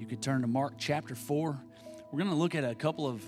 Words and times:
you 0.00 0.06
could 0.06 0.22
turn 0.22 0.40
to 0.40 0.46
Mark 0.46 0.74
chapter 0.78 1.14
4. 1.14 1.60
We're 2.10 2.18
going 2.18 2.30
to 2.30 2.36
look 2.36 2.54
at 2.54 2.64
a 2.64 2.74
couple 2.74 3.06
of, 3.06 3.22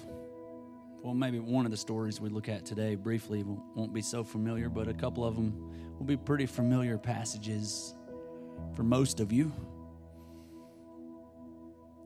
well, 1.02 1.12
maybe 1.12 1.38
one 1.38 1.66
of 1.66 1.70
the 1.70 1.76
stories 1.76 2.18
we 2.18 2.30
look 2.30 2.48
at 2.48 2.64
today 2.64 2.94
briefly 2.94 3.44
won't 3.44 3.92
be 3.92 4.00
so 4.00 4.24
familiar, 4.24 4.70
but 4.70 4.88
a 4.88 4.94
couple 4.94 5.22
of 5.22 5.36
them 5.36 5.52
will 5.98 6.06
be 6.06 6.16
pretty 6.16 6.46
familiar 6.46 6.96
passages 6.96 7.92
for 8.74 8.84
most 8.84 9.20
of 9.20 9.32
you. 9.32 9.52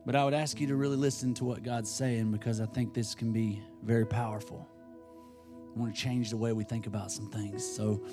But 0.05 0.17
I 0.17 0.25
would 0.25 0.33
ask 0.33 0.59
you 0.59 0.67
to 0.67 0.75
really 0.75 0.97
listen 0.97 1.33
to 1.35 1.45
what 1.45 1.63
God's 1.63 1.89
saying 1.89 2.33
because 2.33 2.59
I 2.59 2.65
think 2.65 2.93
this 2.93 3.15
can 3.15 3.31
be 3.31 3.61
very 3.83 4.05
powerful. 4.05 4.67
I 5.73 5.79
want 5.79 5.95
to 5.95 6.01
change 6.01 6.29
the 6.29 6.37
way 6.37 6.51
we 6.51 6.65
think 6.65 6.87
about 6.87 7.09
some 7.09 7.29
things. 7.29 7.65
So 7.65 8.03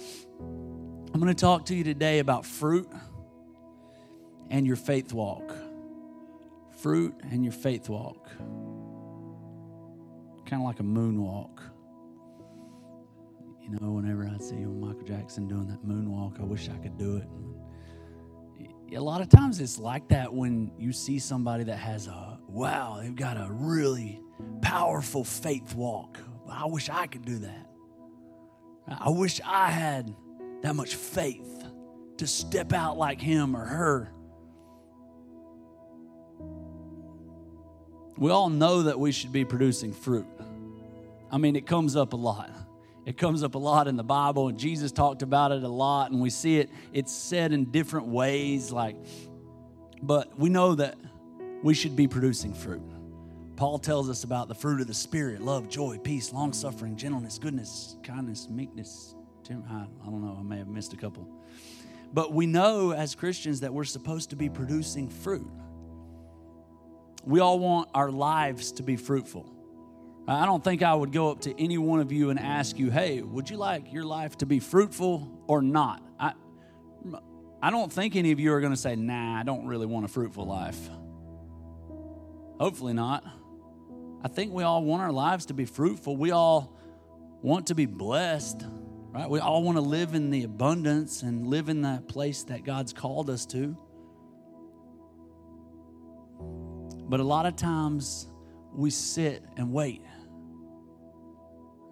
I'm 0.41 1.21
going 1.21 1.34
to 1.34 1.34
talk 1.34 1.64
to 1.66 1.75
you 1.75 1.82
today 1.82 2.21
about 2.21 2.46
fruit 2.46 2.89
and 4.50 4.64
your 4.64 4.77
faith 4.77 5.12
walk. 5.12 5.52
Fruit 6.84 7.14
and 7.30 7.42
your 7.42 7.54
faith 7.54 7.88
walk. 7.88 8.29
Kind 10.44 10.61
of 10.61 10.66
like 10.66 10.80
a 10.80 10.82
moonwalk. 10.82 11.61
You 13.62 13.70
know, 13.70 13.92
whenever 13.92 14.29
I 14.29 14.36
see 14.36 14.56
Michael 14.56 15.00
Jackson 15.00 15.48
doing 15.48 15.66
that 15.68 15.82
moonwalk, 15.82 16.39
I 16.39 16.44
wish 16.44 16.68
I 16.68 16.76
could 16.76 16.98
do 16.98 17.16
it. 17.16 18.94
A 18.94 19.00
lot 19.00 19.22
of 19.22 19.30
times 19.30 19.61
it's 19.61 19.78
like 19.78 20.08
that 20.08 20.30
when 20.30 20.72
you 20.78 20.92
see 20.92 21.18
somebody 21.18 21.64
that 21.64 21.78
has 21.78 22.06
a, 22.06 22.39
wow, 22.46 22.98
they've 23.00 23.16
got 23.16 23.39
a 23.39 23.48
really 23.50 24.20
powerful 24.61 25.25
faith 25.25 25.75
walk. 25.75 26.18
I 26.50 26.66
wish 26.66 26.90
I 26.90 27.06
could 27.06 27.25
do 27.25 27.39
that. 27.39 27.66
I 28.86 29.08
wish 29.08 29.40
I 29.42 29.70
had 29.70 30.14
that 30.61 30.76
much 30.76 30.96
faith 30.96 31.64
to 32.19 32.27
step 32.27 32.75
out 32.75 32.98
like 32.98 33.22
him 33.22 33.56
or 33.56 33.64
her. 33.64 34.14
We 38.17 38.31
all 38.31 38.48
know 38.48 38.83
that 38.83 38.98
we 38.98 39.12
should 39.12 39.33
be 39.33 39.45
producing 39.45 39.92
fruit. 39.92 40.27
I 41.31 41.39
mean, 41.39 41.57
it 41.57 41.67
comes 41.67 41.97
up 41.97 42.12
a 42.12 42.17
lot. 42.17 42.51
It 43.06 43.19
comes 43.19 43.43
up 43.43 43.55
a 43.55 43.59
lot 43.59 43.87
in 43.89 43.97
the 43.97 44.05
Bible, 44.05 44.48
and 44.48 44.59
Jesus 44.59 44.93
talked 44.93 45.23
about 45.23 45.53
it 45.53 45.62
a 45.62 45.69
lot, 45.69 46.11
and 46.11 46.21
we 46.21 46.31
see 46.31 46.59
it, 46.59 46.71
it's 46.93 47.12
said 47.12 47.53
in 47.53 47.67
different 47.67 48.06
ways, 48.06 48.73
like, 48.73 48.97
but 50.03 50.39
we 50.39 50.48
know 50.48 50.75
that 50.75 50.97
we 51.62 51.75
should 51.75 51.97
be 51.97 52.09
producing 52.09 52.55
fruit. 52.55 52.83
Paul 53.56 53.79
tells 53.79 54.09
us 54.09 54.25
about 54.25 54.49
the 54.49 54.55
fruit 54.55 54.81
of 54.81 54.87
the 54.87 54.95
Spirit 54.95 55.43
love, 55.43 55.69
joy, 55.69 55.99
peace, 55.99 56.33
long 56.33 56.53
suffering, 56.53 56.97
gentleness, 56.97 57.39
goodness, 57.39 57.97
kindness, 58.03 58.49
meekness. 58.49 59.15
I 59.51 59.53
don't 60.05 60.25
know, 60.25 60.37
I 60.39 60.43
may 60.43 60.59
have 60.59 60.69
missed 60.69 60.93
a 60.95 60.97
couple. 60.97 61.28
But 62.12 62.33
we 62.33 62.47
know 62.47 62.93
as 62.93 63.15
Christians 63.15 63.61
that 63.61 63.75
we're 63.75 63.84
supposed 63.84 64.31
to 64.31 64.37
be 64.37 64.49
producing 64.49 65.09
fruit. 65.09 65.47
We 67.27 67.41
all 67.41 67.58
want 67.58 67.89
our 67.94 68.11
lives 68.11 68.72
to 68.72 68.83
be 68.83 68.97
fruitful. 68.97 69.50
I 70.27 70.47
don't 70.47 70.64
think 70.64 70.83
I 70.83 70.94
would 70.94 71.12
go 71.12 71.31
up 71.31 71.41
to 71.42 71.61
any 71.61 71.77
one 71.77 72.00
of 72.00 72.11
you 72.11 72.31
and 72.31 72.39
ask 72.39 72.78
you, 72.78 72.91
hey, 72.91 73.20
would 73.20 73.50
you 73.50 73.56
like 73.56 73.92
your 73.92 74.05
life 74.05 74.39
to 74.39 74.47
be 74.47 74.58
fruitful 74.58 75.44
or 75.47 75.61
not? 75.61 76.03
I, 76.19 76.33
I 77.62 77.70
don't 77.70 77.92
think 77.92 78.16
any 78.16 78.33
of 78.33 78.41
you 78.41 78.53
are 78.53 78.61
going 78.61 78.72
to 78.72 78.78
say, 78.78 78.97
nah, 78.97 79.39
I 79.39 79.42
don't 79.42 79.66
really 79.66 79.86
want 79.86 80.06
a 80.06 80.08
fruitful 80.08 80.47
life. 80.47 80.78
Hopefully 82.58 82.94
not. 82.94 83.25
I 84.22 84.28
think 84.28 84.53
we 84.53 84.62
all 84.62 84.83
want 84.83 85.03
our 85.03 85.12
lives 85.12 85.47
to 85.47 85.55
be 85.55 85.66
fruitful. 85.66 86.16
We 86.16 86.31
all 86.31 86.75
want 87.42 87.66
to 87.66 87.75
be 87.75 87.84
blessed, 87.84 88.64
right? 89.11 89.28
We 89.28 89.41
all 89.41 89.62
want 89.62 89.77
to 89.77 89.83
live 89.83 90.14
in 90.14 90.31
the 90.31 90.44
abundance 90.44 91.22
and 91.22 91.47
live 91.47 91.69
in 91.69 91.83
that 91.83 92.09
place 92.09 92.44
that 92.44 92.64
God's 92.64 92.94
called 92.94 93.28
us 93.28 93.44
to. 93.47 93.77
But 97.08 97.20
a 97.20 97.24
lot 97.24 97.47
of 97.47 97.56
times 97.56 98.28
we 98.72 98.91
sit 98.91 99.44
and 99.56 99.72
wait. 99.72 100.02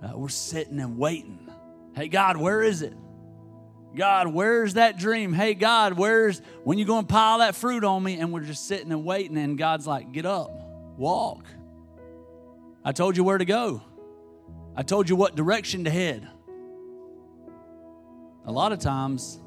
Uh, 0.02 0.12
we're 0.16 0.28
sitting 0.28 0.80
and 0.80 0.98
waiting. 0.98 1.48
Hey, 1.94 2.08
God, 2.08 2.36
where 2.36 2.62
is 2.62 2.82
it? 2.82 2.94
God, 3.94 4.28
where's 4.28 4.74
that 4.74 4.98
dream? 4.98 5.32
Hey, 5.32 5.54
God, 5.54 5.98
where's 5.98 6.40
when 6.64 6.78
you 6.78 6.84
going 6.84 7.04
to 7.04 7.12
pile 7.12 7.38
that 7.38 7.54
fruit 7.54 7.84
on 7.84 8.02
me? 8.02 8.18
And 8.18 8.32
we're 8.32 8.40
just 8.40 8.66
sitting 8.66 8.90
and 8.90 9.04
waiting, 9.04 9.36
and 9.36 9.58
God's 9.58 9.86
like, 9.86 10.12
get 10.12 10.24
up, 10.24 10.50
walk. 10.96 11.46
I 12.84 12.92
told 12.92 13.16
you 13.16 13.22
where 13.22 13.38
to 13.38 13.44
go, 13.44 13.82
I 14.74 14.82
told 14.82 15.08
you 15.08 15.16
what 15.16 15.36
direction 15.36 15.84
to 15.84 15.90
head. 15.90 16.26
A 18.44 18.50
lot 18.50 18.72
of 18.72 18.80
times, 18.80 19.38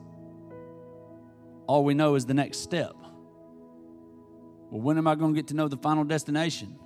all 1.68 1.84
we 1.84 1.96
know 1.96 2.16
is 2.16 2.26
the 2.26 2.34
next 2.34 2.60
step. 2.60 2.96
Well, 4.70 4.82
when 4.82 4.98
am 4.98 5.08
I 5.08 5.16
going 5.16 5.34
to 5.34 5.38
get 5.38 5.48
to 5.48 5.54
know 5.54 5.68
the 5.68 5.78
final 5.78 6.04
destination? 6.04 6.78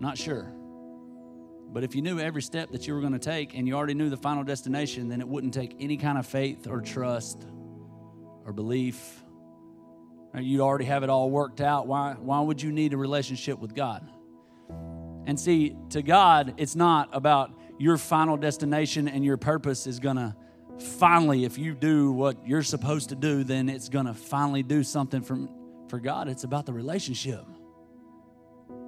Not 0.00 0.18
sure. 0.18 0.52
But 1.72 1.82
if 1.82 1.94
you 1.94 2.02
knew 2.02 2.20
every 2.20 2.42
step 2.42 2.70
that 2.72 2.86
you 2.86 2.94
were 2.94 3.00
going 3.00 3.14
to 3.14 3.18
take 3.18 3.56
and 3.56 3.66
you 3.66 3.74
already 3.74 3.94
knew 3.94 4.08
the 4.08 4.16
final 4.16 4.44
destination, 4.44 5.08
then 5.08 5.20
it 5.20 5.26
wouldn't 5.26 5.54
take 5.54 5.76
any 5.80 5.96
kind 5.96 6.18
of 6.18 6.26
faith 6.26 6.66
or 6.68 6.80
trust 6.80 7.46
or 8.44 8.52
belief. 8.52 9.22
You'd 10.36 10.60
already 10.60 10.84
have 10.84 11.02
it 11.02 11.10
all 11.10 11.30
worked 11.30 11.60
out. 11.60 11.86
Why, 11.86 12.14
why 12.18 12.40
would 12.40 12.60
you 12.60 12.72
need 12.72 12.92
a 12.92 12.96
relationship 12.96 13.58
with 13.58 13.74
God? 13.74 14.08
And 15.26 15.38
see, 15.38 15.76
to 15.90 16.02
God, 16.02 16.54
it's 16.58 16.76
not 16.76 17.08
about 17.12 17.52
your 17.78 17.96
final 17.96 18.36
destination 18.36 19.08
and 19.08 19.24
your 19.24 19.36
purpose 19.36 19.86
is 19.86 19.98
going 20.00 20.16
to 20.16 20.34
finally, 20.98 21.44
if 21.44 21.56
you 21.56 21.74
do 21.74 22.12
what 22.12 22.46
you're 22.46 22.62
supposed 22.62 23.08
to 23.10 23.14
do, 23.14 23.44
then 23.44 23.68
it's 23.68 23.88
going 23.88 24.06
to 24.06 24.14
finally 24.14 24.62
do 24.62 24.82
something 24.82 25.22
from 25.22 25.48
for 25.94 26.00
God, 26.00 26.26
it's 26.26 26.42
about 26.42 26.66
the 26.66 26.72
relationship, 26.72 27.46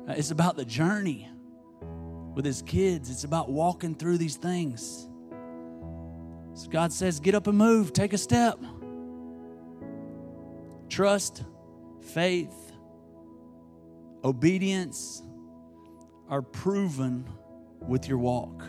uh, 0.08 0.14
it's 0.16 0.32
about 0.32 0.56
the 0.56 0.64
journey 0.64 1.30
with 2.34 2.44
His 2.44 2.62
kids, 2.62 3.10
it's 3.10 3.22
about 3.22 3.48
walking 3.48 3.94
through 3.94 4.18
these 4.18 4.34
things. 4.34 5.08
So 6.54 6.68
God 6.68 6.92
says, 6.92 7.20
get 7.20 7.36
up 7.36 7.46
and 7.46 7.56
move, 7.56 7.92
take 7.92 8.12
a 8.12 8.18
step. 8.18 8.58
Trust, 10.88 11.44
faith, 12.00 12.72
obedience 14.24 15.22
are 16.28 16.42
proven 16.42 17.24
with 17.82 18.08
your 18.08 18.18
walk. 18.18 18.64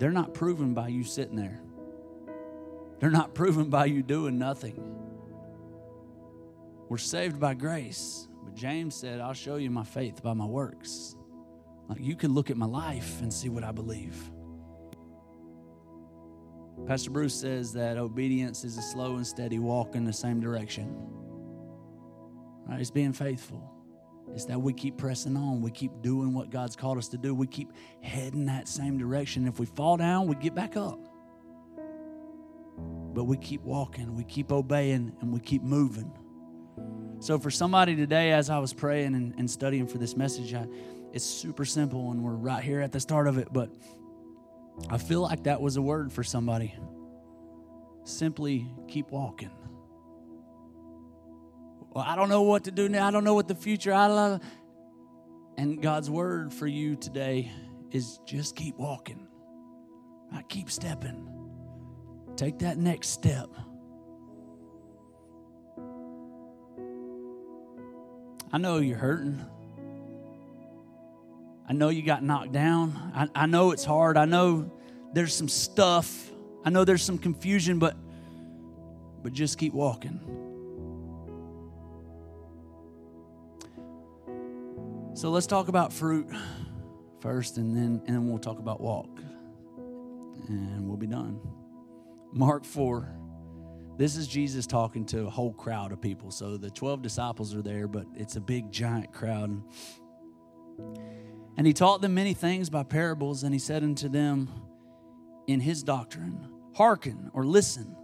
They're 0.00 0.10
not 0.10 0.34
proven 0.34 0.74
by 0.74 0.88
you 0.88 1.04
sitting 1.04 1.36
there. 1.36 1.60
They're 2.98 3.08
not 3.08 3.36
proven 3.36 3.70
by 3.70 3.84
you 3.84 4.02
doing 4.02 4.36
nothing. 4.36 5.01
We're 6.92 6.98
saved 6.98 7.40
by 7.40 7.54
grace. 7.54 8.28
But 8.44 8.54
James 8.54 8.94
said, 8.94 9.18
I'll 9.18 9.32
show 9.32 9.56
you 9.56 9.70
my 9.70 9.82
faith 9.82 10.22
by 10.22 10.34
my 10.34 10.44
works. 10.44 11.16
Like 11.88 11.98
you 12.02 12.14
can 12.14 12.34
look 12.34 12.50
at 12.50 12.58
my 12.58 12.66
life 12.66 13.22
and 13.22 13.32
see 13.32 13.48
what 13.48 13.64
I 13.64 13.72
believe. 13.72 14.14
Pastor 16.86 17.10
Bruce 17.10 17.34
says 17.34 17.72
that 17.72 17.96
obedience 17.96 18.62
is 18.62 18.76
a 18.76 18.82
slow 18.82 19.16
and 19.16 19.26
steady 19.26 19.58
walk 19.58 19.94
in 19.94 20.04
the 20.04 20.12
same 20.12 20.38
direction. 20.38 20.94
Right? 22.66 22.78
It's 22.78 22.90
being 22.90 23.14
faithful. 23.14 23.72
It's 24.34 24.44
that 24.44 24.60
we 24.60 24.74
keep 24.74 24.98
pressing 24.98 25.34
on. 25.34 25.62
We 25.62 25.70
keep 25.70 25.92
doing 26.02 26.34
what 26.34 26.50
God's 26.50 26.76
called 26.76 26.98
us 26.98 27.08
to 27.08 27.16
do. 27.16 27.34
We 27.34 27.46
keep 27.46 27.72
heading 28.02 28.44
that 28.44 28.68
same 28.68 28.98
direction. 28.98 29.48
If 29.48 29.58
we 29.58 29.64
fall 29.64 29.96
down, 29.96 30.26
we 30.26 30.34
get 30.34 30.54
back 30.54 30.76
up. 30.76 31.00
But 33.14 33.24
we 33.24 33.38
keep 33.38 33.62
walking, 33.62 34.14
we 34.14 34.24
keep 34.24 34.52
obeying, 34.52 35.16
and 35.22 35.32
we 35.32 35.40
keep 35.40 35.62
moving. 35.62 36.12
So, 37.22 37.38
for 37.38 37.52
somebody 37.52 37.94
today, 37.94 38.32
as 38.32 38.50
I 38.50 38.58
was 38.58 38.72
praying 38.72 39.14
and, 39.14 39.32
and 39.38 39.48
studying 39.48 39.86
for 39.86 39.96
this 39.96 40.16
message, 40.16 40.54
I, 40.54 40.66
it's 41.12 41.24
super 41.24 41.64
simple 41.64 42.10
and 42.10 42.24
we're 42.24 42.32
right 42.32 42.64
here 42.64 42.80
at 42.80 42.90
the 42.90 42.98
start 42.98 43.28
of 43.28 43.38
it, 43.38 43.46
but 43.52 43.70
I 44.90 44.98
feel 44.98 45.20
like 45.20 45.44
that 45.44 45.60
was 45.60 45.76
a 45.76 45.82
word 45.82 46.12
for 46.12 46.24
somebody. 46.24 46.74
Simply 48.02 48.66
keep 48.88 49.12
walking. 49.12 49.52
Well, 51.92 52.04
I 52.04 52.16
don't 52.16 52.28
know 52.28 52.42
what 52.42 52.64
to 52.64 52.72
do 52.72 52.88
now. 52.88 53.06
I 53.06 53.12
don't 53.12 53.22
know 53.22 53.34
what 53.34 53.46
the 53.46 53.54
future. 53.54 53.92
I 53.92 54.08
love. 54.08 54.40
And 55.56 55.80
God's 55.80 56.10
word 56.10 56.52
for 56.52 56.66
you 56.66 56.96
today 56.96 57.52
is 57.92 58.18
just 58.26 58.56
keep 58.56 58.76
walking. 58.76 59.28
I 60.32 60.42
keep 60.42 60.72
stepping. 60.72 61.28
Take 62.34 62.58
that 62.58 62.78
next 62.78 63.10
step. 63.10 63.48
I 68.52 68.58
know 68.58 68.78
you're 68.78 68.98
hurting. 68.98 69.42
I 71.66 71.72
know 71.72 71.88
you 71.88 72.02
got 72.02 72.22
knocked 72.22 72.52
down. 72.52 73.12
I, 73.14 73.44
I 73.44 73.46
know 73.46 73.70
it's 73.70 73.84
hard. 73.84 74.18
I 74.18 74.26
know 74.26 74.70
there's 75.14 75.34
some 75.34 75.48
stuff. 75.48 76.30
I 76.64 76.70
know 76.70 76.84
there's 76.84 77.02
some 77.02 77.16
confusion, 77.16 77.78
but 77.78 77.96
but 79.22 79.32
just 79.32 79.56
keep 79.56 79.72
walking. 79.72 80.20
So 85.14 85.30
let's 85.30 85.46
talk 85.46 85.68
about 85.68 85.92
fruit 85.92 86.26
first 87.20 87.56
and 87.56 87.74
then 87.74 88.02
and 88.06 88.16
then 88.16 88.28
we'll 88.28 88.38
talk 88.38 88.58
about 88.58 88.80
walk. 88.80 89.08
And 90.48 90.86
we'll 90.86 90.98
be 90.98 91.06
done. 91.06 91.40
Mark 92.32 92.64
4 92.64 93.08
This 93.96 94.16
is 94.16 94.26
Jesus 94.26 94.66
talking 94.66 95.04
to 95.06 95.26
a 95.26 95.30
whole 95.30 95.52
crowd 95.52 95.92
of 95.92 96.00
people. 96.00 96.30
So 96.30 96.56
the 96.56 96.70
12 96.70 97.02
disciples 97.02 97.54
are 97.54 97.62
there, 97.62 97.86
but 97.86 98.06
it's 98.16 98.36
a 98.36 98.40
big, 98.40 98.72
giant 98.72 99.12
crowd. 99.12 99.62
And 101.58 101.66
he 101.66 101.74
taught 101.74 102.00
them 102.00 102.14
many 102.14 102.32
things 102.32 102.70
by 102.70 102.84
parables, 102.84 103.42
and 103.42 103.52
he 103.54 103.58
said 103.58 103.82
unto 103.82 104.08
them 104.08 104.48
in 105.46 105.60
his 105.60 105.82
doctrine, 105.82 106.48
Hearken 106.74 107.30
or 107.34 107.44
listen. 107.44 107.94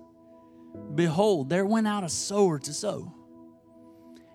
Behold, 0.94 1.48
there 1.48 1.64
went 1.64 1.88
out 1.88 2.04
a 2.04 2.08
sower 2.10 2.58
to 2.58 2.72
sow. 2.74 3.14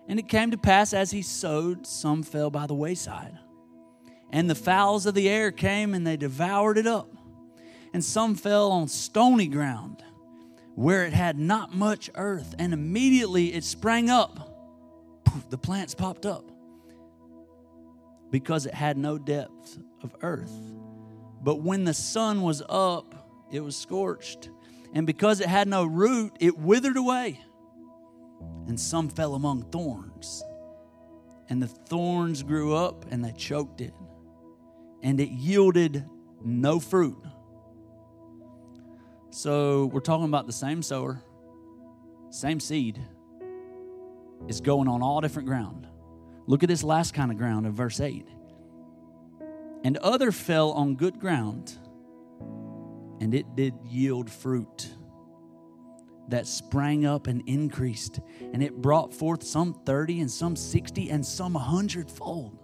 And 0.08 0.18
it 0.18 0.28
came 0.28 0.50
to 0.50 0.58
pass 0.58 0.92
as 0.92 1.12
he 1.12 1.22
sowed, 1.22 1.86
some 1.86 2.24
fell 2.24 2.50
by 2.50 2.66
the 2.66 2.74
wayside. 2.74 3.38
And 4.30 4.50
the 4.50 4.56
fowls 4.56 5.06
of 5.06 5.14
the 5.14 5.28
air 5.28 5.52
came 5.52 5.94
and 5.94 6.04
they 6.04 6.16
devoured 6.16 6.78
it 6.78 6.86
up. 6.86 7.14
And 7.92 8.04
some 8.04 8.34
fell 8.34 8.72
on 8.72 8.88
stony 8.88 9.46
ground 9.46 10.02
where 10.74 11.04
it 11.04 11.12
had 11.12 11.38
not 11.38 11.74
much 11.74 12.10
earth. 12.14 12.54
And 12.58 12.72
immediately 12.72 13.54
it 13.54 13.64
sprang 13.64 14.10
up. 14.10 14.50
The 15.50 15.58
plants 15.58 15.94
popped 15.94 16.26
up 16.26 16.50
because 18.30 18.66
it 18.66 18.74
had 18.74 18.96
no 18.96 19.18
depth 19.18 19.78
of 20.02 20.14
earth. 20.22 20.52
But 21.42 21.60
when 21.60 21.84
the 21.84 21.94
sun 21.94 22.42
was 22.42 22.62
up, 22.68 23.46
it 23.52 23.60
was 23.60 23.76
scorched. 23.76 24.50
And 24.92 25.06
because 25.06 25.40
it 25.40 25.48
had 25.48 25.68
no 25.68 25.84
root, 25.84 26.32
it 26.40 26.58
withered 26.58 26.96
away. 26.96 27.40
And 28.66 28.78
some 28.78 29.08
fell 29.08 29.34
among 29.34 29.70
thorns. 29.70 30.42
And 31.48 31.62
the 31.62 31.66
thorns 31.66 32.42
grew 32.42 32.74
up 32.74 33.04
and 33.10 33.24
they 33.24 33.32
choked 33.32 33.80
it. 33.80 33.94
And 35.02 35.20
it 35.20 35.30
yielded 35.30 36.04
no 36.44 36.80
fruit. 36.80 37.22
So 39.34 39.86
we're 39.86 39.98
talking 39.98 40.26
about 40.26 40.46
the 40.46 40.52
same 40.52 40.80
sower, 40.80 41.20
same 42.30 42.60
seed 42.60 43.04
is 44.46 44.60
going 44.60 44.86
on 44.86 45.02
all 45.02 45.20
different 45.20 45.48
ground. 45.48 45.88
Look 46.46 46.62
at 46.62 46.68
this 46.68 46.84
last 46.84 47.14
kind 47.14 47.32
of 47.32 47.36
ground 47.36 47.66
in 47.66 47.72
verse 47.72 47.98
8. 47.98 48.28
And 49.82 49.96
other 49.96 50.30
fell 50.30 50.70
on 50.70 50.94
good 50.94 51.18
ground, 51.18 51.76
and 53.20 53.34
it 53.34 53.56
did 53.56 53.74
yield 53.84 54.30
fruit 54.30 54.88
that 56.28 56.46
sprang 56.46 57.04
up 57.04 57.26
and 57.26 57.42
increased, 57.48 58.20
and 58.52 58.62
it 58.62 58.76
brought 58.76 59.12
forth 59.12 59.42
some 59.42 59.74
30 59.84 60.20
and 60.20 60.30
some 60.30 60.54
60 60.54 61.10
and 61.10 61.26
some 61.26 61.56
a 61.56 61.58
hundredfold. 61.58 62.56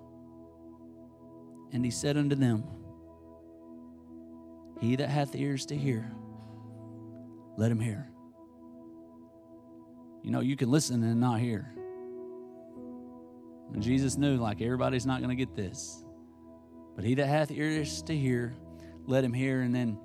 And 1.72 1.84
he 1.84 1.90
said 1.90 2.16
unto 2.16 2.36
them, 2.36 2.62
He 4.80 4.94
that 4.94 5.08
hath 5.08 5.34
ears 5.34 5.66
to 5.66 5.76
hear, 5.76 6.12
let 7.56 7.70
him 7.70 7.80
hear. 7.80 8.10
You 10.22 10.30
know, 10.30 10.40
you 10.40 10.56
can 10.56 10.70
listen 10.70 11.02
and 11.02 11.20
not 11.20 11.40
hear. 11.40 11.72
And 13.72 13.82
Jesus 13.82 14.16
knew, 14.16 14.36
like, 14.36 14.60
everybody's 14.60 15.06
not 15.06 15.20
going 15.20 15.30
to 15.30 15.36
get 15.36 15.54
this. 15.54 16.04
But 16.96 17.04
he 17.04 17.14
that 17.14 17.26
hath 17.26 17.50
ears 17.50 18.02
to 18.02 18.16
hear, 18.16 18.54
let 19.06 19.24
him 19.24 19.32
hear. 19.32 19.62
And 19.62 19.74
then, 19.74 19.98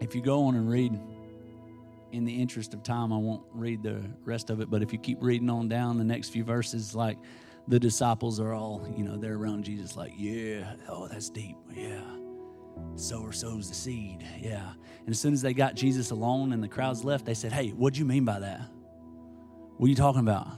if 0.00 0.14
you 0.14 0.22
go 0.22 0.44
on 0.44 0.54
and 0.54 0.70
read, 0.70 0.98
in 2.12 2.24
the 2.24 2.40
interest 2.40 2.74
of 2.74 2.82
time, 2.82 3.12
I 3.12 3.16
won't 3.16 3.42
read 3.52 3.82
the 3.82 4.02
rest 4.24 4.50
of 4.50 4.60
it. 4.60 4.70
But 4.70 4.82
if 4.82 4.92
you 4.92 4.98
keep 4.98 5.18
reading 5.20 5.50
on 5.50 5.68
down 5.68 5.98
the 5.98 6.04
next 6.04 6.30
few 6.30 6.44
verses, 6.44 6.94
like, 6.94 7.18
the 7.68 7.78
disciples 7.78 8.40
are 8.40 8.52
all, 8.52 8.88
you 8.96 9.04
know, 9.04 9.16
they're 9.16 9.36
around 9.36 9.64
Jesus, 9.64 9.96
like, 9.96 10.12
yeah, 10.16 10.74
oh, 10.88 11.06
that's 11.08 11.30
deep. 11.30 11.56
Yeah. 11.72 12.00
Sower 12.94 13.32
sows 13.32 13.68
the 13.68 13.74
seed. 13.74 14.24
Yeah. 14.40 14.72
And 15.00 15.08
as 15.08 15.18
soon 15.18 15.32
as 15.32 15.42
they 15.42 15.54
got 15.54 15.74
Jesus 15.74 16.10
alone 16.10 16.52
and 16.52 16.62
the 16.62 16.68
crowds 16.68 17.04
left, 17.04 17.24
they 17.24 17.34
said, 17.34 17.52
Hey, 17.52 17.70
what 17.70 17.94
do 17.94 18.00
you 18.00 18.04
mean 18.04 18.24
by 18.24 18.40
that? 18.40 18.60
What 19.76 19.86
are 19.86 19.90
you 19.90 19.96
talking 19.96 20.20
about? 20.20 20.48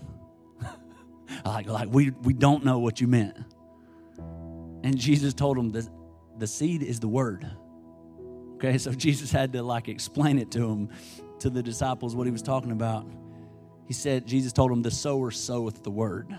like, 1.44 1.68
like 1.68 1.88
we, 1.90 2.10
we 2.10 2.32
don't 2.32 2.64
know 2.64 2.78
what 2.78 3.00
you 3.00 3.06
meant. 3.06 3.36
And 4.82 4.98
Jesus 4.98 5.32
told 5.34 5.56
them 5.56 5.70
that 5.70 5.88
the 6.38 6.46
seed 6.46 6.82
is 6.82 6.98
the 6.98 7.08
word. 7.08 7.48
Okay, 8.54 8.78
so 8.78 8.92
Jesus 8.92 9.30
had 9.30 9.52
to 9.52 9.62
like 9.62 9.88
explain 9.88 10.38
it 10.38 10.50
to 10.52 10.60
them, 10.60 10.88
to 11.40 11.50
the 11.50 11.62
disciples, 11.62 12.16
what 12.16 12.26
he 12.26 12.32
was 12.32 12.42
talking 12.42 12.72
about. 12.72 13.06
He 13.86 13.92
said, 13.92 14.26
Jesus 14.26 14.52
told 14.52 14.70
them, 14.70 14.82
the 14.82 14.90
sower 14.90 15.30
soweth 15.30 15.82
the 15.82 15.90
word. 15.90 16.38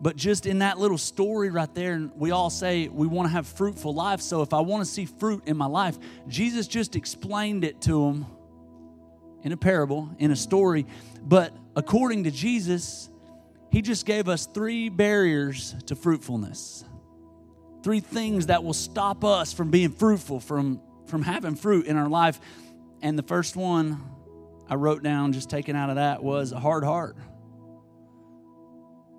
But 0.00 0.16
just 0.16 0.46
in 0.46 0.60
that 0.60 0.78
little 0.78 0.96
story 0.96 1.50
right 1.50 1.72
there, 1.74 2.10
we 2.16 2.30
all 2.30 2.48
say 2.48 2.88
we 2.88 3.06
want 3.06 3.28
to 3.28 3.32
have 3.32 3.46
fruitful 3.46 3.94
life. 3.94 4.20
So 4.20 4.40
if 4.40 4.54
I 4.54 4.60
want 4.60 4.84
to 4.84 4.90
see 4.90 5.04
fruit 5.04 5.42
in 5.46 5.56
my 5.56 5.66
life, 5.66 5.98
Jesus 6.26 6.66
just 6.66 6.96
explained 6.96 7.64
it 7.64 7.82
to 7.82 8.06
them 8.06 8.26
in 9.42 9.52
a 9.52 9.56
parable, 9.56 10.08
in 10.18 10.30
a 10.30 10.36
story. 10.36 10.86
But 11.22 11.54
according 11.76 12.24
to 12.24 12.30
Jesus, 12.30 13.10
he 13.70 13.82
just 13.82 14.06
gave 14.06 14.28
us 14.28 14.46
three 14.46 14.88
barriers 14.88 15.74
to 15.86 15.94
fruitfulness. 15.94 16.84
Three 17.82 18.00
things 18.00 18.46
that 18.46 18.64
will 18.64 18.74
stop 18.74 19.24
us 19.24 19.52
from 19.52 19.70
being 19.70 19.90
fruitful, 19.90 20.40
from, 20.40 20.80
from 21.06 21.22
having 21.22 21.56
fruit 21.56 21.86
in 21.86 21.96
our 21.96 22.08
life. 22.08 22.40
And 23.02 23.18
the 23.18 23.22
first 23.22 23.54
one 23.54 24.02
I 24.68 24.76
wrote 24.76 25.02
down, 25.02 25.32
just 25.32 25.50
taken 25.50 25.76
out 25.76 25.90
of 25.90 25.96
that, 25.96 26.22
was 26.22 26.52
a 26.52 26.60
hard 26.60 26.84
heart. 26.84 27.16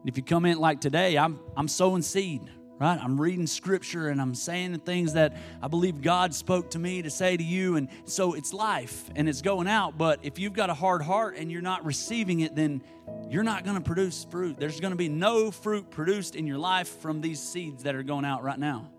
If 0.05 0.17
you 0.17 0.23
come 0.23 0.45
in 0.45 0.57
like 0.57 0.81
today, 0.81 1.17
I'm, 1.17 1.39
I'm 1.55 1.67
sowing 1.67 2.01
seed, 2.01 2.41
right? 2.79 2.99
I'm 2.99 3.21
reading 3.21 3.45
scripture 3.45 4.09
and 4.09 4.19
I'm 4.19 4.33
saying 4.33 4.71
the 4.71 4.79
things 4.79 5.13
that 5.13 5.37
I 5.61 5.67
believe 5.67 6.01
God 6.01 6.33
spoke 6.33 6.71
to 6.71 6.79
me 6.79 7.03
to 7.03 7.09
say 7.09 7.37
to 7.37 7.43
you. 7.43 7.75
And 7.75 7.87
so 8.05 8.33
it's 8.33 8.53
life 8.53 9.09
and 9.15 9.29
it's 9.29 9.41
going 9.41 9.67
out. 9.67 9.97
But 9.97 10.19
if 10.23 10.39
you've 10.39 10.53
got 10.53 10.69
a 10.69 10.73
hard 10.73 11.03
heart 11.03 11.37
and 11.37 11.51
you're 11.51 11.61
not 11.61 11.85
receiving 11.85 12.39
it, 12.39 12.55
then 12.55 12.81
you're 13.29 13.43
not 13.43 13.63
going 13.63 13.75
to 13.75 13.83
produce 13.83 14.25
fruit. 14.25 14.59
There's 14.59 14.79
going 14.79 14.91
to 14.91 14.97
be 14.97 15.09
no 15.09 15.51
fruit 15.51 15.91
produced 15.91 16.35
in 16.35 16.47
your 16.47 16.57
life 16.57 16.87
from 16.99 17.21
these 17.21 17.39
seeds 17.39 17.83
that 17.83 17.93
are 17.93 18.03
going 18.03 18.25
out 18.25 18.43
right 18.43 18.59
now 18.59 18.89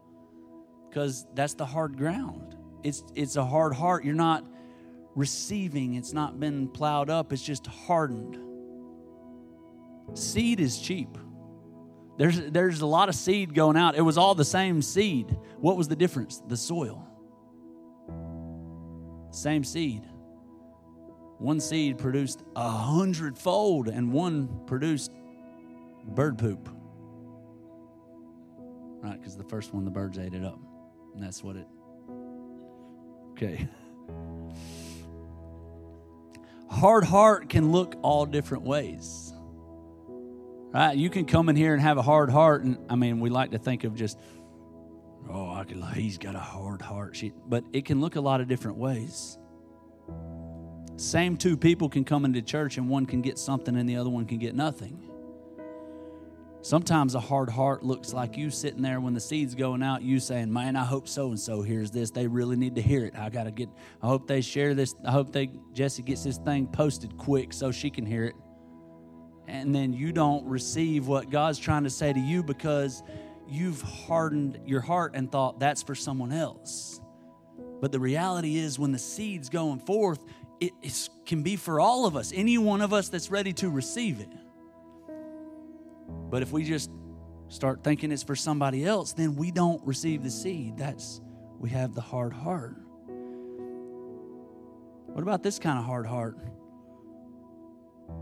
because 0.89 1.27
that's 1.35 1.55
the 1.55 1.67
hard 1.67 1.97
ground. 1.97 2.55
It's, 2.85 3.03
it's 3.15 3.37
a 3.37 3.45
hard 3.45 3.75
heart. 3.75 4.05
You're 4.05 4.15
not 4.15 4.45
receiving, 5.15 5.95
it's 5.95 6.13
not 6.13 6.39
been 6.39 6.69
plowed 6.69 7.11
up, 7.11 7.33
it's 7.33 7.43
just 7.43 7.67
hardened. 7.67 8.39
Seed 10.15 10.61
is 10.61 10.79
cheap. 10.79 11.17
There's, 12.19 12.41
there's 12.51 12.81
a 12.83 12.87
lot 12.87 13.09
of 13.09 13.15
seed 13.15 13.55
going 13.55 13.77
out. 13.77 13.97
It 13.97 14.03
was 14.03 14.19
all 14.19 14.35
the 14.35 14.45
same 14.45 14.83
seed. 14.83 15.37
What 15.59 15.77
was 15.77 15.89
the 15.89 15.97
difference? 15.97 16.43
The 16.47 16.57
soil. 16.57 17.07
Same 19.31 19.65
seed. 19.65 20.03
One 21.39 21.59
seed 21.59 21.99
produced 21.99 22.43
a 22.55 22.69
hundredfold, 22.69 23.89
and 23.89 24.13
one 24.13 24.61
produced 24.67 25.11
bird 26.05 26.39
poop. 26.39 26.69
Right, 29.01 29.19
because 29.19 29.37
the 29.37 29.45
first 29.45 29.75
one, 29.75 29.85
the 29.85 29.91
birds 29.91 30.19
ate 30.19 30.35
it 30.35 30.45
up. 30.45 30.61
And 31.15 31.23
that's 31.23 31.43
what 31.43 31.57
it. 31.57 31.67
Okay. 33.33 33.69
Hard 36.71 37.05
heart 37.05 37.49
can 37.49 37.73
look 37.73 37.97
all 38.03 38.25
different 38.25 38.63
ways. 38.65 39.32
Right? 40.73 40.97
You 40.97 41.11
can 41.11 41.27
come 41.27 41.49
in 41.49 41.57
here 41.57 41.75
and 41.75 41.83
have 41.83 41.99
a 41.99 42.03
hard 42.03 42.31
heart, 42.31 42.65
and 42.65 42.79
I 42.89 42.97
mean, 42.97 43.21
we 43.21 43.29
like 43.29 43.51
to 43.51 43.59
think 43.59 43.85
of 43.85 43.95
just, 43.95 44.19
oh, 45.29 45.51
I 45.53 45.65
could, 45.65 45.83
he's 45.95 46.17
got 46.17 46.35
a 46.35 46.41
hard 46.41 46.81
heart. 46.81 47.23
But 47.47 47.65
it 47.73 47.85
can 47.85 48.01
look 48.01 48.17
a 48.17 48.21
lot 48.21 48.41
of 48.41 48.49
different 48.49 48.79
ways. 48.79 49.39
Same 50.97 51.37
two 51.37 51.57
people 51.57 51.89
can 51.89 52.05
come 52.05 52.25
into 52.25 52.41
church, 52.41 52.79
and 52.79 52.89
one 52.89 53.05
can 53.05 53.21
get 53.21 53.39
something, 53.39 53.77
and 53.77 53.87
the 53.89 53.97
other 53.97 54.09
one 54.09 54.25
can 54.25 54.39
get 54.39 54.55
nothing. 54.55 55.09
Sometimes 56.63 57.17
a 57.17 57.21
hard 57.21 57.51
heart 57.51 57.83
looks 57.83 58.15
like 58.15 58.37
you 58.37 58.49
sitting 58.49 58.83
there 58.83 59.01
when 59.01 59.15
the 59.15 59.21
seed's 59.21 59.55
going 59.55 59.83
out, 59.83 60.01
you 60.01 60.21
saying, 60.21 60.51
Man, 60.51 60.77
I 60.77 60.85
hope 60.85 61.09
so 61.09 61.31
and 61.31 61.41
so 61.41 61.61
hears 61.61 61.91
this. 61.91 62.13
They 62.13 62.29
really 62.29 62.55
need 62.55 62.77
to 62.77 62.83
hear 62.83 63.05
it. 63.05 63.19
I 63.19 63.31
got 63.31 63.45
to 63.45 63.51
get, 63.51 63.69
I 64.01 64.07
hope 64.07 64.29
they 64.29 64.41
share 64.41 64.73
this. 64.73 64.95
I 65.05 65.11
hope 65.11 65.33
they, 65.33 65.51
Jesse 65.73 66.05
gets 66.05 66.23
this 66.23 66.39
thing 66.39 66.69
posted 66.69 67.17
quick 67.19 67.53
so 67.53 67.73
she 67.73 67.91
can 67.91 68.07
hear 68.07 68.27
it 68.27 68.37
and 69.47 69.75
then 69.75 69.93
you 69.93 70.13
don't 70.13 70.45
receive 70.47 71.07
what 71.07 71.31
God's 71.31 71.59
trying 71.59 71.85
to 71.85 71.91
say 71.91 72.13
to 72.13 72.21
you 72.21 72.43
because 72.43 73.03
you've 73.49 73.83
hardened 73.83 74.61
your 74.65 74.81
heart 74.81 75.13
and 75.15 75.31
thought 75.31 75.59
that's 75.59 75.83
for 75.83 75.95
someone 75.95 76.33
else. 76.33 77.01
But 77.81 77.93
the 77.93 78.01
reality 78.01 78.59
is, 78.59 78.79
when 78.79 78.93
the 78.93 78.99
seed's 78.99 79.49
going 79.49 79.81
forth, 79.81 80.25
it 80.61 80.73
can 81.27 81.43
be 81.43 81.57
for 81.57 81.81
all 81.81 82.07
of 82.07 82.15
us, 82.15 82.33
any 82.35 82.57
one 82.57 82.81
of 82.81 82.93
us 82.93 83.09
that's 83.09 83.31
ready 83.31 83.53
to 83.55 83.69
receive 83.69 84.21
it. 84.21 84.31
But 86.31 86.43
if 86.43 86.53
we 86.53 86.65
just 86.65 86.91
start 87.49 87.83
thinking 87.83 88.13
it's 88.13 88.23
for 88.23 88.37
somebody 88.37 88.87
else, 88.87 89.13
then 89.13 89.37
we 89.37 89.51
don't 89.51 89.85
receive 89.85 90.23
the 90.23 90.31
seed. 90.31 90.79
That's, 90.79 91.21
we 91.59 91.69
have 91.71 91.95
the 91.95 92.01
hard 92.01 92.33
heart. 92.33 92.77
What 95.09 95.23
about 95.23 95.43
this 95.43 95.59
kind 95.59 95.79
of 95.79 95.85
hard 95.85 96.07
heart? 96.07 96.39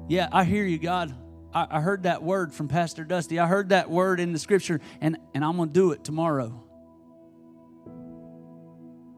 Yeah, 0.08 0.28
I 0.32 0.44
hear 0.44 0.64
you, 0.64 0.78
God. 0.78 1.14
I, 1.54 1.66
I 1.70 1.80
heard 1.80 2.02
that 2.04 2.22
word 2.22 2.52
from 2.52 2.68
Pastor 2.68 3.04
Dusty. 3.04 3.38
I 3.38 3.46
heard 3.46 3.68
that 3.70 3.90
word 3.90 4.20
in 4.20 4.32
the 4.32 4.38
scripture, 4.38 4.80
and, 5.00 5.18
and 5.34 5.44
I'm 5.44 5.56
going 5.56 5.68
to 5.68 5.72
do 5.72 5.92
it 5.92 6.04
tomorrow. 6.04 6.64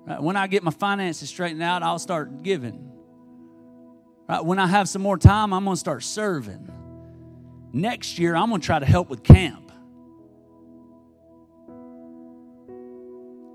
Right? 0.06 0.22
When 0.22 0.36
I 0.36 0.46
get 0.46 0.62
my 0.62 0.70
finances 0.70 1.28
straightened 1.28 1.62
out, 1.62 1.82
I'll 1.82 1.98
start 1.98 2.42
giving. 2.42 2.92
Right? 4.28 4.44
When 4.44 4.58
I 4.58 4.66
have 4.66 4.88
some 4.88 5.02
more 5.02 5.18
time, 5.18 5.52
I'm 5.52 5.64
going 5.64 5.76
to 5.76 5.80
start 5.80 6.02
serving. 6.02 6.70
Next 7.72 8.18
year, 8.18 8.36
I'm 8.36 8.50
going 8.50 8.60
to 8.60 8.66
try 8.66 8.78
to 8.78 8.86
help 8.86 9.08
with 9.08 9.22
camp. 9.22 9.72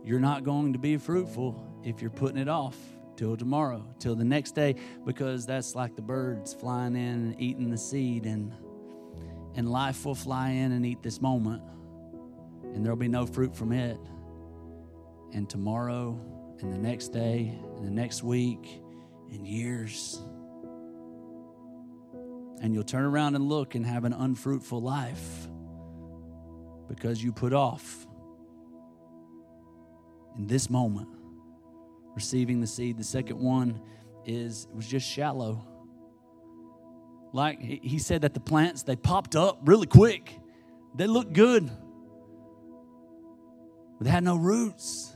You're 0.04 0.20
not 0.20 0.44
going 0.44 0.74
to 0.74 0.80
be 0.80 0.98
fruitful 0.98 1.64
if 1.84 2.02
you're 2.02 2.10
putting 2.10 2.38
it 2.38 2.48
off 2.48 2.78
till 3.18 3.36
tomorrow, 3.36 3.84
till 4.00 4.16
the 4.16 4.24
next 4.24 4.52
day, 4.52 4.76
because 5.06 5.46
that's 5.46 5.76
like 5.76 5.96
the 5.96 6.02
birds 6.02 6.54
flying 6.54 6.96
in 6.96 7.02
and 7.02 7.42
eating 7.42 7.70
the 7.70 7.78
seed, 7.78 8.26
and, 8.26 8.54
and 9.56 9.70
life 9.70 10.06
will 10.06 10.16
fly 10.16 10.52
in 10.52 10.72
and 10.72 10.86
eat 10.86 11.02
this 11.02 11.20
moment, 11.20 11.62
and 12.74 12.86
there'll 12.86 12.96
be 12.96 13.08
no 13.08 13.26
fruit 13.26 13.56
from 13.56 13.74
it. 13.74 14.00
And 15.34 15.50
tomorrow, 15.50 16.18
and 16.62 16.72
the 16.72 16.78
next 16.78 17.10
day, 17.10 17.60
and 17.76 17.86
the 17.86 17.92
next 17.92 18.24
week, 18.24 18.82
and 19.32 19.46
years. 19.46 20.22
And 22.62 22.74
you'll 22.74 22.84
turn 22.84 23.04
around 23.04 23.36
and 23.36 23.50
look 23.50 23.76
and 23.76 23.86
have 23.86 24.06
an 24.06 24.14
unfruitful 24.14 24.82
life 24.82 25.48
because 26.88 27.22
you 27.22 27.34
put 27.34 27.54
off 27.54 28.08
in 30.38 30.48
this 30.48 30.70
moment 30.70 31.17
receiving 32.18 32.60
the 32.60 32.68
seed. 32.68 32.98
The 32.98 33.04
second 33.04 33.40
one 33.40 33.80
is 34.26 34.66
it 34.72 34.76
was 34.76 34.88
just 34.88 35.08
shallow. 35.08 35.64
Like 37.32 37.62
he 37.62 38.00
said 38.00 38.22
that 38.22 38.34
the 38.34 38.40
plants 38.40 38.82
they 38.82 38.96
popped 38.96 39.36
up 39.36 39.60
really 39.66 39.86
quick. 39.86 40.36
They 40.96 41.06
looked 41.06 41.34
good. 41.34 41.70
But 44.00 44.06
they 44.06 44.10
had 44.10 44.24
no 44.24 44.36
roots. 44.36 45.16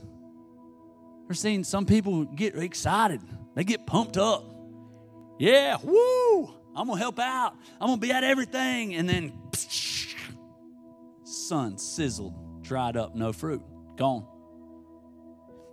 We're 1.26 1.34
seeing 1.34 1.64
some 1.64 1.86
people 1.86 2.24
get 2.24 2.56
excited. 2.56 3.20
They 3.56 3.64
get 3.64 3.84
pumped 3.84 4.16
up. 4.16 4.44
Yeah, 5.40 5.78
woo! 5.82 6.54
I'm 6.76 6.86
gonna 6.86 7.00
help 7.00 7.18
out. 7.18 7.56
I'm 7.80 7.88
gonna 7.88 7.96
be 7.96 8.12
at 8.12 8.22
everything. 8.22 8.94
And 8.94 9.08
then 9.08 9.32
sun 11.24 11.78
sizzled, 11.78 12.62
dried 12.62 12.96
up, 12.96 13.16
no 13.16 13.32
fruit, 13.32 13.62
gone. 13.96 14.24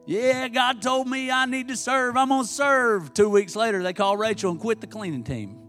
Yeah, 0.09 0.47
God 0.47 0.81
told 0.81 1.07
me 1.07 1.29
I 1.29 1.45
need 1.45 1.67
to 1.67 1.77
serve. 1.77 2.17
I'm 2.17 2.29
going 2.29 2.41
to 2.41 2.47
serve. 2.47 3.13
Two 3.13 3.29
weeks 3.29 3.55
later, 3.55 3.83
they 3.83 3.93
call 3.93 4.17
Rachel 4.17 4.49
and 4.49 4.59
quit 4.59 4.81
the 4.81 4.87
cleaning 4.87 5.23
team. 5.23 5.59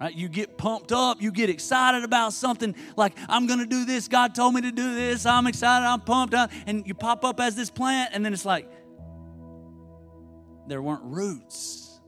Right? 0.00 0.12
You 0.12 0.28
get 0.28 0.58
pumped 0.58 0.90
up, 0.90 1.22
you 1.22 1.30
get 1.30 1.48
excited 1.48 2.02
about 2.02 2.32
something 2.32 2.74
like, 2.96 3.16
I'm 3.28 3.46
going 3.46 3.60
to 3.60 3.66
do 3.66 3.84
this. 3.84 4.08
God 4.08 4.34
told 4.34 4.54
me 4.54 4.62
to 4.62 4.72
do 4.72 4.96
this. 4.96 5.26
I'm 5.26 5.46
excited, 5.46 5.86
I'm 5.86 6.00
pumped 6.00 6.34
up. 6.34 6.50
And 6.66 6.84
you 6.84 6.92
pop 6.92 7.24
up 7.24 7.38
as 7.38 7.54
this 7.54 7.70
plant, 7.70 8.10
and 8.14 8.26
then 8.26 8.32
it's 8.32 8.44
like, 8.44 8.68
there 10.66 10.82
weren't 10.82 11.04
roots. 11.04 12.00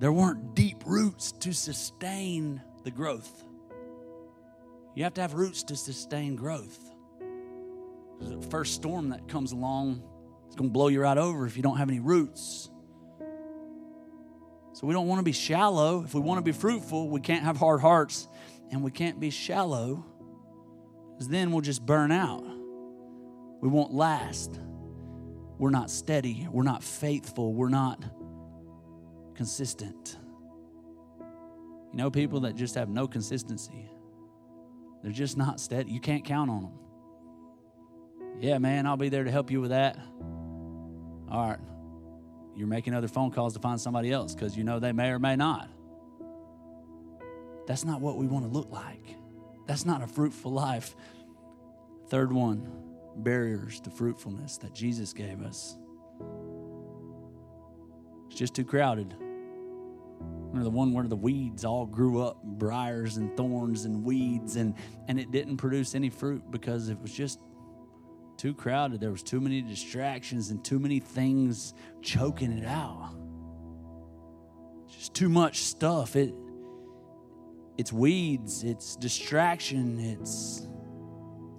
There 0.00 0.12
weren't 0.12 0.54
deep 0.54 0.82
roots 0.84 1.32
to 1.32 1.54
sustain 1.54 2.60
the 2.82 2.90
growth. 2.90 3.42
You 4.94 5.04
have 5.04 5.14
to 5.14 5.22
have 5.22 5.32
roots 5.32 5.62
to 5.62 5.76
sustain 5.76 6.36
growth. 6.36 6.93
The 8.24 8.46
first 8.50 8.74
storm 8.74 9.10
that 9.10 9.28
comes 9.28 9.52
along 9.52 10.02
it's 10.54 10.60
going 10.60 10.70
to 10.70 10.72
blow 10.72 10.86
you 10.86 11.00
right 11.00 11.18
over 11.18 11.46
if 11.46 11.56
you 11.56 11.64
don't 11.64 11.78
have 11.78 11.88
any 11.88 11.98
roots. 11.98 12.70
So 14.72 14.86
we 14.86 14.92
don't 14.92 15.08
want 15.08 15.18
to 15.18 15.24
be 15.24 15.32
shallow. 15.32 16.04
If 16.04 16.14
we 16.14 16.20
want 16.20 16.38
to 16.38 16.42
be 16.42 16.52
fruitful, 16.52 17.08
we 17.08 17.20
can't 17.20 17.42
have 17.42 17.56
hard 17.56 17.80
hearts 17.80 18.28
and 18.70 18.80
we 18.80 18.92
can't 18.92 19.18
be 19.18 19.30
shallow 19.30 20.06
because 21.10 21.26
then 21.26 21.50
we'll 21.50 21.60
just 21.60 21.84
burn 21.84 22.12
out. 22.12 22.44
We 23.60 23.68
won't 23.68 23.92
last. 23.92 24.60
We're 25.58 25.70
not 25.70 25.90
steady. 25.90 26.46
We're 26.48 26.62
not 26.62 26.84
faithful. 26.84 27.52
We're 27.52 27.68
not 27.68 28.04
consistent. 29.34 30.16
You 31.90 31.98
know, 31.98 32.12
people 32.12 32.40
that 32.40 32.54
just 32.54 32.76
have 32.76 32.88
no 32.88 33.08
consistency, 33.08 33.90
they're 35.02 35.10
just 35.10 35.36
not 35.36 35.58
steady. 35.58 35.90
You 35.90 36.00
can't 36.00 36.24
count 36.24 36.48
on 36.48 36.62
them. 36.62 36.72
Yeah, 38.40 38.58
man, 38.58 38.86
I'll 38.86 38.96
be 38.96 39.08
there 39.08 39.24
to 39.24 39.30
help 39.30 39.50
you 39.50 39.60
with 39.60 39.70
that. 39.70 39.98
All 41.30 41.48
right. 41.48 41.58
You're 42.54 42.68
making 42.68 42.94
other 42.94 43.08
phone 43.08 43.30
calls 43.30 43.54
to 43.54 43.60
find 43.60 43.80
somebody 43.80 44.12
else 44.12 44.34
because 44.34 44.56
you 44.56 44.64
know 44.64 44.78
they 44.78 44.92
may 44.92 45.10
or 45.10 45.18
may 45.18 45.36
not. 45.36 45.68
That's 47.66 47.84
not 47.84 48.00
what 48.00 48.16
we 48.16 48.26
want 48.26 48.44
to 48.44 48.50
look 48.50 48.70
like. 48.70 49.16
That's 49.66 49.84
not 49.86 50.02
a 50.02 50.06
fruitful 50.06 50.52
life. 50.52 50.94
Third 52.08 52.32
one 52.32 52.70
barriers 53.16 53.80
to 53.80 53.90
fruitfulness 53.90 54.58
that 54.58 54.74
Jesus 54.74 55.12
gave 55.12 55.42
us. 55.42 55.76
It's 58.26 58.36
just 58.36 58.54
too 58.54 58.64
crowded. 58.64 59.14
Remember 60.20 60.64
the 60.64 60.70
one 60.70 60.92
where 60.92 61.06
the 61.06 61.16
weeds 61.16 61.64
all 61.64 61.86
grew 61.86 62.22
up, 62.22 62.42
briars 62.42 63.16
and 63.16 63.36
thorns 63.36 63.84
and 63.84 64.04
weeds, 64.04 64.56
and, 64.56 64.74
and 65.08 65.18
it 65.18 65.30
didn't 65.30 65.56
produce 65.56 65.94
any 65.94 66.10
fruit 66.10 66.48
because 66.50 66.88
it 66.88 67.00
was 67.00 67.12
just 67.12 67.40
too 68.36 68.54
crowded. 68.54 69.00
There 69.00 69.10
was 69.10 69.22
too 69.22 69.40
many 69.40 69.62
distractions 69.62 70.50
and 70.50 70.64
too 70.64 70.78
many 70.78 71.00
things 71.00 71.74
choking 72.02 72.52
it 72.52 72.66
out. 72.66 73.14
Just 74.88 75.14
too 75.14 75.28
much 75.28 75.58
stuff. 75.58 76.16
It 76.16 76.34
it's 77.76 77.92
weeds, 77.92 78.62
it's 78.62 78.94
distraction, 78.96 79.98
it's 79.98 80.68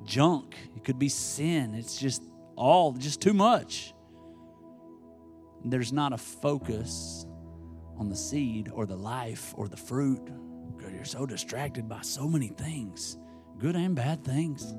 junk. 0.06 0.56
It 0.76 0.84
could 0.86 0.98
be 0.98 1.10
sin. 1.10 1.76
It's 1.76 2.00
just 2.00 2.24
all 2.56 2.94
just 2.94 3.22
too 3.22 3.34
much. 3.34 3.94
There's 5.66 5.92
not 5.92 6.14
a 6.14 6.18
focus 6.18 7.26
on 7.98 8.08
the 8.08 8.16
seed 8.16 8.70
or 8.72 8.86
the 8.86 8.96
life 8.96 9.54
or 9.58 9.68
the 9.68 9.78
fruit 9.78 10.30
you're 10.96 11.20
so 11.20 11.26
distracted 11.26 11.88
by 11.88 12.02
so 12.02 12.28
many 12.28 12.48
things, 12.48 13.18
good 13.60 13.76
and 13.76 13.96
bad 13.96 14.24
things. 14.24 14.74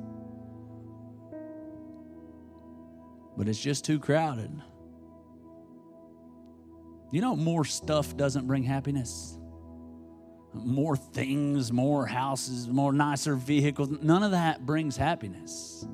But 3.36 3.48
it's 3.48 3.60
just 3.60 3.84
too 3.84 3.98
crowded. 3.98 4.50
You 7.12 7.20
know, 7.20 7.36
more 7.36 7.64
stuff 7.64 8.16
doesn't 8.16 8.46
bring 8.46 8.62
happiness. 8.62 9.38
More 10.52 10.96
things, 10.96 11.70
more 11.70 12.06
houses, 12.06 12.66
more 12.68 12.92
nicer 12.92 13.36
vehicles, 13.36 13.90
none 14.02 14.22
of 14.22 14.30
that 14.30 14.64
brings 14.64 14.96
happiness. 14.96 15.86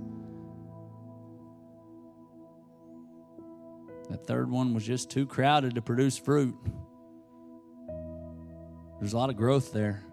That 4.08 4.26
third 4.26 4.50
one 4.50 4.74
was 4.74 4.84
just 4.84 5.10
too 5.10 5.26
crowded 5.26 5.74
to 5.74 5.82
produce 5.82 6.18
fruit. 6.18 6.54
There's 9.00 9.14
a 9.14 9.16
lot 9.16 9.30
of 9.30 9.36
growth 9.36 9.72
there. 9.72 10.04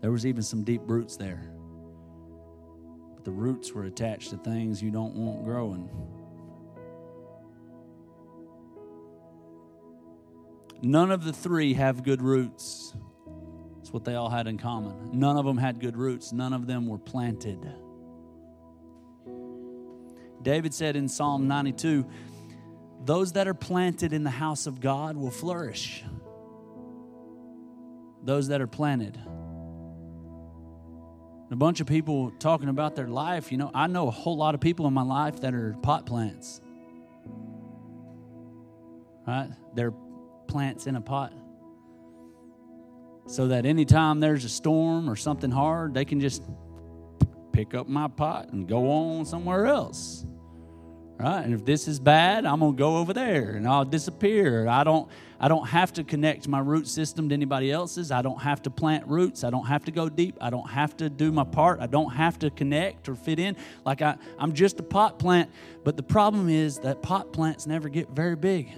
There 0.00 0.10
was 0.10 0.24
even 0.24 0.42
some 0.42 0.64
deep 0.64 0.82
roots 0.86 1.16
there. 1.16 1.52
But 3.14 3.24
the 3.24 3.32
roots 3.32 3.72
were 3.72 3.84
attached 3.84 4.30
to 4.30 4.38
things 4.38 4.82
you 4.82 4.90
don't 4.90 5.14
want 5.14 5.44
growing. 5.44 5.90
None 10.82 11.10
of 11.10 11.24
the 11.24 11.32
three 11.32 11.74
have 11.74 12.02
good 12.02 12.22
roots. 12.22 12.94
That's 13.76 13.92
what 13.92 14.04
they 14.04 14.14
all 14.14 14.30
had 14.30 14.46
in 14.46 14.56
common. 14.56 15.18
None 15.18 15.36
of 15.36 15.44
them 15.44 15.58
had 15.58 15.80
good 15.80 15.96
roots, 15.96 16.32
none 16.32 16.52
of 16.52 16.66
them 16.66 16.86
were 16.86 16.98
planted. 16.98 17.58
David 20.42 20.72
said 20.72 20.96
in 20.96 21.08
Psalm 21.08 21.48
92 21.48 22.06
Those 23.04 23.32
that 23.32 23.46
are 23.46 23.54
planted 23.54 24.12
in 24.12 24.24
the 24.24 24.30
house 24.30 24.66
of 24.66 24.80
God 24.80 25.16
will 25.16 25.30
flourish. 25.30 26.02
Those 28.22 28.48
that 28.48 28.60
are 28.60 28.66
planted. 28.66 29.18
A 31.50 31.56
bunch 31.56 31.80
of 31.80 31.86
people 31.86 32.30
talking 32.38 32.68
about 32.68 32.94
their 32.94 33.08
life. 33.08 33.50
You 33.50 33.58
know, 33.58 33.70
I 33.74 33.88
know 33.88 34.06
a 34.06 34.12
whole 34.12 34.36
lot 34.36 34.54
of 34.54 34.60
people 34.60 34.86
in 34.86 34.94
my 34.94 35.02
life 35.02 35.40
that 35.40 35.52
are 35.52 35.74
pot 35.82 36.06
plants. 36.06 36.60
Right? 39.26 39.50
They're 39.74 39.92
plants 40.50 40.86
in 40.86 40.96
a 40.96 41.00
pot 41.00 41.32
so 43.30 43.46
that 43.46 43.64
anytime 43.64 44.18
there's 44.18 44.44
a 44.44 44.48
storm 44.48 45.08
or 45.08 45.14
something 45.14 45.52
hard, 45.52 45.94
they 45.94 46.04
can 46.04 46.20
just 46.20 46.42
pick 47.52 47.74
up 47.74 47.88
my 47.88 48.08
pot 48.08 48.52
and 48.52 48.68
go 48.68 48.90
on 48.90 49.24
somewhere 49.24 49.66
else. 49.66 50.26
Right? 51.16 51.44
And 51.44 51.54
if 51.54 51.64
this 51.64 51.86
is 51.86 52.00
bad, 52.00 52.44
I'm 52.44 52.60
going 52.60 52.72
to 52.72 52.78
go 52.78 52.96
over 52.96 53.12
there 53.12 53.50
and 53.50 53.68
I'll 53.68 53.84
disappear. 53.84 54.66
I 54.66 54.84
don't 54.84 55.08
I 55.38 55.48
don't 55.48 55.66
have 55.68 55.92
to 55.94 56.04
connect 56.04 56.48
my 56.48 56.58
root 56.58 56.88
system 56.88 57.28
to 57.28 57.34
anybody 57.34 57.70
else's. 57.70 58.10
I 58.10 58.20
don't 58.20 58.40
have 58.40 58.62
to 58.62 58.70
plant 58.70 59.06
roots. 59.06 59.44
I 59.44 59.50
don't 59.50 59.66
have 59.66 59.84
to 59.84 59.90
go 59.90 60.08
deep. 60.08 60.36
I 60.40 60.50
don't 60.50 60.68
have 60.68 60.96
to 60.96 61.08
do 61.08 61.30
my 61.30 61.44
part. 61.44 61.80
I 61.80 61.86
don't 61.86 62.10
have 62.10 62.38
to 62.40 62.50
connect 62.50 63.08
or 63.08 63.14
fit 63.14 63.38
in. 63.38 63.56
Like 63.84 64.02
I, 64.02 64.16
I'm 64.38 64.54
just 64.54 64.80
a 64.80 64.82
pot 64.82 65.18
plant. 65.18 65.50
But 65.84 65.96
the 65.96 66.02
problem 66.02 66.48
is 66.48 66.78
that 66.80 67.00
pot 67.00 67.32
plants 67.32 67.66
never 67.66 67.88
get 67.88 68.10
very 68.10 68.36
big. 68.36 68.70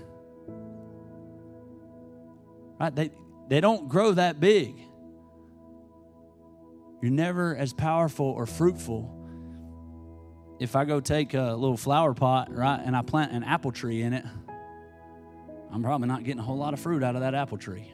Right? 2.82 2.94
They, 2.96 3.10
they 3.48 3.60
don't 3.60 3.88
grow 3.88 4.10
that 4.10 4.40
big. 4.40 4.76
You're 7.00 7.12
never 7.12 7.56
as 7.56 7.72
powerful 7.72 8.26
or 8.26 8.44
fruitful 8.44 9.18
if 10.58 10.74
I 10.74 10.84
go 10.84 10.98
take 10.98 11.34
a 11.34 11.54
little 11.54 11.76
flower 11.76 12.12
pot, 12.12 12.52
right, 12.52 12.80
and 12.84 12.96
I 12.96 13.02
plant 13.02 13.32
an 13.32 13.44
apple 13.44 13.70
tree 13.70 14.02
in 14.02 14.12
it. 14.12 14.24
I'm 15.72 15.82
probably 15.82 16.08
not 16.08 16.24
getting 16.24 16.40
a 16.40 16.42
whole 16.42 16.58
lot 16.58 16.74
of 16.74 16.80
fruit 16.80 17.04
out 17.04 17.14
of 17.14 17.20
that 17.20 17.36
apple 17.36 17.56
tree. 17.56 17.92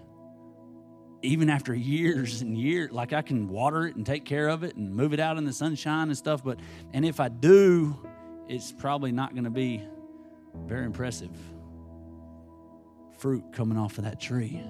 Even 1.21 1.50
after 1.50 1.75
years 1.75 2.40
and 2.40 2.57
years, 2.57 2.90
like 2.90 3.12
I 3.12 3.21
can 3.21 3.49
water 3.49 3.87
it 3.87 3.97
and 3.97 4.07
take 4.07 4.25
care 4.25 4.49
of 4.49 4.62
it 4.62 4.76
and 4.76 4.95
move 4.95 5.12
it 5.12 5.21
out 5.21 5.37
in 5.37 5.45
the 5.45 5.52
sunshine 5.52 6.09
and 6.09 6.16
stuff, 6.16 6.42
but 6.42 6.59
and 6.95 7.04
if 7.04 7.21
I 7.21 7.28
do, 7.28 7.95
it's 8.49 8.73
probably 8.73 9.12
not 9.12 9.35
going 9.35 9.45
to 9.45 9.50
be 9.50 9.83
very 10.66 10.87
impressive 10.87 11.30
fruit 13.19 13.45
coming 13.53 13.77
off 13.77 13.99
of 13.99 14.05
that 14.05 14.21
tree. 14.21 14.63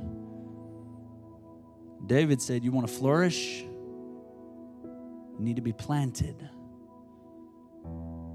David 2.07 2.41
said, 2.41 2.65
You 2.65 2.73
want 2.73 2.87
to 2.87 2.93
flourish? 2.93 3.63
You 3.63 5.45
need 5.45 5.57
to 5.57 5.63
be 5.63 5.73
planted. 5.73 6.49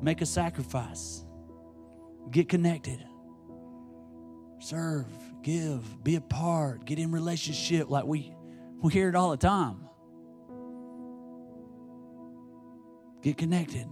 Make 0.01 0.22
a 0.22 0.25
sacrifice. 0.25 1.25
Get 2.32 2.50
connected. 2.50 3.03
Serve, 4.60 5.08
give, 5.41 6.03
be 6.03 6.15
a 6.15 6.22
part, 6.22 6.86
get 6.86 6.98
in 7.00 7.12
relationship 7.12 7.89
like 7.89 8.05
we, 8.05 8.34
we 8.82 8.93
hear 8.93 9.10
it 9.10 9.15
all 9.15 9.32
the 9.32 9.38
time. 9.38 9.89
Get 13.22 13.38
connected. 13.38 13.88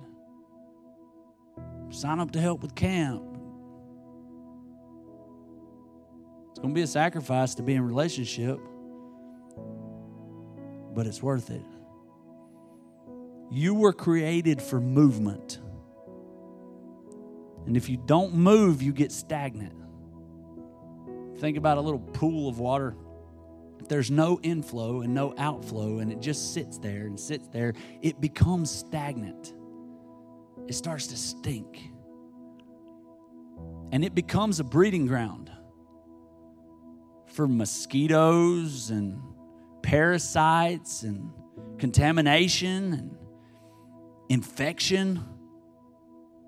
Sign 1.90 2.20
up 2.20 2.32
to 2.32 2.42
help 2.42 2.62
with 2.62 2.76
camp. 2.76 3.31
It's 6.52 6.60
going 6.60 6.74
to 6.74 6.78
be 6.78 6.84
a 6.84 6.88
sacrifice 6.88 7.56
to 7.56 7.64
be 7.64 7.74
in 7.74 7.86
relationship, 7.86 8.60
but 10.94 11.08
it's 11.08 11.24
worth 11.24 11.50
it. 11.50 11.64
You 13.50 13.74
were 13.74 13.94
created 13.94 14.62
for 14.62 14.82
movement. 14.82 15.60
And 17.66 17.78
if 17.78 17.88
you 17.90 17.98
don't 18.06 18.34
move, 18.34 18.82
you 18.82 18.92
get 18.92 19.14
stagnant. 19.14 19.76
Think 21.40 21.58
about 21.58 21.78
a 21.78 21.82
little 21.82 22.00
pool 22.00 22.50
of 22.50 22.60
water. 22.60 22.96
If 23.80 23.88
there's 23.88 24.12
no 24.12 24.40
inflow 24.44 25.02
and 25.02 25.14
no 25.14 25.34
outflow, 25.38 26.00
and 26.00 26.12
it 26.12 26.20
just 26.20 26.54
sits 26.54 26.78
there 26.78 27.06
and 27.06 27.20
sits 27.20 27.48
there, 27.48 27.74
it 28.02 28.20
becomes 28.20 28.70
stagnant. 28.70 29.54
It 30.68 30.74
starts 30.74 31.08
to 31.08 31.18
stink. 31.18 31.90
And 33.94 34.04
it 34.04 34.14
becomes 34.14 34.60
a 34.60 34.64
breeding 34.64 35.08
ground 35.08 35.50
for 37.32 37.48
mosquitoes 37.48 38.90
and 38.90 39.22
parasites 39.82 41.04
and 41.04 41.32
contamination 41.78 42.94
and 42.94 43.18
infection, 44.30 45.24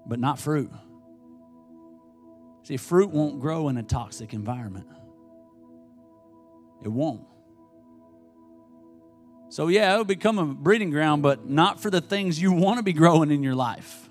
but 0.06 0.20
not 0.20 0.40
fruit. 0.40 0.72
See, 2.64 2.78
fruit 2.78 3.10
won't 3.10 3.40
grow 3.40 3.68
in 3.70 3.78
a 3.78 3.84
toxic 3.84 4.34
environment. 4.34 4.88
It 6.84 6.90
won't. 6.90 7.26
So, 9.50 9.68
yeah, 9.68 9.94
it'll 9.94 10.06
become 10.06 10.40
a 10.40 10.46
breeding 10.46 10.90
ground, 10.90 11.22
but 11.22 11.48
not 11.48 11.80
for 11.80 11.90
the 11.90 12.02
things 12.02 12.42
you 12.42 12.52
want 12.52 12.78
to 12.78 12.84
be 12.84 12.94
growing 12.94 13.32
in 13.32 13.44
your 13.44 13.56
life. 13.56 14.10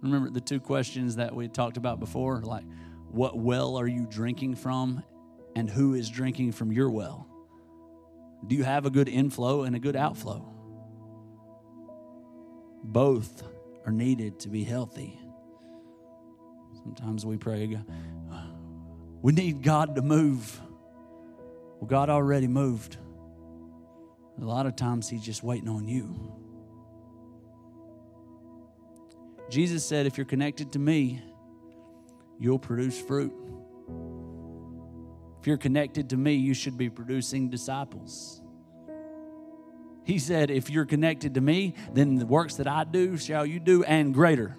Remember 0.00 0.30
the 0.30 0.40
two 0.40 0.58
questions 0.58 1.16
that 1.16 1.34
we 1.34 1.48
talked 1.48 1.76
about 1.76 2.00
before? 2.00 2.40
Like, 2.40 2.64
what 3.12 3.38
well 3.38 3.76
are 3.76 3.86
you 3.86 4.06
drinking 4.06 4.56
from 4.56 5.02
and 5.54 5.68
who 5.68 5.94
is 5.94 6.08
drinking 6.08 6.52
from 6.52 6.72
your 6.72 6.90
well? 6.90 7.28
Do 8.46 8.56
you 8.56 8.64
have 8.64 8.86
a 8.86 8.90
good 8.90 9.08
inflow 9.08 9.62
and 9.62 9.76
a 9.76 9.78
good 9.78 9.94
outflow? 9.96 10.48
Both 12.82 13.44
are 13.86 13.92
needed 13.92 14.40
to 14.40 14.48
be 14.48 14.64
healthy. 14.64 15.20
Sometimes 16.82 17.24
we 17.24 17.36
pray, 17.36 17.78
we 19.20 19.32
need 19.32 19.62
God 19.62 19.94
to 19.94 20.02
move. 20.02 20.60
Well, 21.80 21.86
God 21.86 22.10
already 22.10 22.48
moved. 22.48 22.96
A 24.40 24.44
lot 24.44 24.66
of 24.66 24.74
times 24.74 25.08
He's 25.08 25.22
just 25.22 25.42
waiting 25.42 25.68
on 25.68 25.86
you. 25.86 26.32
Jesus 29.50 29.84
said, 29.84 30.06
if 30.06 30.16
you're 30.16 30.24
connected 30.24 30.72
to 30.72 30.78
me, 30.78 31.22
you'll 32.38 32.58
produce 32.58 33.00
fruit. 33.00 33.32
If 35.40 35.46
you're 35.46 35.56
connected 35.56 36.10
to 36.10 36.16
me, 36.16 36.34
you 36.34 36.54
should 36.54 36.78
be 36.78 36.88
producing 36.88 37.50
disciples. 37.50 38.40
He 40.04 40.18
said, 40.18 40.50
If 40.50 40.70
you're 40.70 40.84
connected 40.84 41.34
to 41.34 41.40
me, 41.40 41.74
then 41.92 42.16
the 42.16 42.26
works 42.26 42.56
that 42.56 42.68
I 42.68 42.84
do 42.84 43.16
shall 43.16 43.44
you 43.46 43.60
do, 43.60 43.84
and 43.84 44.14
greater, 44.14 44.56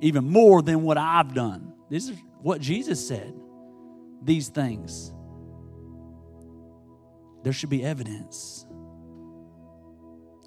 even 0.00 0.24
more 0.24 0.62
than 0.62 0.82
what 0.82 0.98
I've 0.98 1.34
done. 1.34 1.72
This 1.90 2.08
is 2.08 2.18
what 2.40 2.60
Jesus 2.60 3.06
said. 3.06 3.34
These 4.22 4.48
things. 4.48 5.12
There 7.42 7.52
should 7.52 7.70
be 7.70 7.84
evidence. 7.84 8.64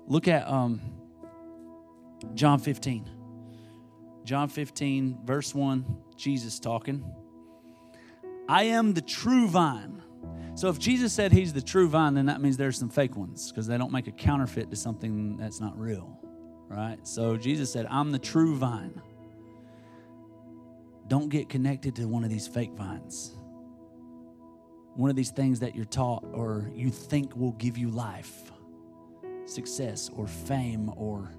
Look 0.07 0.27
at 0.27 0.47
um, 0.47 0.81
John 2.33 2.59
15. 2.59 3.16
John 4.27 4.49
15, 4.49 5.19
verse 5.23 5.55
1, 5.55 5.85
Jesus 6.17 6.59
talking. 6.59 7.01
I 8.49 8.63
am 8.63 8.93
the 8.93 9.01
true 9.01 9.47
vine. 9.47 10.03
So 10.53 10.67
if 10.67 10.77
Jesus 10.77 11.13
said 11.13 11.31
he's 11.31 11.53
the 11.53 11.61
true 11.61 11.87
vine, 11.87 12.15
then 12.15 12.25
that 12.25 12.41
means 12.41 12.57
there's 12.57 12.77
some 12.77 12.89
fake 12.89 13.15
ones 13.15 13.49
because 13.49 13.67
they 13.67 13.77
don't 13.77 13.93
make 13.93 14.07
a 14.07 14.11
counterfeit 14.11 14.69
to 14.69 14.75
something 14.75 15.37
that's 15.37 15.61
not 15.61 15.79
real, 15.79 16.19
right? 16.67 16.97
So 17.07 17.37
Jesus 17.37 17.71
said, 17.71 17.87
I'm 17.89 18.11
the 18.11 18.19
true 18.19 18.57
vine. 18.57 19.01
Don't 21.07 21.29
get 21.29 21.47
connected 21.47 21.95
to 21.95 22.05
one 22.05 22.25
of 22.25 22.29
these 22.29 22.49
fake 22.49 22.73
vines. 22.73 23.33
One 24.95 25.09
of 25.09 25.15
these 25.15 25.31
things 25.31 25.61
that 25.61 25.73
you're 25.73 25.85
taught 25.85 26.25
or 26.33 26.69
you 26.75 26.89
think 26.89 27.33
will 27.33 27.53
give 27.53 27.77
you 27.77 27.91
life, 27.91 28.51
success, 29.45 30.09
or 30.13 30.27
fame, 30.27 30.91
or 30.97 31.31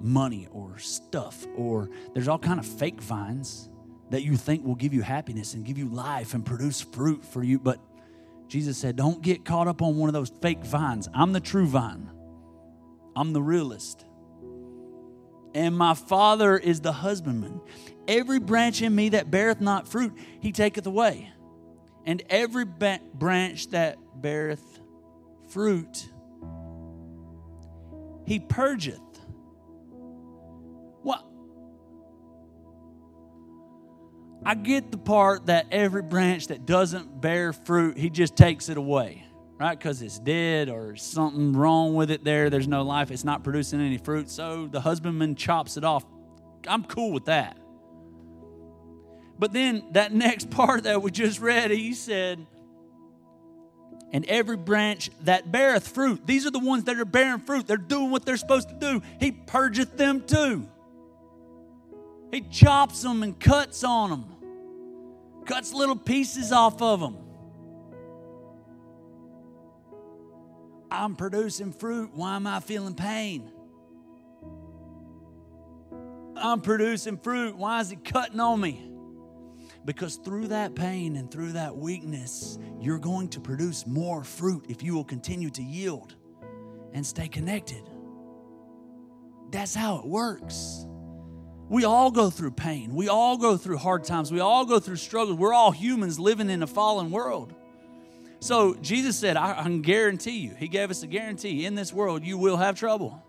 money, 0.00 0.48
or 0.50 0.78
stuff, 0.78 1.46
or 1.56 1.90
there's 2.14 2.28
all 2.28 2.38
kind 2.38 2.58
of 2.58 2.66
fake 2.66 3.00
vines 3.00 3.68
that 4.10 4.22
you 4.22 4.36
think 4.36 4.64
will 4.64 4.74
give 4.74 4.94
you 4.94 5.02
happiness 5.02 5.54
and 5.54 5.64
give 5.64 5.78
you 5.78 5.88
life 5.88 6.34
and 6.34 6.44
produce 6.44 6.80
fruit 6.80 7.24
for 7.24 7.42
you. 7.42 7.58
But 7.58 7.80
Jesus 8.48 8.78
said, 8.78 8.96
Don't 8.96 9.22
get 9.22 9.44
caught 9.44 9.68
up 9.68 9.82
on 9.82 9.96
one 9.96 10.08
of 10.08 10.12
those 10.12 10.30
fake 10.42 10.64
vines. 10.64 11.08
I'm 11.14 11.32
the 11.32 11.40
true 11.40 11.66
vine, 11.66 12.10
I'm 13.14 13.32
the 13.32 13.42
realist. 13.42 14.04
And 15.54 15.76
my 15.76 15.94
Father 15.94 16.58
is 16.58 16.82
the 16.82 16.92
husbandman. 16.92 17.62
Every 18.06 18.38
branch 18.38 18.82
in 18.82 18.94
me 18.94 19.10
that 19.10 19.30
beareth 19.30 19.60
not 19.60 19.88
fruit, 19.88 20.12
he 20.40 20.52
taketh 20.52 20.86
away. 20.86 21.32
And 22.04 22.22
every 22.28 22.66
ba- 22.66 23.00
branch 23.14 23.68
that 23.68 23.96
beareth 24.20 24.62
fruit, 25.48 26.06
he 28.26 28.38
purgeth 28.38 29.00
I 34.46 34.54
get 34.54 34.92
the 34.92 34.96
part 34.96 35.46
that 35.46 35.66
every 35.72 36.02
branch 36.02 36.46
that 36.46 36.66
doesn't 36.66 37.20
bear 37.20 37.52
fruit, 37.52 37.98
he 37.98 38.10
just 38.10 38.36
takes 38.36 38.68
it 38.68 38.76
away, 38.76 39.26
right? 39.58 39.76
Because 39.76 40.00
it's 40.02 40.20
dead 40.20 40.68
or 40.68 40.94
something 40.94 41.52
wrong 41.52 41.96
with 41.96 42.12
it 42.12 42.22
there. 42.22 42.48
There's 42.48 42.68
no 42.68 42.82
life. 42.82 43.10
It's 43.10 43.24
not 43.24 43.42
producing 43.42 43.80
any 43.80 43.98
fruit. 43.98 44.30
So 44.30 44.68
the 44.68 44.80
husbandman 44.80 45.34
chops 45.34 45.76
it 45.76 45.82
off. 45.82 46.04
I'm 46.68 46.84
cool 46.84 47.10
with 47.10 47.24
that. 47.24 47.56
But 49.36 49.52
then 49.52 49.82
that 49.90 50.12
next 50.14 50.48
part 50.48 50.84
that 50.84 51.02
we 51.02 51.10
just 51.10 51.40
read, 51.40 51.72
he 51.72 51.92
said, 51.92 52.46
and 54.12 54.24
every 54.26 54.56
branch 54.56 55.10
that 55.22 55.50
beareth 55.50 55.88
fruit, 55.88 56.24
these 56.24 56.46
are 56.46 56.52
the 56.52 56.60
ones 56.60 56.84
that 56.84 57.00
are 57.00 57.04
bearing 57.04 57.40
fruit. 57.40 57.66
They're 57.66 57.78
doing 57.78 58.12
what 58.12 58.24
they're 58.24 58.36
supposed 58.36 58.68
to 58.68 58.76
do. 58.76 59.02
He 59.18 59.32
purgeth 59.32 59.96
them 59.96 60.20
too. 60.20 60.68
He 62.30 62.42
chops 62.42 63.02
them 63.02 63.24
and 63.24 63.38
cuts 63.40 63.82
on 63.82 64.10
them 64.10 64.35
cuts 65.46 65.72
little 65.72 65.96
pieces 65.96 66.52
off 66.52 66.82
of 66.82 67.00
them. 67.00 67.16
I'm 70.90 71.16
producing 71.16 71.72
fruit. 71.72 72.10
Why 72.14 72.36
am 72.36 72.46
I 72.46 72.60
feeling 72.60 72.94
pain? 72.94 73.50
I'm 76.36 76.60
producing 76.60 77.18
fruit. 77.18 77.56
Why 77.56 77.80
is 77.80 77.92
it 77.92 78.04
cutting 78.04 78.40
on 78.40 78.60
me? 78.60 78.90
Because 79.84 80.16
through 80.16 80.48
that 80.48 80.74
pain 80.74 81.16
and 81.16 81.30
through 81.30 81.52
that 81.52 81.76
weakness, 81.76 82.58
you're 82.80 82.98
going 82.98 83.28
to 83.30 83.40
produce 83.40 83.86
more 83.86 84.24
fruit 84.24 84.66
if 84.68 84.82
you 84.82 84.94
will 84.94 85.04
continue 85.04 85.50
to 85.50 85.62
yield 85.62 86.14
and 86.92 87.06
stay 87.06 87.28
connected. 87.28 87.88
That's 89.50 89.74
how 89.74 89.98
it 89.98 90.06
works. 90.06 90.86
We 91.68 91.84
all 91.84 92.10
go 92.10 92.30
through 92.30 92.52
pain. 92.52 92.94
We 92.94 93.08
all 93.08 93.36
go 93.36 93.56
through 93.56 93.78
hard 93.78 94.04
times. 94.04 94.30
We 94.32 94.40
all 94.40 94.64
go 94.64 94.78
through 94.78 94.96
struggles. 94.96 95.36
We're 95.38 95.54
all 95.54 95.72
humans 95.72 96.18
living 96.18 96.50
in 96.50 96.62
a 96.62 96.66
fallen 96.66 97.10
world. 97.10 97.52
So 98.40 98.74
Jesus 98.74 99.16
said, 99.18 99.36
I, 99.36 99.58
I 99.58 99.62
can 99.64 99.82
guarantee 99.82 100.38
you, 100.38 100.54
He 100.54 100.68
gave 100.68 100.90
us 100.90 101.02
a 101.02 101.06
guarantee 101.06 101.66
in 101.66 101.74
this 101.74 101.92
world, 101.92 102.24
you 102.24 102.38
will 102.38 102.56
have 102.56 102.78
trouble, 102.78 103.20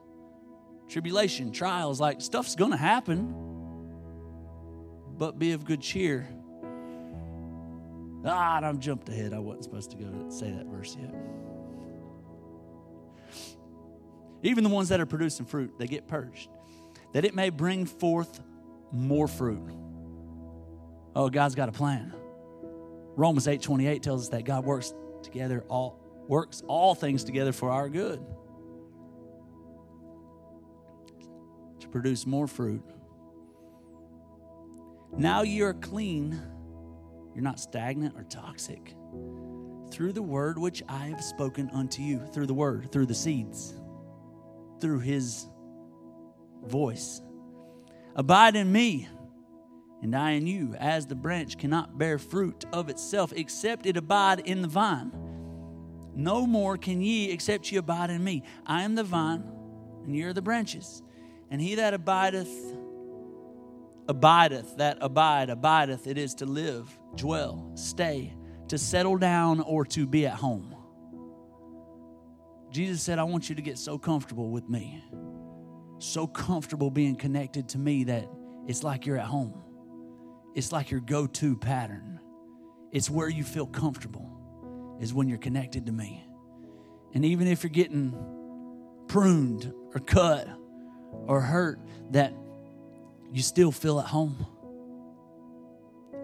tribulation, 0.89 1.51
trials, 1.51 1.99
like 1.99 2.21
stuff's 2.21 2.55
gonna 2.55 2.77
happen. 2.77 3.33
but 5.17 5.39
be 5.39 5.53
of 5.53 5.65
good 5.65 5.81
cheer. 5.81 6.27
Ah, 8.25 8.59
I'm 8.61 8.79
jumped 8.79 9.09
ahead. 9.09 9.33
I 9.33 9.39
wasn't 9.39 9.63
supposed 9.65 9.91
to 9.91 9.97
go 9.97 10.29
say 10.29 10.51
that 10.51 10.65
verse 10.67 10.95
yet. 10.99 11.13
Even 14.43 14.63
the 14.63 14.69
ones 14.69 14.89
that 14.89 14.99
are 14.99 15.05
producing 15.05 15.45
fruit, 15.45 15.73
they 15.79 15.87
get 15.87 16.07
purged, 16.07 16.49
that 17.13 17.25
it 17.25 17.33
may 17.35 17.49
bring 17.49 17.85
forth 17.85 18.39
more 18.91 19.27
fruit. 19.27 19.69
Oh, 21.15 21.29
God's 21.29 21.55
got 21.55 21.69
a 21.69 21.71
plan. 21.71 22.13
Romans 23.15 23.47
8 23.47 23.61
28 23.61 24.03
tells 24.03 24.23
us 24.23 24.29
that 24.29 24.45
God 24.45 24.63
works 24.63 24.93
together 25.23 25.65
all 25.67 25.99
works 26.27 26.61
all 26.67 26.93
things 26.93 27.23
together 27.23 27.51
for 27.51 27.71
our 27.71 27.89
good. 27.89 28.23
To 31.79 31.87
produce 31.87 32.27
more 32.27 32.47
fruit. 32.47 32.83
Now 35.17 35.41
you 35.41 35.65
are 35.65 35.73
clean. 35.73 36.39
You're 37.33 37.43
not 37.43 37.59
stagnant 37.59 38.15
or 38.15 38.23
toxic. 38.23 38.95
Through 39.91 40.13
the 40.13 40.21
word 40.21 40.59
which 40.59 40.83
I 40.89 41.05
have 41.05 41.23
spoken 41.23 41.69
unto 41.73 42.01
you, 42.01 42.19
through 42.33 42.47
the 42.47 42.53
word, 42.53 42.91
through 42.91 43.05
the 43.05 43.15
seeds, 43.15 43.73
through 44.81 44.99
his 44.99 45.47
voice. 46.65 47.21
Abide 48.15 48.55
in 48.55 48.71
me 48.71 49.07
and 50.01 50.15
I 50.15 50.31
in 50.31 50.45
you, 50.45 50.75
as 50.75 51.07
the 51.07 51.15
branch 51.15 51.57
cannot 51.57 51.97
bear 51.97 52.19
fruit 52.19 52.65
of 52.71 52.89
itself 52.89 53.33
except 53.35 53.85
it 53.85 53.97
abide 53.97 54.41
in 54.41 54.61
the 54.61 54.67
vine. 54.67 55.11
No 56.15 56.45
more 56.45 56.77
can 56.77 57.01
ye 57.01 57.31
except 57.31 57.71
ye 57.71 57.77
abide 57.77 58.09
in 58.09 58.23
me. 58.23 58.43
I 58.65 58.83
am 58.83 58.95
the 58.95 59.03
vine, 59.03 59.43
and 60.03 60.15
ye 60.15 60.23
are 60.23 60.33
the 60.33 60.41
branches. 60.41 61.01
And 61.49 61.61
he 61.61 61.75
that 61.75 61.93
abideth, 61.93 62.49
abideth, 64.07 64.77
that 64.77 64.97
abide, 65.01 65.49
abideth, 65.49 66.05
it 66.05 66.17
is 66.17 66.35
to 66.35 66.45
live, 66.45 66.87
dwell, 67.15 67.71
stay, 67.75 68.33
to 68.67 68.77
settle 68.77 69.17
down, 69.17 69.61
or 69.61 69.85
to 69.85 70.05
be 70.05 70.27
at 70.27 70.33
home. 70.33 70.75
Jesus 72.69 73.01
said, 73.01 73.17
I 73.17 73.23
want 73.23 73.49
you 73.49 73.55
to 73.55 73.61
get 73.61 73.77
so 73.77 73.97
comfortable 73.97 74.49
with 74.49 74.69
me, 74.69 75.03
so 75.99 76.27
comfortable 76.27 76.89
being 76.91 77.15
connected 77.15 77.69
to 77.69 77.77
me 77.77 78.05
that 78.05 78.27
it's 78.67 78.83
like 78.83 79.05
you're 79.05 79.17
at 79.17 79.25
home. 79.25 79.53
It's 80.55 80.71
like 80.71 80.91
your 80.91 80.99
go 80.99 81.27
to 81.27 81.55
pattern. 81.55 82.19
It's 82.91 83.09
where 83.09 83.29
you 83.29 83.43
feel 83.43 83.67
comfortable, 83.67 84.97
is 84.99 85.13
when 85.13 85.27
you're 85.27 85.37
connected 85.37 85.85
to 85.85 85.91
me. 85.91 86.25
And 87.13 87.25
even 87.25 87.47
if 87.47 87.63
you're 87.63 87.69
getting 87.69 88.13
pruned 89.07 89.73
or 89.93 89.99
cut 89.99 90.47
or 91.25 91.41
hurt, 91.41 91.79
that 92.11 92.33
you 93.31 93.41
still 93.41 93.71
feel 93.71 93.99
at 93.99 94.05
home. 94.05 94.45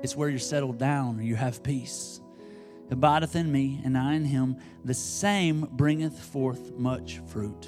It's 0.02 0.16
where 0.16 0.30
you're 0.30 0.40
settled 0.40 0.78
down 0.78 1.20
or 1.20 1.24
you 1.24 1.36
have 1.36 1.64
peace. 1.64 2.20
Abideth 2.90 3.36
in 3.36 3.52
me, 3.52 3.82
and 3.84 3.98
I 3.98 4.14
in 4.16 4.26
him, 4.26 4.58
the 4.84 4.94
same 4.94 5.68
bringeth 5.72 6.20
forth 6.20 6.74
much 6.78 7.20
fruit. 7.28 7.68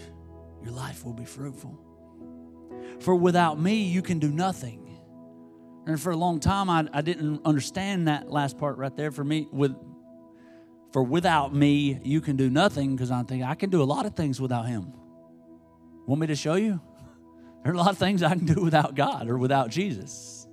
Your 0.61 0.73
life 0.73 1.05
will 1.05 1.13
be 1.13 1.25
fruitful. 1.25 1.79
For 2.99 3.15
without 3.15 3.59
me, 3.59 3.83
you 3.83 4.01
can 4.01 4.19
do 4.19 4.31
nothing. 4.31 4.81
And 5.85 5.99
for 5.99 6.11
a 6.11 6.17
long 6.17 6.39
time, 6.39 6.69
I, 6.69 6.88
I 6.91 7.01
didn't 7.01 7.41
understand 7.45 8.07
that 8.07 8.31
last 8.31 8.57
part 8.57 8.77
right 8.77 8.95
there. 8.95 9.11
For 9.11 9.23
me, 9.23 9.47
with 9.51 9.75
for 10.91 11.03
without 11.03 11.53
me, 11.53 11.99
you 12.03 12.21
can 12.21 12.38
do 12.38 12.49
nothing 12.49 12.95
because 12.95 13.11
I 13.11 13.21
think 13.23 13.43
I 13.43 13.55
can 13.55 13.69
do 13.69 13.81
a 13.81 13.85
lot 13.85 14.05
of 14.05 14.15
things 14.15 14.39
without 14.39 14.65
Him. 14.65 14.93
Want 16.07 16.21
me 16.21 16.27
to 16.27 16.35
show 16.35 16.55
you? 16.55 16.79
There 17.63 17.71
are 17.71 17.75
a 17.75 17.79
lot 17.79 17.89
of 17.89 17.97
things 17.97 18.23
I 18.23 18.29
can 18.29 18.45
do 18.45 18.61
without 18.61 18.95
God 18.95 19.27
or 19.27 19.38
without 19.38 19.69
Jesus. 19.69 20.47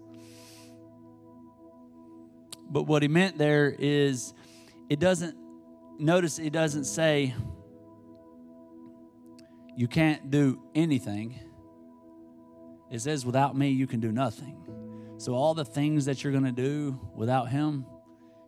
But 2.71 2.85
what 2.85 3.03
he 3.03 3.09
meant 3.09 3.37
there 3.37 3.75
is 3.79 4.33
it 4.89 4.99
doesn't, 4.99 5.37
notice 5.99 6.39
it 6.39 6.55
doesn't 6.55 6.85
say 6.85 7.35
you 9.77 9.87
can't 9.87 10.31
do 10.31 10.63
anything. 10.75 11.39
It 12.93 13.01
says, 13.01 13.25
without 13.25 13.57
me, 13.57 13.71
you 13.71 13.87
can 13.87 14.01
do 14.01 14.13
nothing. 14.13 14.55
So, 15.17 15.35
all 15.35 15.55
the 15.55 15.65
things 15.65 16.05
that 16.05 16.23
you're 16.23 16.33
going 16.33 16.45
to 16.45 16.53
do 16.53 17.01
without 17.15 17.49
Him, 17.49 17.87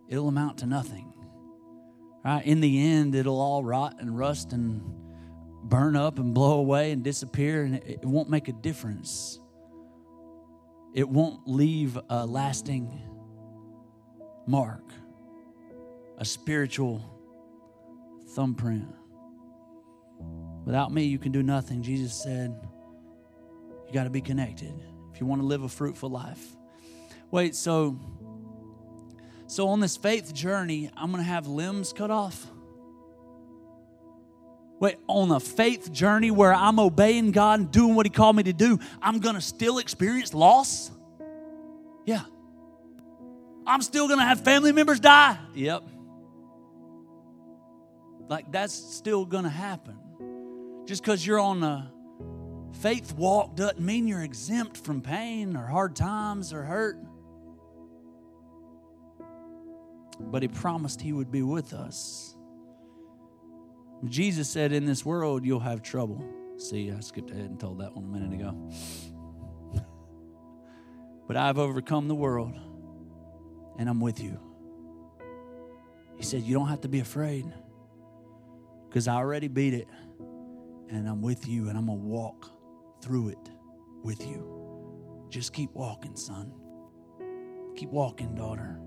it'll 0.07 0.29
amount 0.29 0.59
to 0.59 0.67
nothing. 0.67 1.15
Right? 2.23 2.45
In 2.45 2.61
the 2.61 2.79
end, 2.93 3.15
it'll 3.15 3.41
all 3.41 3.65
rot 3.65 3.97
and 4.01 4.17
rust 4.19 4.53
and 4.53 4.83
burn 5.63 5.97
up 5.97 6.19
and 6.19 6.35
blow 6.35 6.59
away 6.59 6.93
and 6.93 7.03
disappear, 7.03 7.65
and 7.65 7.77
it 7.77 8.05
won't 8.05 8.29
make 8.29 8.49
a 8.49 8.53
difference. 8.53 9.41
It 10.93 11.09
won't 11.09 11.49
leave 11.49 11.99
a 12.11 12.27
lasting 12.27 13.01
mark, 14.47 14.85
a 16.19 16.25
spiritual 16.25 17.03
thumbprint. 18.35 18.95
Without 20.67 20.93
me, 20.93 21.05
you 21.05 21.19
can 21.19 21.33
do 21.33 21.43
nothing. 21.43 21.83
Jesus 21.83 22.13
said, 22.13 22.55
You 23.95 24.01
got 24.01 24.05
to 24.05 24.11
be 24.11 24.23
connected 24.23 24.75
if 25.13 25.21
you 25.21 25.27
want 25.27 25.41
to 25.41 25.47
live 25.47 25.63
a 25.63 25.69
fruitful 25.69 26.09
life. 26.09 26.45
Wait, 27.31 27.55
so 27.55 27.97
so 29.47 29.69
on 29.69 29.79
this 29.79 29.97
faith 29.97 30.35
journey, 30.35 30.91
I'm 30.97 31.13
going 31.13 31.23
to 31.23 31.29
have 31.29 31.47
limbs 31.47 31.93
cut 31.93 32.11
off? 32.11 32.45
Wait, 34.81 34.97
on 35.07 35.31
a 35.31 35.39
faith 35.39 35.93
journey 35.93 36.33
where 36.33 36.53
I'm 36.53 36.81
obeying 36.81 37.31
God 37.31 37.61
and 37.61 37.71
doing 37.71 37.95
what 37.95 38.05
He 38.05 38.11
called 38.11 38.35
me 38.35 38.43
to 38.43 38.53
do, 38.53 38.81
I'm 39.01 39.21
going 39.21 39.37
to 39.37 39.41
still 39.41 39.79
experience 39.79 40.35
loss? 40.35 40.91
Yeah. 42.05 42.23
I'm 43.65 43.81
still 43.81 44.09
going 44.09 44.19
to 44.19 44.27
have 44.27 44.41
family 44.41 44.73
members 44.73 44.99
die? 44.99 45.39
Yep. 45.55 45.85
Like 48.29 48.51
that's 48.51 48.75
still 48.75 49.25
going 49.25 49.45
to 49.45 49.51
happen. 49.51 50.83
Just 50.85 51.01
because 51.01 51.25
you're 51.25 51.39
on 51.39 51.63
a 51.63 51.94
faith 52.81 53.15
walk 53.15 53.57
doesn't 53.57 53.81
mean 53.81 54.07
you're 54.07 54.23
exempt 54.23 54.77
from 54.77 55.01
pain 55.01 55.57
or 55.57 55.67
hard 55.67 55.97
times 55.97 56.53
or 56.53 56.63
hurt. 56.63 56.99
but 60.21 60.43
he 60.43 60.49
promised 60.49 61.01
he 61.01 61.13
would 61.13 61.31
be 61.31 61.43
with 61.43 61.73
us. 61.73 62.37
Jesus 64.07 64.49
said, 64.49 64.73
In 64.73 64.85
this 64.85 65.05
world, 65.05 65.45
you'll 65.45 65.61
have 65.61 65.83
trouble. 65.83 66.25
See, 66.59 66.91
I 66.91 67.01
skipped 67.01 67.31
ahead 67.31 67.47
and 67.47 67.59
told 67.59 67.81
that 67.81 67.95
one 67.95 68.05
a 68.05 68.09
minute 68.09 68.33
ago. 68.33 68.71
but 71.27 71.37
I've 71.37 71.59
overcome 71.59 72.09
the 72.09 72.15
world, 72.15 72.55
and 73.79 73.89
I'm 73.89 74.01
with 74.01 74.21
you. 74.21 74.39
He 76.17 76.23
said, 76.23 76.43
You 76.43 76.55
don't 76.55 76.69
have 76.69 76.83
to 76.83 76.89
be 76.89 77.01
afraid 77.01 77.47
because 78.89 79.09
I 79.09 79.15
already 79.15 79.49
beat 79.49 79.75
it, 79.75 79.89
and 80.91 81.09
I'm 81.09 81.23
with 81.23 81.49
you, 81.49 81.69
and 81.69 81.79
I'm 81.79 81.87
going 81.87 82.01
to 82.01 82.07
walk 82.07 82.51
through 83.05 83.29
it 83.29 83.51
with 84.03 84.27
you. 84.27 85.27
Just 85.29 85.53
keep 85.53 85.71
walking, 85.75 86.17
son. 86.17 86.53
Keep 87.77 87.91
walking, 87.91 88.35
daughter. 88.35 88.79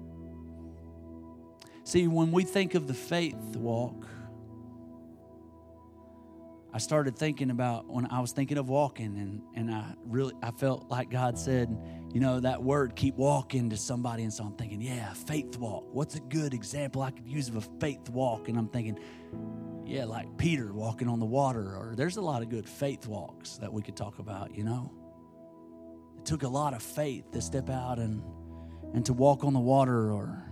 See, 1.83 2.07
when 2.07 2.31
we 2.31 2.43
think 2.43 2.73
of 2.75 2.87
the 2.87 2.93
faith 2.93 3.35
walk, 3.55 4.07
I 6.73 6.79
started 6.79 7.15
thinking 7.15 7.49
about 7.49 7.87
when 7.87 8.07
I 8.07 8.19
was 8.19 8.33
thinking 8.33 8.57
of 8.57 8.69
walking, 8.69 9.17
and, 9.17 9.41
and 9.55 9.73
I 9.73 9.93
really 10.05 10.33
I 10.43 10.51
felt 10.51 10.89
like 10.89 11.09
God 11.09 11.37
said, 11.37 11.75
you 12.13 12.19
know, 12.19 12.39
that 12.39 12.61
word 12.61 12.95
keep 12.95 13.15
walking 13.15 13.69
to 13.69 13.77
somebody. 13.77 14.23
And 14.23 14.33
so 14.33 14.43
I'm 14.43 14.55
thinking, 14.55 14.81
yeah, 14.81 15.13
faith 15.13 15.57
walk. 15.57 15.85
What's 15.91 16.15
a 16.15 16.19
good 16.19 16.53
example 16.53 17.01
I 17.01 17.11
could 17.11 17.27
use 17.27 17.47
of 17.47 17.55
a 17.55 17.61
faith 17.79 18.09
walk? 18.09 18.49
And 18.49 18.57
I'm 18.57 18.67
thinking, 18.67 18.99
yeah, 19.87 20.05
like 20.05 20.37
Peter 20.37 20.73
walking 20.73 21.07
on 21.07 21.19
the 21.19 21.25
water, 21.25 21.75
or 21.75 21.93
there's 21.95 22.17
a 22.17 22.21
lot 22.21 22.41
of 22.41 22.49
good 22.49 22.67
faith 22.67 23.07
walks 23.07 23.57
that 23.57 23.71
we 23.71 23.81
could 23.81 23.95
talk 23.95 24.19
about, 24.19 24.53
you 24.55 24.63
know. 24.63 24.91
It 26.17 26.25
took 26.25 26.43
a 26.43 26.47
lot 26.47 26.73
of 26.73 26.83
faith 26.83 27.31
to 27.31 27.41
step 27.41 27.69
out 27.69 27.97
and 27.97 28.21
and 28.93 29.05
to 29.05 29.13
walk 29.13 29.43
on 29.43 29.53
the 29.53 29.59
water 29.59 30.11
or 30.11 30.43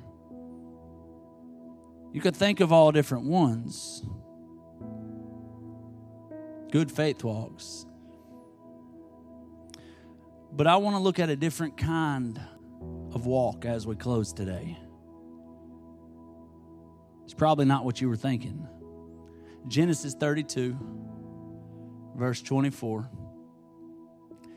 you 2.11 2.21
could 2.21 2.35
think 2.35 2.61
of 2.61 2.71
all 2.71 2.93
different 2.93 3.25
ones. 3.25 4.03
Good 6.71 6.89
faith 6.89 7.23
walks. 7.23 7.85
But 10.53 10.67
I 10.67 10.77
want 10.77 10.95
to 10.95 11.01
look 11.01 11.19
at 11.19 11.29
a 11.29 11.35
different 11.35 11.75
kind 11.75 12.39
of 13.11 13.25
walk 13.25 13.65
as 13.65 13.85
we 13.85 13.97
close 13.97 14.31
today. 14.31 14.77
It's 17.25 17.33
probably 17.33 17.65
not 17.65 17.83
what 17.83 17.99
you 17.99 18.07
were 18.07 18.15
thinking. 18.15 18.65
Genesis 19.67 20.13
32, 20.13 20.77
verse 22.15 22.41
24. 22.41 23.09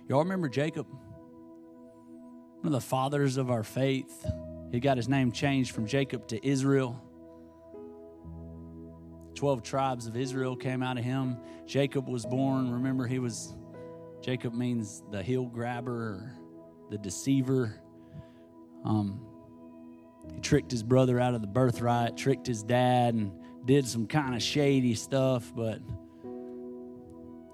Y'all 0.08 0.18
remember 0.18 0.48
Jacob? 0.48 0.86
One 2.60 2.66
of 2.66 2.72
the 2.72 2.80
fathers 2.80 3.36
of 3.36 3.50
our 3.50 3.62
faith. 3.62 4.26
He 4.70 4.80
got 4.80 4.96
his 4.96 5.08
name 5.08 5.32
changed 5.32 5.74
from 5.74 5.86
Jacob 5.86 6.28
to 6.28 6.46
Israel. 6.46 7.02
12 9.34 9.62
tribes 9.62 10.06
of 10.06 10.16
Israel 10.16 10.56
came 10.56 10.82
out 10.82 10.98
of 10.98 11.04
him. 11.04 11.38
Jacob 11.66 12.08
was 12.08 12.26
born. 12.26 12.70
Remember, 12.72 13.06
he 13.06 13.18
was, 13.18 13.54
Jacob 14.20 14.52
means 14.52 15.02
the 15.10 15.22
heel 15.22 15.46
grabber, 15.46 16.32
the 16.90 16.98
deceiver. 16.98 17.80
Um, 18.84 19.24
he 20.34 20.40
tricked 20.40 20.70
his 20.70 20.82
brother 20.82 21.18
out 21.18 21.34
of 21.34 21.40
the 21.40 21.46
birthright, 21.46 22.16
tricked 22.16 22.46
his 22.46 22.62
dad, 22.62 23.14
and 23.14 23.32
did 23.68 23.86
some 23.86 24.06
kind 24.06 24.34
of 24.34 24.42
shady 24.42 24.94
stuff, 24.94 25.52
but 25.54 25.78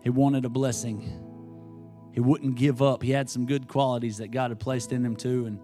he 0.05 0.11
wanted 0.11 0.45
a 0.45 0.49
blessing. 0.49 1.21
He 2.13 2.21
wouldn't 2.21 2.55
give 2.55 2.81
up. 2.81 3.03
He 3.03 3.11
had 3.11 3.29
some 3.29 3.47
good 3.47 3.67
qualities 3.67 4.19
that 4.19 4.31
God 4.31 4.53
had 4.53 4.61
placed 4.61 4.93
in 4.93 5.05
him 5.05 5.17
too. 5.17 5.47
And 5.47 5.61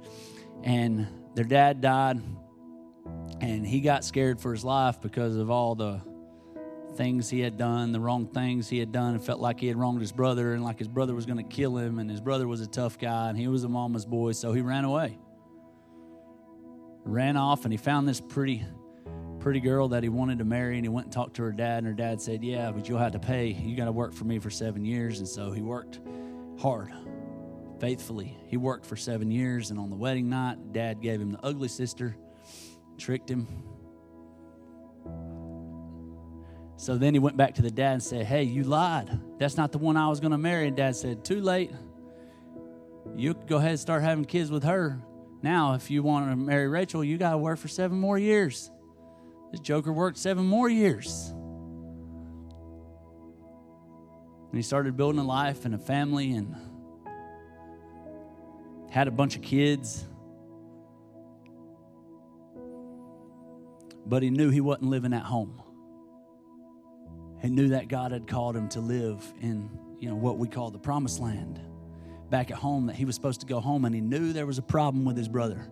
and 0.65 1.07
their 1.37 1.45
dad 1.45 1.81
died, 1.81 2.21
and 3.41 3.65
he 3.65 3.81
got 3.81 4.05
scared 4.05 4.41
for 4.41 4.53
his 4.53 4.65
life 4.65 5.01
because 5.01 5.37
of 5.37 5.51
all 5.51 5.77
the 5.77 6.03
things 6.97 7.31
he 7.31 7.39
had 7.39 7.57
done, 7.57 7.93
the 7.93 8.01
wrong 8.01 8.27
things 8.27 8.69
he 8.69 8.81
had 8.81 8.91
done, 8.91 9.15
and 9.15 9.25
felt 9.25 9.39
like 9.39 9.61
he 9.61 9.69
had 9.69 9.77
wronged 9.77 10.01
his 10.01 10.11
brother 10.11 10.53
and 10.53 10.65
like 10.65 10.81
his 10.81 10.89
brother 10.89 11.15
was 11.15 11.27
going 11.27 11.39
to 11.39 11.45
kill 11.45 11.79
him. 11.79 12.01
And 12.01 12.11
his 12.11 12.21
brother 12.21 12.49
was 12.49 12.61
a 12.61 12.67
tough 12.67 12.99
guy, 12.99 13.29
and 13.29 13.39
he 13.39 13.47
was 13.47 13.63
a 13.63 13.69
mama's 13.69 14.05
boy, 14.05 14.33
so 14.33 14.53
he 14.53 14.63
ran 14.63 14.85
away. 14.85 15.17
Ran 17.05 17.37
off, 17.37 17.65
and 17.65 17.73
he 17.73 17.77
found 17.77 18.09
this 18.09 18.21
pretty 18.21 18.65
pretty 19.41 19.61
girl 19.61 19.89
that 19.89 20.03
he 20.03 20.09
wanted 20.09 20.39
to 20.39 20.45
marry 20.45 20.77
and 20.77 20.85
he 20.85 20.89
went 20.89 21.07
and 21.07 21.13
talked 21.13 21.35
to 21.37 21.43
her 21.43 21.53
dad 21.53 21.79
and 21.79 21.87
her 21.87 21.95
dad 21.95 22.21
said 22.21 22.45
yeah 22.45 22.71
but 22.71 22.89
you'll 22.89 22.99
have 22.99 23.13
to 23.13 23.19
pay. 23.19 23.49
You 23.49 23.75
got 23.77 23.87
to 23.87 23.93
work 23.93 24.13
for 24.13 24.25
me 24.25 24.39
for 24.39 24.51
seven 24.51 24.85
years. 24.85 25.19
And 25.19 25.27
so 25.27 25.51
he 25.51 25.63
worked 25.63 26.01
hard 26.61 26.93
faithfully. 27.81 28.37
He 28.47 28.57
worked 28.59 28.85
for 28.85 28.97
seven 28.97 29.31
years 29.31 29.71
and 29.71 29.81
on 29.81 29.89
the 29.89 29.97
wedding 29.97 30.29
night 30.29 30.73
dad 30.73 31.01
gave 31.01 31.21
him 31.21 31.33
the 31.33 31.45
ugly 31.45 31.69
sister 31.69 32.15
tricked 32.99 33.31
him. 33.31 33.49
So 36.77 36.97
then 36.97 37.15
he 37.15 37.21
went 37.21 37.37
back 37.37 37.55
to 37.55 37.63
the 37.63 37.71
dad 37.71 37.95
and 37.95 38.03
said 38.03 38.27
hey 38.27 38.43
you 38.43 38.63
lied. 38.63 39.19
That's 39.39 39.57
not 39.57 39.73
the 39.73 39.79
one 39.79 39.97
i 39.97 40.09
was 40.09 40.21
going 40.21 40.33
to 40.33 40.39
marry. 40.39 40.69
And 40.69 40.77
dad 40.77 40.97
said 40.97 41.25
too 41.25 41.41
late. 41.41 41.73
You 43.17 43.35
go 43.35 43.57
ahead 43.57 43.71
and 43.71 43.81
start 43.81 44.03
having 44.03 44.27
kids 44.27 44.51
with 44.51 44.65
her. 44.65 45.01
Now 45.43 45.73
if 45.73 45.91
you 45.91 46.03
want 46.03 46.31
to 46.31 46.37
marry 46.37 46.69
rachel 46.69 47.03
you 47.03 47.17
got 47.17 47.31
to 47.31 47.39
work 47.39 47.59
for 47.59 47.69
seven 47.69 47.99
more 47.99 48.19
years 48.19 48.71
this 49.51 49.61
joker 49.61 49.93
worked 49.93 50.19
seven 50.19 50.45
more 50.47 50.69
years. 50.69 51.33
And 54.51 54.57
he 54.57 54.63
started 54.63 54.97
building 54.97 55.21
a 55.21 55.25
life 55.25 55.65
and 55.65 55.75
a 55.75 55.79
family 55.79 56.33
and 56.33 56.57
had 58.91 59.07
a 59.07 59.13
bunch 59.13 59.37
of 59.37 59.43
kids. 59.43 60.07
But 64.07 64.23
he 64.25 64.31
knew 64.31 64.51
he 64.51 64.61
wasn't 64.61 64.91
living 64.91 65.13
at 65.13 65.23
home. 65.23 65.63
He 67.41 67.49
knew 67.49 67.69
that 67.69 67.89
God 67.89 68.13
had 68.13 68.27
called 68.27 68.57
him 68.57 68.69
to 68.71 68.81
live 68.81 69.23
in, 69.41 69.71
you 69.99 70.09
know, 70.09 70.17
what 70.17 70.37
we 70.39 70.49
call 70.49 70.71
the 70.71 70.79
promised 70.79 71.21
land. 71.21 71.61
Back 72.29 72.51
at 72.51 72.57
home, 72.57 72.87
that 72.87 72.97
he 72.97 73.05
was 73.05 73.15
supposed 73.15 73.41
to 73.41 73.47
go 73.47 73.61
home, 73.61 73.85
and 73.85 73.95
he 73.95 74.01
knew 74.01 74.33
there 74.33 74.47
was 74.47 74.59
a 74.59 74.63
problem 74.63 75.05
with 75.05 75.17
his 75.17 75.29
brother. 75.29 75.69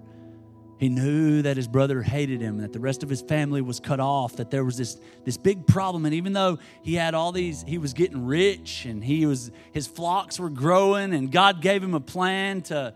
He 0.79 0.89
knew 0.89 1.43
that 1.43 1.57
his 1.57 1.67
brother 1.67 2.03
hated 2.03 2.41
him, 2.41 2.59
that 2.59 2.73
the 2.73 2.79
rest 2.79 3.03
of 3.03 3.09
his 3.09 3.21
family 3.21 3.61
was 3.61 3.81
cut 3.81 3.99
off, 3.99 4.37
that 4.37 4.51
there 4.51 4.65
was 4.65 4.77
this, 4.77 5.01
this 5.25 5.37
big 5.37 5.67
problem. 5.67 6.05
And 6.05 6.15
even 6.15 6.33
though 6.33 6.59
he 6.83 6.95
had 6.95 7.15
all 7.15 7.33
these, 7.33 7.65
he 7.67 7.79
was 7.79 7.93
getting 7.93 8.25
rich 8.27 8.85
and 8.85 9.03
he 9.03 9.27
was 9.27 9.51
his 9.73 9.89
flocks 9.89 10.39
were 10.39 10.51
growing, 10.51 11.13
and 11.15 11.33
God 11.33 11.61
gave 11.63 11.83
him 11.83 11.95
a 11.95 12.01
plan 12.01 12.63
to 12.63 12.95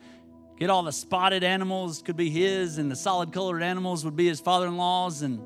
get 0.59 0.71
all 0.71 0.85
the 0.85 0.93
spotted 0.93 1.43
animals 1.43 2.03
could 2.03 2.17
be 2.17 2.31
his, 2.31 2.79
and 2.79 2.89
the 2.89 2.97
solid 2.97 3.33
colored 3.33 3.65
animals 3.65 4.05
would 4.05 4.15
be 4.15 4.29
his 4.29 4.39
father-in-law's. 4.39 5.23
And 5.23 5.41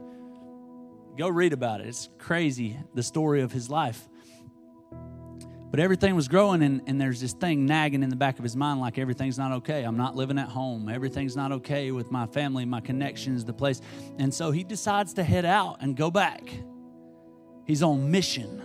go 1.16 1.28
read 1.28 1.54
about 1.54 1.80
it. 1.80 1.86
It's 1.86 2.10
crazy, 2.18 2.78
the 2.94 3.02
story 3.02 3.40
of 3.40 3.50
his 3.50 3.70
life. 3.70 4.06
But 5.70 5.80
everything 5.80 6.14
was 6.14 6.28
growing, 6.28 6.62
and, 6.62 6.80
and 6.86 7.00
there's 7.00 7.20
this 7.20 7.32
thing 7.32 7.66
nagging 7.66 8.02
in 8.02 8.08
the 8.08 8.16
back 8.16 8.38
of 8.38 8.44
his 8.44 8.56
mind 8.56 8.80
like 8.80 8.98
everything's 8.98 9.36
not 9.36 9.52
okay. 9.52 9.82
I'm 9.82 9.96
not 9.96 10.14
living 10.14 10.38
at 10.38 10.48
home. 10.48 10.88
Everything's 10.88 11.36
not 11.36 11.52
okay 11.52 11.90
with 11.90 12.10
my 12.10 12.26
family, 12.26 12.64
my 12.64 12.80
connections, 12.80 13.44
the 13.44 13.52
place. 13.52 13.80
And 14.18 14.32
so 14.32 14.52
he 14.52 14.62
decides 14.62 15.14
to 15.14 15.24
head 15.24 15.44
out 15.44 15.78
and 15.80 15.96
go 15.96 16.10
back. 16.10 16.48
He's 17.66 17.82
on 17.82 18.10
mission, 18.10 18.62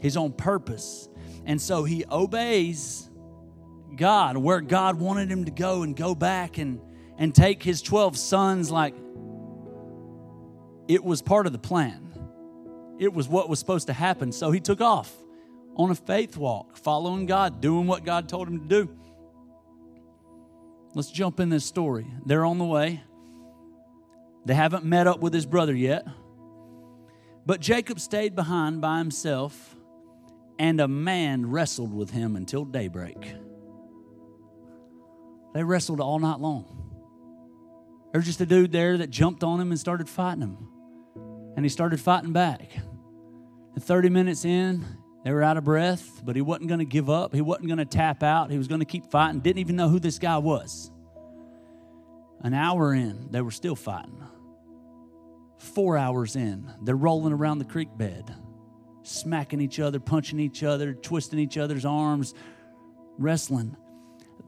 he's 0.00 0.16
on 0.16 0.32
purpose. 0.32 1.08
And 1.44 1.60
so 1.60 1.84
he 1.84 2.04
obeys 2.10 3.10
God 3.96 4.36
where 4.36 4.60
God 4.60 5.00
wanted 5.00 5.30
him 5.30 5.46
to 5.46 5.50
go 5.50 5.82
and 5.82 5.96
go 5.96 6.14
back 6.14 6.58
and, 6.58 6.80
and 7.18 7.34
take 7.34 7.62
his 7.62 7.82
12 7.82 8.16
sons 8.16 8.70
like 8.70 8.94
it 10.86 11.02
was 11.02 11.22
part 11.22 11.46
of 11.46 11.52
the 11.52 11.58
plan. 11.58 12.06
It 12.98 13.12
was 13.12 13.28
what 13.28 13.48
was 13.48 13.58
supposed 13.58 13.86
to 13.88 13.92
happen. 13.92 14.30
So 14.32 14.50
he 14.50 14.60
took 14.60 14.80
off 14.80 15.12
on 15.76 15.90
a 15.90 15.94
faith 15.94 16.36
walk, 16.36 16.76
following 16.76 17.26
God, 17.26 17.60
doing 17.60 17.86
what 17.86 18.04
God 18.04 18.28
told 18.28 18.48
him 18.48 18.60
to 18.60 18.66
do. 18.66 18.96
Let's 20.94 21.10
jump 21.10 21.40
in 21.40 21.48
this 21.48 21.64
story. 21.64 22.06
They're 22.26 22.44
on 22.44 22.58
the 22.58 22.64
way. 22.64 23.02
They 24.44 24.54
haven't 24.54 24.84
met 24.84 25.06
up 25.06 25.20
with 25.20 25.32
his 25.32 25.46
brother 25.46 25.74
yet. 25.74 26.06
But 27.46 27.60
Jacob 27.60 28.00
stayed 28.00 28.34
behind 28.34 28.80
by 28.80 28.98
himself, 28.98 29.76
and 30.58 30.80
a 30.80 30.88
man 30.88 31.50
wrestled 31.50 31.94
with 31.94 32.10
him 32.10 32.36
until 32.36 32.64
daybreak. 32.64 33.34
They 35.54 35.64
wrestled 35.64 36.00
all 36.00 36.18
night 36.18 36.40
long. 36.40 36.76
There's 38.12 38.26
just 38.26 38.40
a 38.40 38.46
dude 38.46 38.72
there 38.72 38.98
that 38.98 39.10
jumped 39.10 39.44
on 39.44 39.60
him 39.60 39.70
and 39.70 39.78
started 39.78 40.08
fighting 40.08 40.42
him. 40.42 40.68
And 41.56 41.64
he 41.64 41.68
started 41.68 42.00
fighting 42.00 42.32
back. 42.32 42.68
And 43.74 43.82
30 43.82 44.08
minutes 44.08 44.44
in, 44.44 44.84
they 45.24 45.32
were 45.32 45.42
out 45.42 45.56
of 45.56 45.64
breath, 45.64 46.22
but 46.24 46.34
he 46.34 46.42
wasn't 46.42 46.68
going 46.68 46.78
to 46.78 46.86
give 46.86 47.10
up. 47.10 47.34
He 47.34 47.42
wasn't 47.42 47.66
going 47.66 47.78
to 47.78 47.84
tap 47.84 48.22
out. 48.22 48.50
He 48.50 48.58
was 48.58 48.68
going 48.68 48.80
to 48.80 48.86
keep 48.86 49.10
fighting. 49.10 49.40
Didn't 49.40 49.58
even 49.58 49.76
know 49.76 49.88
who 49.88 49.98
this 49.98 50.18
guy 50.18 50.38
was. 50.38 50.90
An 52.42 52.54
hour 52.54 52.94
in, 52.94 53.28
they 53.30 53.42
were 53.42 53.50
still 53.50 53.76
fighting. 53.76 54.22
Four 55.58 55.98
hours 55.98 56.36
in, 56.36 56.72
they're 56.82 56.96
rolling 56.96 57.34
around 57.34 57.58
the 57.58 57.66
creek 57.66 57.90
bed, 57.94 58.34
smacking 59.02 59.60
each 59.60 59.78
other, 59.78 60.00
punching 60.00 60.40
each 60.40 60.62
other, 60.62 60.94
twisting 60.94 61.38
each 61.38 61.58
other's 61.58 61.84
arms, 61.84 62.32
wrestling. 63.18 63.76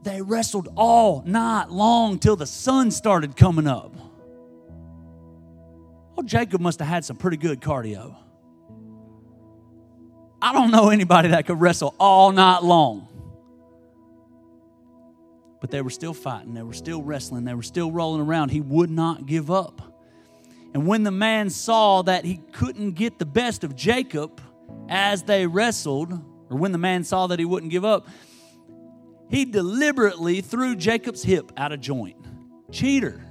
They 0.01 0.23
wrestled 0.23 0.69
all 0.75 1.21
night 1.23 1.69
long 1.69 2.17
till 2.17 2.35
the 2.35 2.47
sun 2.47 2.89
started 2.89 3.35
coming 3.35 3.67
up. 3.67 3.95
Oh, 6.17 6.23
Jacob 6.23 6.61
must 6.61 6.79
have 6.79 6.87
had 6.87 7.05
some 7.05 7.15
pretty 7.15 7.37
good 7.37 7.61
cardio. 7.61 8.15
I 10.43 10.51
don't 10.51 10.71
know 10.71 10.89
anybody 10.89 11.29
that 11.29 11.45
could 11.45 11.61
wrestle 11.61 11.95
all 11.97 12.33
night 12.33 12.63
long. 12.63 13.07
But 15.61 15.71
they 15.71 15.81
were 15.81 15.89
still 15.89 16.13
fighting, 16.13 16.53
they 16.53 16.63
were 16.63 16.73
still 16.73 17.01
wrestling, 17.01 17.45
they 17.45 17.53
were 17.53 17.63
still 17.63 17.93
rolling 17.93 18.19
around. 18.19 18.49
He 18.49 18.59
would 18.59 18.89
not 18.89 19.25
give 19.25 19.49
up. 19.49 19.81
And 20.73 20.85
when 20.85 21.03
the 21.03 21.11
man 21.11 21.49
saw 21.49 22.01
that 22.01 22.25
he 22.25 22.41
couldn't 22.51 22.91
get 22.91 23.19
the 23.19 23.25
best 23.25 23.63
of 23.63 23.73
Jacob 23.73 24.41
as 24.89 25.23
they 25.23 25.47
wrestled, 25.47 26.11
or 26.49 26.57
when 26.57 26.73
the 26.73 26.77
man 26.77 27.05
saw 27.05 27.27
that 27.27 27.39
he 27.39 27.45
wouldn't 27.45 27.71
give 27.71 27.85
up, 27.85 28.09
he 29.29 29.45
deliberately 29.45 30.41
threw 30.41 30.75
Jacob's 30.75 31.23
hip 31.23 31.53
out 31.55 31.71
of 31.71 31.79
joint. 31.79 32.17
Cheater. 32.69 33.25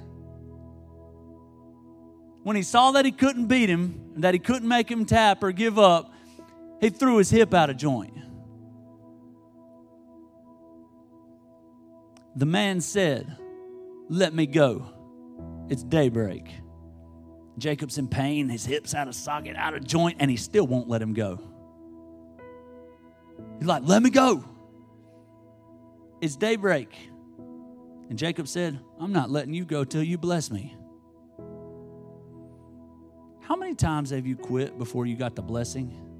When 2.41 2.55
he 2.55 2.63
saw 2.63 2.91
that 2.93 3.05
he 3.05 3.11
couldn't 3.11 3.45
beat 3.45 3.69
him, 3.69 4.13
that 4.17 4.33
he 4.33 4.39
couldn't 4.39 4.67
make 4.67 4.89
him 4.89 5.05
tap 5.05 5.43
or 5.43 5.51
give 5.51 5.77
up, 5.77 6.12
he 6.83 6.89
threw 6.89 7.15
his 7.15 7.29
hip 7.29 7.53
out 7.53 7.69
of 7.69 7.77
joint. 7.77 8.13
The 12.35 12.45
man 12.45 12.81
said, 12.81 13.37
Let 14.09 14.33
me 14.33 14.45
go. 14.45 14.85
It's 15.69 15.81
daybreak. 15.81 16.51
Jacob's 17.57 17.97
in 17.97 18.09
pain, 18.09 18.49
his 18.49 18.65
hip's 18.65 18.93
out 18.93 19.07
of 19.07 19.15
socket, 19.15 19.55
out 19.55 19.75
of 19.75 19.85
joint, 19.85 20.17
and 20.19 20.29
he 20.29 20.35
still 20.35 20.67
won't 20.67 20.89
let 20.89 21.01
him 21.01 21.13
go. 21.13 21.39
He's 23.59 23.67
like, 23.67 23.83
Let 23.85 24.03
me 24.03 24.09
go. 24.09 24.43
It's 26.19 26.35
daybreak. 26.35 26.93
And 28.09 28.19
Jacob 28.19 28.49
said, 28.49 28.77
I'm 28.99 29.13
not 29.13 29.29
letting 29.29 29.53
you 29.53 29.63
go 29.63 29.85
till 29.85 30.03
you 30.03 30.17
bless 30.17 30.51
me. 30.51 30.75
How 33.39 33.55
many 33.55 33.73
times 33.73 34.09
have 34.09 34.27
you 34.27 34.35
quit 34.35 34.77
before 34.77 35.05
you 35.05 35.15
got 35.15 35.35
the 35.35 35.41
blessing? 35.41 36.12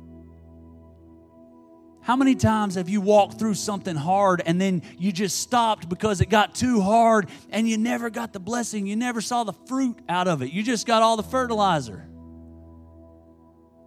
How 2.04 2.18
many 2.18 2.36
times 2.36 2.76
have 2.76 2.90
you 2.90 3.00
walked 3.00 3.40
through 3.40 3.54
something 3.54 3.96
hard 3.96 4.42
and 4.46 4.60
then 4.60 4.82
you 4.98 5.14
just 5.14 5.40
stopped 5.40 5.88
because 5.88 6.20
it 6.20 6.30
got 6.30 6.54
too 6.54 6.82
hard 6.82 7.30
and 7.50 7.68
you 7.68 7.78
never 7.78 8.10
got 8.10 8.34
the 8.34 8.42
blessing? 8.42 8.86
You 8.86 8.98
never 8.98 9.22
saw 9.22 9.46
the 9.46 9.54
fruit 9.54 9.98
out 10.10 10.28
of 10.28 10.42
it. 10.42 10.52
You 10.52 10.64
just 10.64 10.86
got 10.86 11.02
all 11.02 11.16
the 11.16 11.24
fertilizer. 11.24 12.06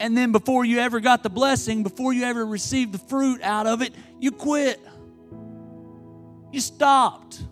And 0.00 0.16
then 0.16 0.32
before 0.32 0.64
you 0.64 0.78
ever 0.78 0.98
got 1.00 1.22
the 1.22 1.30
blessing, 1.30 1.82
before 1.82 2.14
you 2.14 2.24
ever 2.24 2.44
received 2.44 2.92
the 2.92 2.98
fruit 2.98 3.42
out 3.42 3.66
of 3.66 3.82
it, 3.82 3.94
you 4.18 4.30
quit. 4.30 4.80
You 6.52 6.60
stopped. 6.60 7.42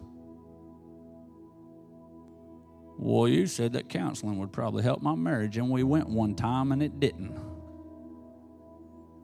Well, 2.96 3.28
you 3.28 3.46
said 3.46 3.74
that 3.74 3.90
counseling 3.90 4.38
would 4.38 4.52
probably 4.52 4.82
help 4.82 5.02
my 5.02 5.14
marriage, 5.14 5.58
and 5.58 5.68
we 5.68 5.82
went 5.82 6.08
one 6.08 6.34
time 6.34 6.72
and 6.72 6.82
it 6.82 7.00
didn't. 7.00 7.53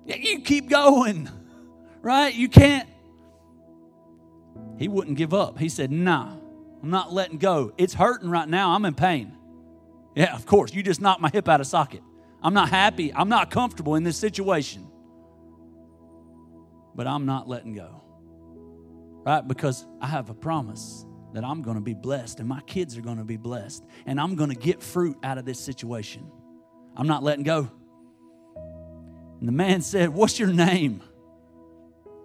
You 0.07 0.41
keep 0.41 0.69
going, 0.69 1.29
right? 2.03 2.35
You 2.35 2.49
can't. 2.49 2.89
He 4.79 4.89
wouldn't 4.89 5.17
give 5.17 5.35
up. 5.35 5.59
He 5.59 5.69
said, 5.69 5.91
Nah, 5.91 6.33
I'm 6.83 6.91
not 6.91 7.13
letting 7.13 7.39
go. 7.39 7.73
It's 7.77 7.95
hurting 7.95 8.31
right 8.31 8.49
now. 8.49 8.71
I'm 8.71 8.85
in 8.85 8.95
pain. 8.95 9.37
Yeah, 10.15 10.35
of 10.35 10.47
course. 10.47 10.73
You 10.73 10.83
just 10.83 11.01
knocked 11.01 11.21
my 11.21 11.31
hip 11.31 11.49
out 11.49 11.61
of 11.61 11.67
socket. 11.67 12.03
I'm 12.43 12.55
not 12.55 12.71
happy. 12.71 13.13
I'm 13.13 13.29
not 13.29 13.51
comfortable 13.51 13.95
in 13.95 14.03
this 14.03 14.17
situation. 14.17 14.87
But 16.95 17.07
I'm 17.07 17.27
not 17.27 17.49
letting 17.49 17.75
go. 17.75 18.03
Right? 19.25 19.47
Because 19.47 19.87
I 20.01 20.07
have 20.07 20.31
a 20.31 20.35
promise 20.35 21.05
that 21.35 21.45
I'm 21.45 21.63
going 21.63 21.77
to 21.77 21.83
be 21.83 21.95
blessed 21.95 22.41
and 22.41 22.49
my 22.49 22.61
kids 22.63 22.97
are 22.97 23.03
going 23.03 23.19
to 23.19 23.25
be 23.25 23.37
blessed 23.37 23.85
and 24.07 24.21
I'm 24.21 24.35
going 24.35 24.51
to 24.51 24.57
get 24.57 24.83
fruit 24.83 25.17
out 25.23 25.39
of 25.39 25.45
this 25.45 25.61
situation. 25.61 26.29
I'm 26.97 27.07
not 27.07 27.23
letting 27.23 27.45
go. 27.45 27.71
And 29.41 29.49
the 29.49 29.53
man 29.53 29.81
said, 29.81 30.11
What's 30.11 30.39
your 30.39 30.53
name? 30.53 31.03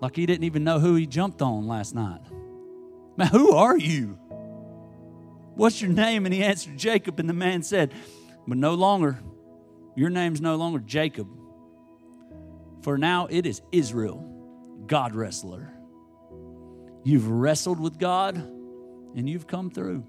Like 0.02 0.16
he 0.16 0.26
didn't 0.26 0.44
even 0.44 0.64
know 0.64 0.80
who 0.80 0.96
he 0.96 1.08
jumped 1.08 1.42
on 1.42 1.66
last 1.66 1.96
night. 1.96 2.22
Man, 3.18 3.28
who 3.30 3.54
are 3.54 3.78
you? 3.78 4.20
What's 5.56 5.82
your 5.82 5.92
name? 5.92 6.26
And 6.26 6.34
he 6.34 6.44
answered, 6.44 6.78
Jacob. 6.78 7.18
And 7.20 7.30
the 7.30 7.34
man 7.34 7.64
said, 7.64 7.94
But 8.46 8.58
no 8.58 8.74
longer, 8.74 9.18
your 9.96 10.10
name's 10.10 10.42
no 10.42 10.58
longer 10.58 10.80
Jacob. 10.80 11.30
For 12.82 12.98
now 12.98 13.28
it 13.28 13.46
is 13.46 13.62
Israel, 13.72 14.24
God 14.86 15.16
wrestler. 15.16 15.72
You've 17.06 17.30
wrestled 17.30 17.80
with 17.80 17.98
God 17.98 18.36
and 18.36 19.30
you've 19.30 19.48
come 19.48 19.72
through. 19.72 20.04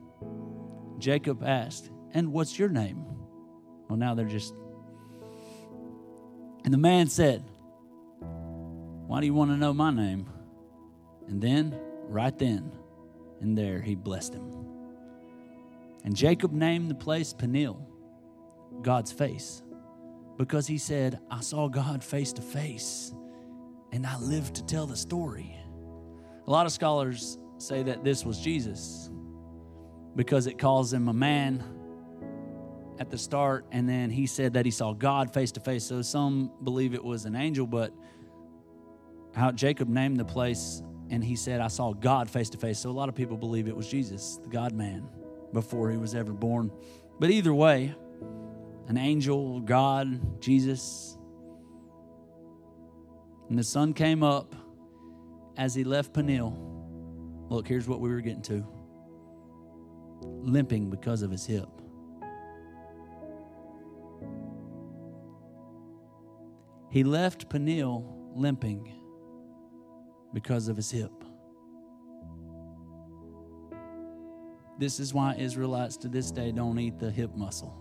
Jacob 0.98 1.44
asked, 1.44 1.90
And 2.12 2.32
what's 2.32 2.58
your 2.58 2.68
name? 2.68 3.04
Well, 3.88 3.96
now 3.96 4.14
they're 4.14 4.26
just. 4.26 4.52
And 6.66 6.74
the 6.74 6.78
man 6.78 7.06
said, 7.06 7.44
Why 9.06 9.20
do 9.20 9.26
you 9.26 9.34
want 9.34 9.52
to 9.52 9.56
know 9.56 9.72
my 9.72 9.92
name? 9.92 10.28
And 11.28 11.40
then, 11.40 11.78
right 12.08 12.36
then 12.36 12.72
and 13.40 13.56
there, 13.56 13.80
he 13.80 13.94
blessed 13.94 14.34
him. 14.34 14.52
And 16.04 16.14
Jacob 16.14 16.52
named 16.52 16.90
the 16.90 16.94
place 16.96 17.32
Peniel, 17.32 17.88
God's 18.82 19.12
face, 19.12 19.62
because 20.36 20.66
he 20.66 20.76
said, 20.76 21.20
I 21.30 21.40
saw 21.40 21.68
God 21.68 22.02
face 22.02 22.32
to 22.34 22.42
face 22.42 23.14
and 23.92 24.04
I 24.04 24.18
lived 24.18 24.56
to 24.56 24.66
tell 24.66 24.86
the 24.86 24.96
story. 24.96 25.56
A 26.46 26.50
lot 26.50 26.66
of 26.66 26.72
scholars 26.72 27.38
say 27.58 27.84
that 27.84 28.02
this 28.02 28.24
was 28.24 28.40
Jesus 28.40 29.08
because 30.16 30.48
it 30.48 30.58
calls 30.58 30.92
him 30.92 31.06
a 31.06 31.14
man 31.14 31.62
at 32.98 33.10
the 33.10 33.18
start, 33.18 33.66
and 33.72 33.88
then 33.88 34.10
he 34.10 34.26
said 34.26 34.54
that 34.54 34.64
he 34.64 34.70
saw 34.70 34.92
God 34.92 35.32
face 35.32 35.52
to 35.52 35.60
face. 35.60 35.84
So 35.84 36.02
some 36.02 36.50
believe 36.64 36.94
it 36.94 37.04
was 37.04 37.24
an 37.24 37.36
angel, 37.36 37.66
but 37.66 37.92
how 39.34 39.52
Jacob 39.52 39.88
named 39.88 40.18
the 40.18 40.24
place 40.24 40.82
and 41.10 41.22
he 41.22 41.36
said, 41.36 41.60
I 41.60 41.68
saw 41.68 41.92
God 41.92 42.28
face 42.28 42.50
to 42.50 42.58
face. 42.58 42.78
So 42.78 42.90
a 42.90 42.92
lot 42.92 43.08
of 43.08 43.14
people 43.14 43.36
believe 43.36 43.68
it 43.68 43.76
was 43.76 43.88
Jesus, 43.88 44.38
the 44.42 44.48
God 44.48 44.72
man, 44.72 45.08
before 45.52 45.90
he 45.90 45.96
was 45.96 46.14
ever 46.14 46.32
born. 46.32 46.70
But 47.20 47.30
either 47.30 47.54
way, 47.54 47.94
an 48.88 48.96
angel, 48.96 49.60
God, 49.60 50.40
Jesus. 50.40 51.16
And 53.48 53.58
the 53.58 53.64
sun 53.64 53.92
came 53.92 54.22
up 54.22 54.54
as 55.56 55.74
he 55.74 55.84
left 55.84 56.12
Peniel. 56.12 56.56
Look, 57.48 57.68
here's 57.68 57.86
what 57.86 58.00
we 58.00 58.10
were 58.10 58.20
getting 58.20 58.42
to 58.42 58.66
limping 60.22 60.90
because 60.90 61.22
of 61.22 61.30
his 61.30 61.44
hip. 61.46 61.68
He 66.96 67.04
left 67.04 67.50
Peniel 67.50 68.32
limping 68.34 68.90
because 70.32 70.68
of 70.68 70.78
his 70.78 70.90
hip. 70.90 71.12
This 74.78 74.98
is 74.98 75.12
why 75.12 75.34
Israelites 75.34 75.98
to 75.98 76.08
this 76.08 76.30
day 76.30 76.52
don't 76.52 76.78
eat 76.78 76.98
the 76.98 77.10
hip 77.10 77.36
muscle 77.36 77.76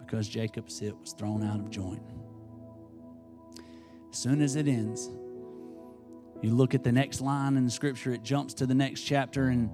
because 0.00 0.28
Jacob's 0.28 0.76
hip 0.76 1.00
was 1.00 1.12
thrown 1.12 1.44
out 1.44 1.60
of 1.60 1.70
joint. 1.70 2.02
As 4.10 4.18
soon 4.18 4.42
as 4.42 4.56
it 4.56 4.66
ends, 4.66 5.08
you 6.42 6.52
look 6.52 6.74
at 6.74 6.82
the 6.82 6.90
next 6.90 7.20
line 7.20 7.56
in 7.56 7.64
the 7.64 7.70
scripture, 7.70 8.12
it 8.12 8.24
jumps 8.24 8.54
to 8.54 8.66
the 8.66 8.74
next 8.74 9.02
chapter 9.02 9.50
and 9.50 9.70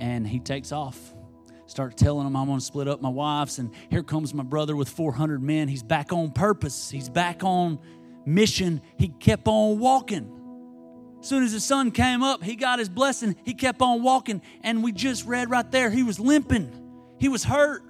and 0.00 0.26
he 0.26 0.40
takes 0.40 0.72
off. 0.72 1.14
Start 1.70 1.96
telling 1.96 2.24
them 2.24 2.34
I'm 2.34 2.48
going 2.48 2.58
to 2.58 2.64
split 2.64 2.88
up 2.88 3.00
my 3.00 3.08
wives, 3.08 3.60
and 3.60 3.70
here 3.90 4.02
comes 4.02 4.34
my 4.34 4.42
brother 4.42 4.74
with 4.74 4.88
400 4.88 5.40
men. 5.40 5.68
He's 5.68 5.84
back 5.84 6.12
on 6.12 6.32
purpose. 6.32 6.90
He's 6.90 7.08
back 7.08 7.44
on 7.44 7.78
mission. 8.26 8.82
He 8.98 9.06
kept 9.06 9.46
on 9.46 9.78
walking. 9.78 11.16
As 11.20 11.28
soon 11.28 11.44
as 11.44 11.52
the 11.52 11.60
sun 11.60 11.92
came 11.92 12.24
up, 12.24 12.42
he 12.42 12.56
got 12.56 12.80
his 12.80 12.88
blessing. 12.88 13.36
He 13.44 13.54
kept 13.54 13.82
on 13.82 14.02
walking, 14.02 14.42
and 14.64 14.82
we 14.82 14.90
just 14.90 15.24
read 15.26 15.48
right 15.48 15.70
there 15.70 15.90
he 15.90 16.02
was 16.02 16.18
limping. 16.18 16.72
He 17.20 17.28
was 17.28 17.44
hurt. 17.44 17.84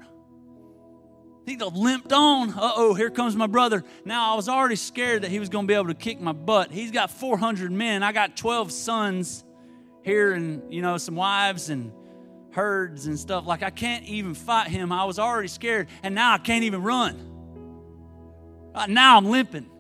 He 1.47 1.57
limped 1.57 2.13
on. 2.13 2.51
Uh 2.51 2.73
oh, 2.77 2.93
here 2.93 3.09
comes 3.09 3.35
my 3.35 3.47
brother. 3.47 3.83
Now, 4.05 4.35
I 4.35 4.37
was 4.37 4.47
already 4.47 4.77
scared 4.77 5.23
that 5.23 5.31
he 5.31 5.39
was 5.39 5.49
going 5.49 5.67
to 5.67 5.69
be 5.69 5.75
able 5.75 5.87
to 5.87 5.95
kick 5.95 6.21
my 6.21 6.33
butt. 6.33 6.71
He's 6.71 6.91
got 6.91 7.11
400 7.11 7.73
men. 7.73 8.03
I 8.03 8.13
got 8.13 8.37
12 8.37 8.73
sons 8.73 9.43
here, 10.03 10.33
and, 10.33 10.71
you 10.71 10.83
know, 10.83 10.99
some 10.99 11.15
wives 11.15 11.71
and 11.71 11.93
herds 12.53 13.07
and 13.07 13.19
stuff. 13.19 13.47
Like, 13.47 13.63
I 13.63 13.71
can't 13.71 14.05
even 14.05 14.35
fight 14.35 14.69
him. 14.69 14.93
I 14.93 15.05
was 15.05 15.19
already 15.19 15.49
scared, 15.49 15.89
and 16.03 16.15
now 16.15 16.35
I 16.35 16.39
can't 16.39 16.65
even 16.65 16.83
run. 16.83 17.27
Right 18.75 18.89
now, 18.91 19.17
I'm 19.17 19.27
limping. 19.27 19.71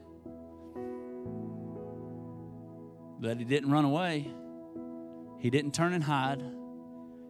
But 3.20 3.38
he 3.38 3.44
didn't 3.44 3.70
run 3.70 3.84
away. 3.84 4.30
He 5.38 5.50
didn't 5.50 5.74
turn 5.74 5.92
and 5.92 6.02
hide. 6.02 6.42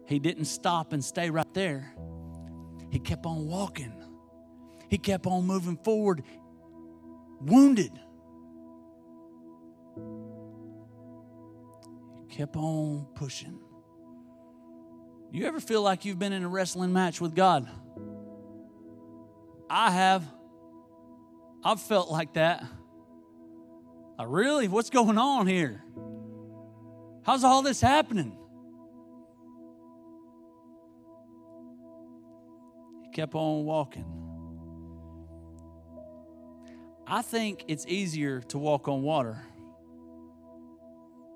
He 0.05 0.19
didn't 0.19 0.45
stop 0.45 0.93
and 0.93 1.03
stay 1.03 1.29
right 1.29 1.53
there. 1.53 1.93
He 2.89 2.99
kept 2.99 3.25
on 3.25 3.47
walking. 3.47 3.93
He 4.89 4.97
kept 4.97 5.25
on 5.25 5.45
moving 5.45 5.77
forward, 5.77 6.23
wounded. 7.39 7.91
He 12.27 12.35
kept 12.35 12.57
on 12.57 13.07
pushing. 13.15 13.59
You 15.31 15.45
ever 15.45 15.61
feel 15.61 15.81
like 15.81 16.03
you've 16.03 16.19
been 16.19 16.33
in 16.33 16.43
a 16.43 16.49
wrestling 16.49 16.91
match 16.91 17.21
with 17.21 17.33
God? 17.33 17.69
I 19.69 19.89
have. 19.89 20.25
I've 21.63 21.79
felt 21.81 22.09
like 22.09 22.33
that. 22.33 22.61
Uh, 24.19 24.27
really? 24.27 24.67
What's 24.67 24.89
going 24.89 25.17
on 25.17 25.47
here? 25.47 25.81
How's 27.23 27.45
all 27.45 27.61
this 27.61 27.79
happening? 27.79 28.37
He 33.05 33.11
kept 33.11 33.33
on 33.33 33.63
walking. 33.63 34.05
I 37.07 37.21
think 37.21 37.63
it's 37.69 37.85
easier 37.87 38.41
to 38.49 38.57
walk 38.57 38.89
on 38.89 39.01
water 39.01 39.41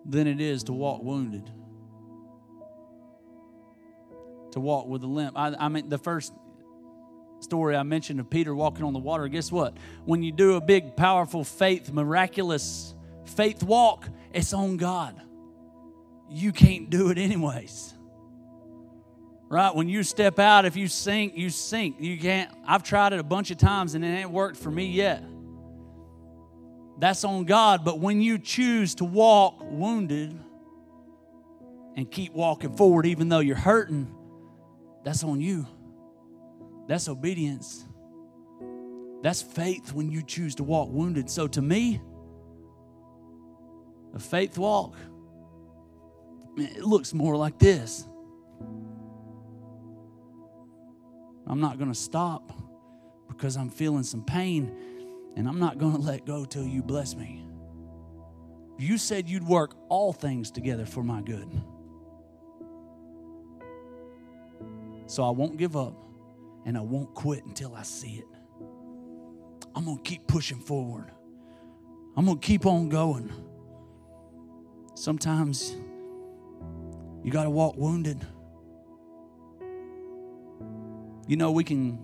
than 0.05 0.27
it 0.27 0.41
is 0.41 0.63
to 0.63 0.73
walk 0.73 1.01
wounded. 1.01 1.49
To 4.56 4.62
walk 4.62 4.88
with 4.88 5.04
a 5.04 5.08
limp. 5.08 5.38
I, 5.38 5.54
I 5.60 5.68
mean, 5.68 5.89
the 5.89 5.98
first 5.98 6.34
story 7.41 7.76
I 7.76 7.84
mentioned 7.84 8.22
of 8.22 8.30
Peter 8.30 8.56
walking 8.56 8.86
on 8.86 8.94
the 8.94 9.00
water, 9.00 9.28
guess 9.28 9.52
what? 9.52 9.76
When 10.06 10.24
you 10.24 10.32
do 10.32 10.56
a 10.56 10.62
big, 10.62 10.96
powerful 10.96 11.44
faith, 11.44 11.91
miraculous 11.91 12.96
faith 13.26 13.63
walk, 13.63 14.08
it's 14.34 14.54
on 14.54 14.78
God. 14.78 15.22
You 16.30 16.54
can't 16.54 16.89
do 16.89 17.10
it 17.10 17.18
anyways. 17.18 17.94
Right? 19.50 19.76
When 19.76 19.89
you 19.89 20.04
step 20.04 20.39
out, 20.39 20.63
if 20.63 20.78
you 20.78 20.88
sink, 20.88 21.36
you 21.36 21.50
sink. 21.50 21.98
You 22.00 22.18
can't. 22.18 22.50
I've 22.65 22.84
tried 22.84 23.12
it 23.12 23.20
a 23.20 23.24
bunch 23.24 23.52
of 23.52 23.58
times 23.58 23.94
and 23.94 24.06
it 24.06 24.08
ain't 24.08 24.32
worked 24.32 24.56
for 24.56 24.72
me 24.72 24.86
yet. 24.86 25.22
That's 26.98 27.26
on 27.26 27.44
God. 27.44 27.84
But 27.84 28.00
when 28.00 28.22
you 28.22 28.38
choose 28.38 28.96
to 28.96 29.04
walk 29.04 29.58
wounded 29.62 30.39
and 31.98 32.10
keep 32.10 32.32
walking 32.32 32.78
forward, 32.78 33.06
even 33.06 33.28
though 33.28 33.39
you're 33.39 33.58
hurting, 33.58 34.14
that's 35.06 35.24
on 35.24 35.39
you. 35.39 35.66
That's 36.88 37.08
obedience. 37.08 37.86
That's 39.22 39.41
faith 39.41 39.93
when 39.93 40.12
you 40.12 40.22
choose 40.22 40.56
to 40.56 40.64
walk 40.64 40.89
wounded. 40.91 41.30
So 41.30 41.47
to 41.47 41.62
me, 41.62 42.01
a 44.14 44.20
faith 44.20 44.58
walk, 44.58 44.95
it 46.58 46.84
looks 46.84 47.14
more 47.14 47.38
like 47.38 47.60
this. 47.60 48.08
I'm 51.47 51.60
not 51.60 51.78
going 51.78 51.91
to 51.91 51.97
stop 51.97 52.51
because 53.28 53.58
I'm 53.58 53.70
feeling 53.70 54.03
some 54.03 54.24
pain, 54.24 54.76
and 55.36 55.47
I'm 55.47 55.60
not 55.60 55.78
going 55.78 55.93
to 55.93 56.01
let 56.01 56.26
go 56.26 56.45
till 56.45 56.66
you 56.66 56.82
bless 56.82 57.16
me. 57.16 57.45
You 58.80 58.97
said 58.97 59.30
you'd 59.30 59.45
work 59.45 59.76
all 59.89 60.14
things 60.14 60.49
together 60.49 60.86
for 60.86 61.03
my 61.03 61.22
good. 61.22 61.49
So 65.08 65.24
I 65.24 65.30
won't 65.30 65.58
give 65.58 65.76
up 65.76 66.03
and 66.66 66.78
I 66.78 66.82
won't 66.82 67.14
quit 67.14 67.45
until 67.45 67.76
I 67.76 67.84
see 67.84 68.16
it. 68.16 68.28
I'm 69.76 69.86
going 69.86 69.97
to 69.97 70.03
keep 70.03 70.28
pushing 70.28 70.60
forward. 70.60 71.12
I'm 72.16 72.26
going 72.26 72.39
to 72.39 72.45
keep 72.45 72.66
on 72.66 72.89
going. 72.89 73.32
Sometimes 74.95 75.76
you 77.24 77.32
got 77.32 77.43
to 77.43 77.49
walk 77.49 77.76
wounded 77.78 78.26
You 81.28 81.38
know, 81.38 81.51
we 81.51 81.64
can 81.64 81.97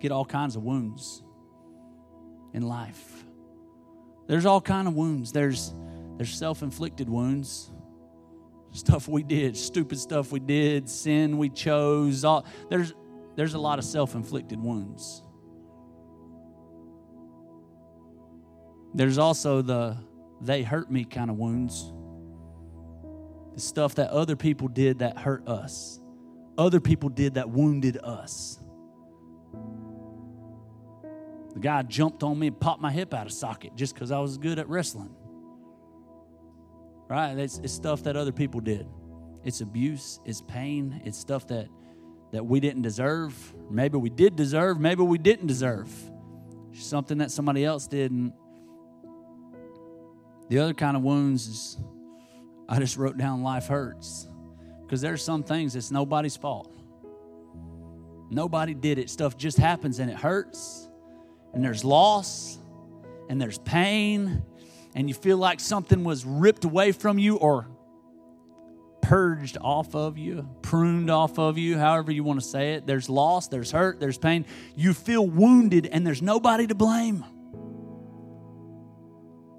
get 0.00 0.10
all 0.10 0.24
kinds 0.24 0.56
of 0.56 0.64
wounds 0.64 1.22
in 2.52 2.62
life. 2.62 3.24
There's 4.26 4.44
all 4.44 4.60
kind 4.60 4.88
of 4.88 4.94
wounds. 4.94 5.32
There's 5.32 5.72
there's 6.16 6.34
self-inflicted 6.36 7.08
wounds. 7.08 7.70
Stuff 8.78 9.08
we 9.08 9.24
did, 9.24 9.56
stupid 9.56 9.98
stuff 9.98 10.30
we 10.30 10.38
did, 10.38 10.88
sin 10.88 11.36
we 11.36 11.48
chose. 11.48 12.24
All, 12.24 12.46
there's 12.70 12.94
there's 13.34 13.54
a 13.54 13.58
lot 13.58 13.80
of 13.80 13.84
self-inflicted 13.84 14.60
wounds. 14.60 15.24
There's 18.94 19.18
also 19.18 19.62
the 19.62 19.96
they 20.40 20.62
hurt 20.62 20.92
me 20.92 21.04
kind 21.04 21.28
of 21.28 21.36
wounds. 21.36 21.92
The 23.54 23.60
stuff 23.60 23.96
that 23.96 24.10
other 24.10 24.36
people 24.36 24.68
did 24.68 25.00
that 25.00 25.18
hurt 25.18 25.48
us. 25.48 26.00
Other 26.56 26.78
people 26.78 27.08
did 27.08 27.34
that 27.34 27.50
wounded 27.50 27.98
us. 27.98 28.60
The 31.54 31.60
guy 31.60 31.82
jumped 31.82 32.22
on 32.22 32.38
me 32.38 32.46
and 32.46 32.60
popped 32.60 32.80
my 32.80 32.92
hip 32.92 33.12
out 33.12 33.26
of 33.26 33.32
socket 33.32 33.74
just 33.74 33.94
because 33.94 34.12
I 34.12 34.20
was 34.20 34.38
good 34.38 34.60
at 34.60 34.68
wrestling. 34.68 35.16
Right? 37.08 37.36
It's, 37.38 37.58
it's 37.58 37.72
stuff 37.72 38.02
that 38.04 38.16
other 38.16 38.32
people 38.32 38.60
did. 38.60 38.86
It's 39.44 39.60
abuse, 39.60 40.20
it's 40.24 40.42
pain, 40.42 41.00
it's 41.04 41.16
stuff 41.16 41.46
that 41.48 41.68
that 42.32 42.44
we 42.44 42.60
didn't 42.60 42.82
deserve. 42.82 43.34
Maybe 43.70 43.96
we 43.96 44.10
did 44.10 44.36
deserve, 44.36 44.78
maybe 44.78 45.02
we 45.02 45.18
didn't 45.18 45.46
deserve. 45.46 45.90
Something 46.72 47.18
that 47.18 47.30
somebody 47.30 47.64
else 47.64 47.86
did. 47.86 48.12
And 48.12 48.32
the 50.48 50.58
other 50.58 50.74
kind 50.74 50.96
of 50.96 51.02
wounds 51.02 51.46
is 51.48 51.78
I 52.68 52.78
just 52.78 52.96
wrote 52.96 53.16
down 53.16 53.42
life 53.42 53.66
hurts. 53.66 54.28
Because 54.82 55.00
there's 55.00 55.22
some 55.22 55.42
things 55.42 55.74
it's 55.76 55.90
nobody's 55.90 56.36
fault. 56.36 56.74
Nobody 58.30 58.74
did 58.74 58.98
it. 58.98 59.08
Stuff 59.08 59.36
just 59.36 59.58
happens 59.58 59.98
and 59.98 60.10
it 60.10 60.16
hurts. 60.16 60.88
And 61.54 61.64
there's 61.64 61.84
loss 61.84 62.58
and 63.28 63.40
there's 63.40 63.58
pain. 63.58 64.42
And 64.94 65.08
you 65.08 65.14
feel 65.14 65.36
like 65.36 65.60
something 65.60 66.04
was 66.04 66.24
ripped 66.24 66.64
away 66.64 66.92
from 66.92 67.18
you 67.18 67.36
or 67.36 67.68
purged 69.08 69.56
off 69.60 69.94
of 69.94 70.18
you, 70.18 70.46
pruned 70.60 71.10
off 71.10 71.38
of 71.38 71.56
you, 71.56 71.78
however 71.78 72.12
you 72.12 72.22
want 72.22 72.40
to 72.40 72.46
say 72.46 72.74
it. 72.74 72.86
There's 72.86 73.08
loss, 73.08 73.48
there's 73.48 73.70
hurt, 73.70 74.00
there's 74.00 74.18
pain. 74.18 74.44
You 74.76 74.92
feel 74.92 75.26
wounded, 75.26 75.86
and 75.86 76.06
there's 76.06 76.20
nobody 76.20 76.66
to 76.66 76.74
blame. 76.74 77.24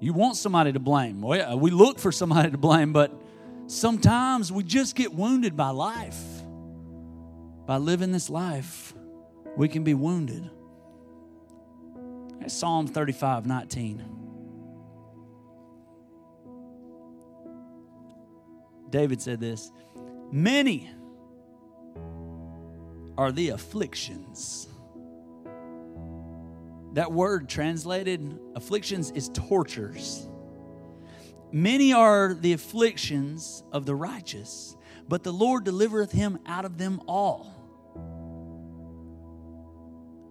You 0.00 0.12
want 0.12 0.36
somebody 0.36 0.72
to 0.72 0.78
blame. 0.78 1.20
We 1.20 1.70
look 1.70 1.98
for 1.98 2.12
somebody 2.12 2.50
to 2.50 2.58
blame, 2.58 2.92
but 2.92 3.12
sometimes 3.66 4.52
we 4.52 4.62
just 4.62 4.94
get 4.94 5.12
wounded 5.12 5.56
by 5.56 5.70
life. 5.70 6.22
By 7.66 7.76
living 7.76 8.10
this 8.12 8.30
life, 8.30 8.94
we 9.56 9.68
can 9.68 9.84
be 9.84 9.94
wounded. 9.94 10.48
That's 12.40 12.54
Psalm 12.54 12.86
35 12.86 13.46
19. 13.46 14.19
David 18.90 19.22
said 19.22 19.40
this 19.40 19.70
Many 20.30 20.90
are 23.16 23.32
the 23.32 23.50
afflictions. 23.50 24.68
That 26.94 27.12
word 27.12 27.48
translated 27.48 28.38
afflictions 28.54 29.10
is 29.12 29.28
tortures. 29.32 30.26
Many 31.52 31.92
are 31.92 32.34
the 32.34 32.52
afflictions 32.52 33.62
of 33.72 33.86
the 33.86 33.94
righteous, 33.94 34.76
but 35.08 35.22
the 35.22 35.32
Lord 35.32 35.64
delivereth 35.64 36.12
him 36.12 36.38
out 36.46 36.64
of 36.64 36.78
them 36.78 37.00
all. 37.06 37.54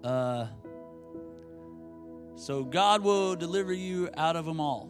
Uh, 0.04 0.48
so 2.36 2.64
God 2.64 3.04
will 3.04 3.36
deliver 3.36 3.74
you 3.74 4.10
out 4.16 4.38
of 4.38 4.46
them 4.46 4.62
all. 4.62 4.90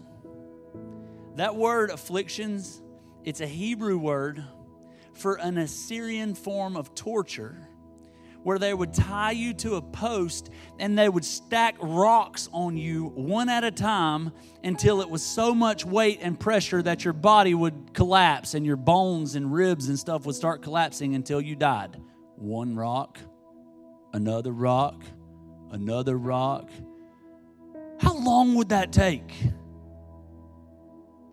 That 1.36 1.56
word 1.56 1.90
afflictions 1.90 2.82
it's 3.26 3.42
a 3.42 3.48
Hebrew 3.48 3.98
word 3.98 4.44
for 5.14 5.36
an 5.36 5.58
Assyrian 5.58 6.34
form 6.34 6.78
of 6.78 6.96
torture 6.96 7.68
where 8.44 8.58
they 8.58 8.74
would 8.74 8.94
tie 8.94 9.32
you 9.32 9.54
to 9.54 9.76
a 9.76 9.82
post 9.82 10.50
and 10.80 10.98
they 10.98 11.10
would 11.10 11.26
stack 11.26 11.76
rocks 11.82 12.48
on 12.54 12.78
you 12.78 13.08
one 13.08 13.50
at 13.50 13.64
a 13.64 13.72
time 13.72 14.32
until 14.64 15.02
it 15.02 15.10
was 15.10 15.22
so 15.22 15.54
much 15.54 15.86
weight 15.86 16.20
and 16.22 16.40
pressure 16.40 16.82
that 16.82 17.04
your 17.04 17.14
body 17.14 17.54
would 17.54 17.94
collapse 17.94 18.54
and 18.54 18.66
your 18.66 18.78
bones 18.78 19.36
and 19.36 19.52
ribs 19.52 19.90
and 19.90 20.00
stuff 20.00 20.26
would 20.26 20.36
start 20.36 20.62
collapsing 20.62 21.16
until 21.16 21.42
you 21.42 21.56
died. 21.56 22.02
One 22.38 22.76
rock, 22.76 23.20
another 24.14 24.52
rock, 24.54 25.04
another 25.72 26.18
rock. 26.18 26.70
How 28.00 28.16
long 28.18 28.56
would 28.56 28.70
that 28.70 28.94
take? 28.94 29.34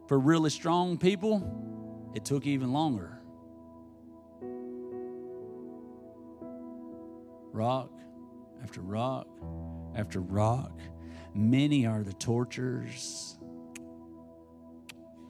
For 0.08 0.18
really 0.18 0.50
strong 0.50 0.98
people, 0.98 1.75
it 2.16 2.24
took 2.24 2.46
even 2.46 2.72
longer. 2.72 3.18
Rock 7.52 7.90
after 8.62 8.80
rock 8.80 9.28
after 9.94 10.20
rock. 10.22 10.72
Many 11.34 11.84
are 11.86 12.02
the 12.02 12.14
tortures 12.14 13.36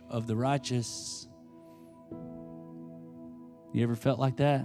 of 0.09 0.28
the 0.28 0.37
righteous. 0.37 1.26
You 3.72 3.82
ever 3.82 3.97
felt 3.97 4.20
like 4.20 4.37
that? 4.37 4.64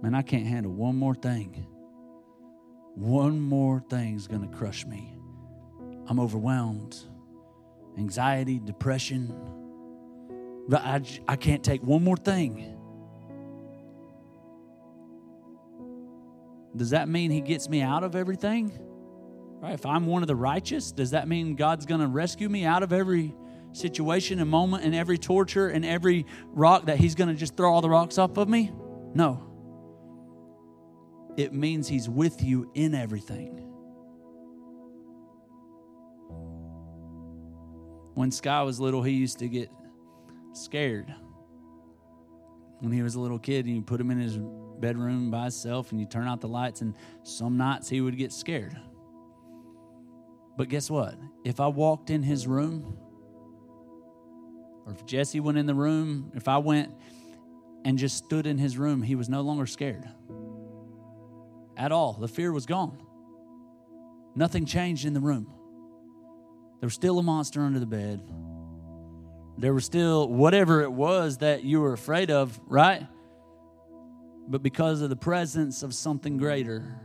Man, 0.00 0.14
I 0.14 0.22
can't 0.22 0.46
handle 0.46 0.72
one 0.72 0.96
more 0.96 1.14
thing. 1.14 1.66
One 2.94 3.38
more 3.40 3.84
thing's 3.90 4.26
going 4.26 4.48
to 4.48 4.56
crush 4.56 4.86
me. 4.86 5.14
I'm 6.06 6.18
overwhelmed. 6.18 6.96
Anxiety, 7.98 8.58
depression 8.58 9.63
but 10.68 10.82
I, 10.82 11.02
I 11.28 11.36
can't 11.36 11.62
take 11.62 11.82
one 11.82 12.02
more 12.02 12.16
thing. 12.16 12.70
Does 16.76 16.90
that 16.90 17.08
mean 17.08 17.30
he 17.30 17.40
gets 17.40 17.68
me 17.68 17.82
out 17.82 18.02
of 18.02 18.16
everything? 18.16 18.72
Right? 19.60 19.74
If 19.74 19.86
I'm 19.86 20.06
one 20.06 20.22
of 20.22 20.28
the 20.28 20.36
righteous, 20.36 20.90
does 20.92 21.12
that 21.12 21.28
mean 21.28 21.54
God's 21.54 21.86
going 21.86 22.00
to 22.00 22.08
rescue 22.08 22.48
me 22.48 22.64
out 22.64 22.82
of 22.82 22.92
every 22.92 23.34
situation 23.72 24.40
and 24.40 24.50
moment 24.50 24.84
and 24.84 24.94
every 24.94 25.18
torture 25.18 25.68
and 25.68 25.84
every 25.84 26.26
rock 26.48 26.86
that 26.86 26.98
he's 26.98 27.14
going 27.14 27.28
to 27.28 27.34
just 27.34 27.56
throw 27.56 27.72
all 27.72 27.80
the 27.80 27.88
rocks 27.88 28.18
off 28.18 28.36
of 28.36 28.48
me? 28.48 28.72
No. 29.14 29.50
It 31.36 31.52
means 31.52 31.88
he's 31.88 32.08
with 32.08 32.42
you 32.42 32.70
in 32.74 32.94
everything. 32.94 33.60
When 38.14 38.30
Sky 38.30 38.62
was 38.62 38.78
little, 38.78 39.02
he 39.02 39.12
used 39.12 39.40
to 39.40 39.48
get 39.48 39.70
scared. 40.56 41.14
When 42.80 42.92
he 42.92 43.02
was 43.02 43.14
a 43.14 43.20
little 43.20 43.38
kid, 43.38 43.66
and 43.66 43.74
you 43.74 43.82
put 43.82 44.00
him 44.00 44.10
in 44.10 44.18
his 44.18 44.38
bedroom 44.80 45.30
by 45.30 45.42
himself 45.42 45.90
and 45.92 46.00
you 46.00 46.06
turn 46.06 46.26
out 46.26 46.40
the 46.40 46.48
lights, 46.48 46.80
and 46.80 46.94
some 47.22 47.56
nights 47.56 47.88
he 47.88 48.00
would 48.00 48.16
get 48.16 48.32
scared. 48.32 48.76
But 50.56 50.68
guess 50.68 50.90
what? 50.90 51.16
If 51.44 51.60
I 51.60 51.66
walked 51.66 52.10
in 52.10 52.22
his 52.22 52.46
room, 52.46 52.96
or 54.86 54.92
if 54.92 55.04
Jesse 55.06 55.40
went 55.40 55.58
in 55.58 55.66
the 55.66 55.74
room, 55.74 56.30
if 56.34 56.46
I 56.48 56.58
went 56.58 56.92
and 57.84 57.98
just 57.98 58.18
stood 58.18 58.46
in 58.46 58.58
his 58.58 58.76
room, 58.76 59.02
he 59.02 59.14
was 59.14 59.28
no 59.28 59.40
longer 59.40 59.66
scared 59.66 60.08
at 61.76 61.92
all. 61.92 62.14
The 62.14 62.28
fear 62.28 62.52
was 62.52 62.66
gone. 62.66 63.02
Nothing 64.34 64.66
changed 64.66 65.04
in 65.04 65.14
the 65.14 65.20
room. 65.20 65.46
There 66.80 66.86
was 66.86 66.94
still 66.94 67.18
a 67.18 67.22
monster 67.22 67.62
under 67.62 67.78
the 67.78 67.86
bed. 67.86 68.20
There 69.56 69.72
was 69.72 69.84
still 69.84 70.28
whatever 70.28 70.82
it 70.82 70.92
was 70.92 71.38
that 71.38 71.62
you 71.64 71.80
were 71.80 71.92
afraid 71.92 72.30
of, 72.30 72.58
right? 72.66 73.06
But 74.48 74.62
because 74.62 75.00
of 75.00 75.10
the 75.10 75.16
presence 75.16 75.82
of 75.82 75.94
something 75.94 76.36
greater 76.36 77.00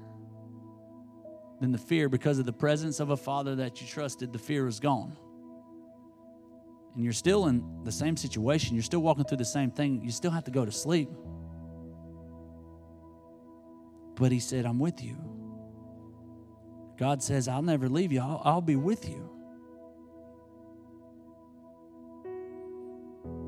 than 1.62 1.72
the 1.72 1.78
fear, 1.78 2.10
because 2.10 2.40
of 2.40 2.46
the 2.46 2.54
presence 2.54 3.00
of 3.00 3.12
a 3.12 3.18
father 3.18 3.56
that 3.58 3.82
you 3.82 3.88
trusted, 3.88 4.34
the 4.34 4.40
fear 4.40 4.68
is 4.68 4.80
gone. 4.80 5.16
And 6.96 7.04
you're 7.04 7.14
still 7.14 7.48
in 7.48 7.84
the 7.84 7.92
same 7.92 8.18
situation, 8.18 8.76
you're 8.76 8.84
still 8.84 9.02
walking 9.02 9.24
through 9.26 9.38
the 9.38 9.46
same 9.46 9.72
thing, 9.72 10.02
you 10.04 10.12
still 10.12 10.32
have 10.32 10.46
to 10.46 10.52
go 10.52 10.66
to 10.66 10.72
sleep. 10.72 11.10
But 14.16 14.32
he 14.32 14.40
said, 14.40 14.66
I'm 14.66 14.80
with 14.80 15.02
you. 15.02 15.16
God 16.98 17.24
says, 17.24 17.48
I'll 17.48 17.62
never 17.62 17.88
leave 17.88 18.12
you, 18.12 18.22
I'll, 18.22 18.42
I'll 18.44 18.62
be 18.62 18.76
with 18.76 19.08
you. 19.08 19.30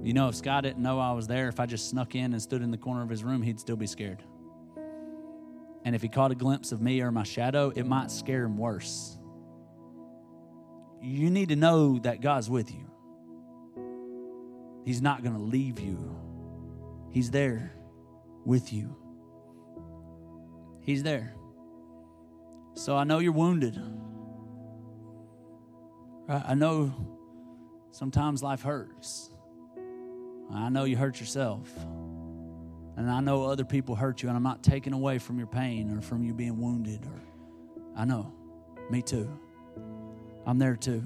You 0.04 0.14
know, 0.14 0.30
if 0.30 0.36
Scott 0.36 0.64
didn't 0.64 0.82
know 0.82 1.00
I 1.00 1.14
was 1.14 1.28
there, 1.28 1.48
if 1.48 1.60
I 1.60 1.66
just 1.66 1.90
snuck 1.90 2.16
in 2.16 2.34
and 2.34 2.42
stood 2.42 2.62
in 2.62 2.72
the 2.72 2.78
corner 2.78 3.04
of 3.04 3.10
his 3.10 3.24
room, 3.24 3.42
he'd 3.42 3.60
still 3.60 3.76
be 3.76 3.88
scared. 3.88 4.24
And 5.84 5.96
if 5.96 6.02
he 6.02 6.08
caught 6.08 6.32
a 6.32 6.36
glimpse 6.36 6.72
of 6.72 6.82
me 6.82 7.02
or 7.02 7.12
my 7.12 7.24
shadow, 7.24 7.72
it 7.76 7.86
might 7.86 8.10
scare 8.12 8.44
him 8.44 8.58
worse. 8.58 9.18
You 11.02 11.30
need 11.30 11.50
to 11.50 11.56
know 11.56 12.00
that 12.00 12.22
God's 12.22 12.50
with 12.50 12.72
you. 12.72 12.86
He's 14.86 15.02
not 15.02 15.24
going 15.24 15.36
to 15.36 15.42
leave 15.42 15.80
you, 15.80 16.18
He's 17.12 17.30
there 17.30 17.74
with 18.46 18.72
you. 18.72 18.96
He's 20.82 21.04
there. 21.04 21.36
So 22.74 22.96
I 22.96 23.04
know 23.04 23.20
you're 23.20 23.34
wounded. 23.34 23.80
I 26.30 26.56
know 26.56 26.94
sometimes 27.92 28.42
life 28.42 28.62
hurts. 28.62 29.31
I 30.54 30.70
know 30.70 30.84
you 30.84 30.98
hurt 30.98 31.20
yourself. 31.20 31.70
And 32.98 33.10
I 33.10 33.22
know 33.22 33.46
other 33.46 33.64
people 33.64 33.96
hurt 33.96 34.22
you, 34.22 34.30
and 34.30 34.36
I'm 34.36 34.44
not 34.44 34.64
taking 34.64 34.94
away 34.94 35.18
from 35.18 35.38
your 35.38 35.48
pain 35.48 35.96
or 35.96 36.02
from 36.02 36.24
you 36.24 36.34
being 36.34 36.60
wounded. 36.60 37.06
Or 37.06 37.22
I 37.96 38.06
know, 38.06 38.34
me 38.90 39.02
too. 39.02 39.30
I'm 40.46 40.60
there 40.60 40.76
too. 40.76 41.04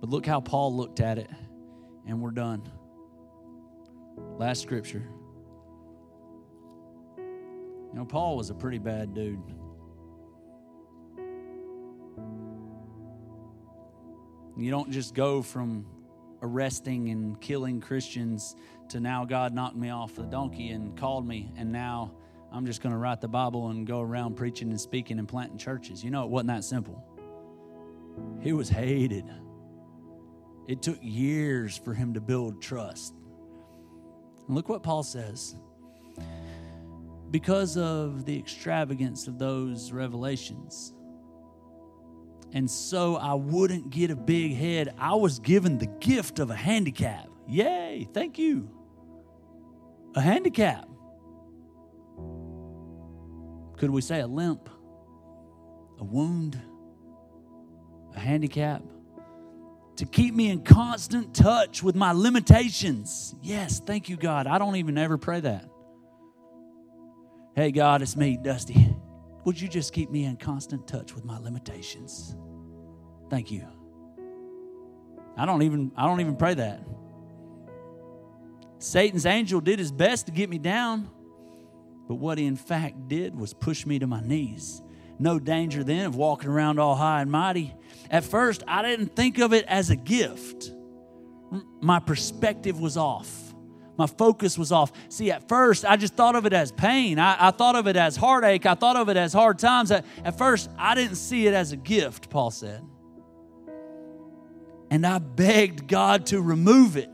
But 0.00 0.10
look 0.10 0.26
how 0.26 0.40
Paul 0.40 0.76
looked 0.76 1.00
at 1.00 1.18
it, 1.18 1.30
and 2.06 2.20
we're 2.20 2.30
done. 2.30 2.62
Last 4.38 4.60
scripture. 4.60 5.08
You 7.16 7.98
know, 7.98 8.04
Paul 8.04 8.36
was 8.36 8.50
a 8.50 8.54
pretty 8.54 8.78
bad 8.78 9.14
dude. 9.14 9.40
You 14.56 14.70
don't 14.70 14.90
just 14.90 15.14
go 15.14 15.40
from 15.42 15.86
arresting 16.42 17.08
and 17.10 17.40
killing 17.40 17.80
Christians 17.80 18.56
to 18.88 19.00
now 19.00 19.24
God 19.24 19.54
knocked 19.54 19.76
me 19.76 19.90
off 19.90 20.14
the 20.14 20.24
donkey 20.24 20.70
and 20.70 20.96
called 20.96 21.26
me, 21.26 21.52
and 21.56 21.72
now 21.72 22.12
I'm 22.52 22.66
just 22.66 22.82
going 22.82 22.92
to 22.92 22.98
write 22.98 23.20
the 23.20 23.28
Bible 23.28 23.68
and 23.68 23.86
go 23.86 24.00
around 24.00 24.36
preaching 24.36 24.68
and 24.70 24.80
speaking 24.80 25.18
and 25.18 25.26
planting 25.26 25.56
churches. 25.56 26.04
You 26.04 26.10
know, 26.10 26.24
it 26.24 26.30
wasn't 26.30 26.48
that 26.48 26.64
simple. 26.64 27.02
He 28.40 28.52
was 28.52 28.68
hated. 28.68 29.24
It 30.68 30.82
took 30.82 30.98
years 31.00 31.78
for 31.78 31.94
him 31.94 32.14
to 32.14 32.20
build 32.20 32.60
trust. 32.60 33.14
And 34.46 34.54
look 34.54 34.68
what 34.68 34.82
Paul 34.82 35.02
says 35.02 35.56
because 37.30 37.78
of 37.78 38.26
the 38.26 38.38
extravagance 38.38 39.26
of 39.26 39.38
those 39.38 39.90
revelations. 39.90 40.92
And 42.52 42.70
so 42.70 43.16
I 43.16 43.34
wouldn't 43.34 43.90
get 43.90 44.10
a 44.10 44.16
big 44.16 44.54
head. 44.54 44.94
I 44.98 45.14
was 45.14 45.38
given 45.38 45.78
the 45.78 45.86
gift 45.86 46.38
of 46.38 46.50
a 46.50 46.54
handicap. 46.54 47.28
Yay, 47.48 48.06
thank 48.12 48.38
you. 48.38 48.68
A 50.14 50.20
handicap. 50.20 50.86
Could 53.78 53.90
we 53.90 54.02
say 54.02 54.20
a 54.20 54.26
limp, 54.26 54.68
a 55.98 56.04
wound, 56.04 56.60
a 58.14 58.20
handicap? 58.20 58.82
To 59.96 60.06
keep 60.06 60.34
me 60.34 60.50
in 60.50 60.62
constant 60.62 61.34
touch 61.34 61.82
with 61.82 61.94
my 61.94 62.12
limitations. 62.12 63.34
Yes, 63.42 63.80
thank 63.80 64.08
you, 64.08 64.16
God. 64.16 64.46
I 64.46 64.58
don't 64.58 64.76
even 64.76 64.98
ever 64.98 65.18
pray 65.18 65.40
that. 65.40 65.68
Hey, 67.54 67.72
God, 67.72 68.02
it's 68.02 68.16
me, 68.16 68.38
Dusty. 68.42 68.91
Would 69.44 69.60
you 69.60 69.68
just 69.68 69.92
keep 69.92 70.10
me 70.10 70.24
in 70.24 70.36
constant 70.36 70.86
touch 70.86 71.14
with 71.14 71.24
my 71.24 71.38
limitations? 71.38 72.36
Thank 73.28 73.50
you. 73.50 73.66
I 75.36 75.46
don't 75.46 75.62
even 75.62 75.90
I 75.96 76.06
don't 76.06 76.20
even 76.20 76.36
pray 76.36 76.54
that. 76.54 76.84
Satan's 78.78 79.26
angel 79.26 79.60
did 79.60 79.78
his 79.78 79.92
best 79.92 80.26
to 80.26 80.32
get 80.32 80.50
me 80.50 80.58
down, 80.58 81.08
but 82.08 82.16
what 82.16 82.38
he 82.38 82.46
in 82.46 82.56
fact 82.56 83.08
did 83.08 83.34
was 83.34 83.54
push 83.54 83.86
me 83.86 83.98
to 83.98 84.06
my 84.06 84.20
knees. 84.20 84.82
No 85.18 85.38
danger 85.38 85.84
then 85.84 86.06
of 86.06 86.16
walking 86.16 86.50
around 86.50 86.78
all 86.78 86.96
high 86.96 87.22
and 87.22 87.30
mighty. 87.30 87.74
At 88.10 88.24
first, 88.24 88.62
I 88.66 88.82
didn't 88.82 89.14
think 89.14 89.38
of 89.38 89.52
it 89.52 89.64
as 89.66 89.90
a 89.90 89.96
gift. 89.96 90.72
My 91.80 92.00
perspective 92.00 92.80
was 92.80 92.96
off 92.96 93.51
my 93.96 94.06
focus 94.06 94.56
was 94.56 94.72
off. 94.72 94.92
See, 95.08 95.30
at 95.30 95.48
first, 95.48 95.84
I 95.84 95.96
just 95.96 96.14
thought 96.14 96.34
of 96.34 96.46
it 96.46 96.52
as 96.52 96.72
pain. 96.72 97.18
I, 97.18 97.48
I 97.48 97.50
thought 97.50 97.76
of 97.76 97.86
it 97.86 97.96
as 97.96 98.16
heartache. 98.16 98.64
I 98.64 98.74
thought 98.74 98.96
of 98.96 99.08
it 99.08 99.16
as 99.16 99.32
hard 99.32 99.58
times. 99.58 99.90
At, 99.90 100.04
at 100.24 100.38
first, 100.38 100.70
I 100.78 100.94
didn't 100.94 101.16
see 101.16 101.46
it 101.46 101.54
as 101.54 101.72
a 101.72 101.76
gift, 101.76 102.30
Paul 102.30 102.50
said. 102.50 102.82
And 104.90 105.06
I 105.06 105.18
begged 105.18 105.88
God 105.88 106.26
to 106.26 106.40
remove 106.40 106.96
it. 106.96 107.10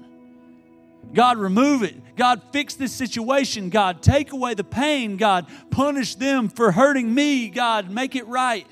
God, 1.13 1.39
remove 1.39 1.83
it. 1.83 2.17
God, 2.17 2.43
fix 2.53 2.75
this 2.75 2.93
situation. 2.93 3.71
God, 3.71 4.03
take 4.03 4.33
away 4.33 4.55
the 4.55 4.65
pain. 4.65 5.17
God, 5.17 5.47
punish 5.71 6.15
them 6.15 6.49
for 6.49 6.71
hurting 6.71 7.13
me. 7.13 7.49
God, 7.49 7.91
make 7.91 8.15
it 8.15 8.27
right. 8.27 8.67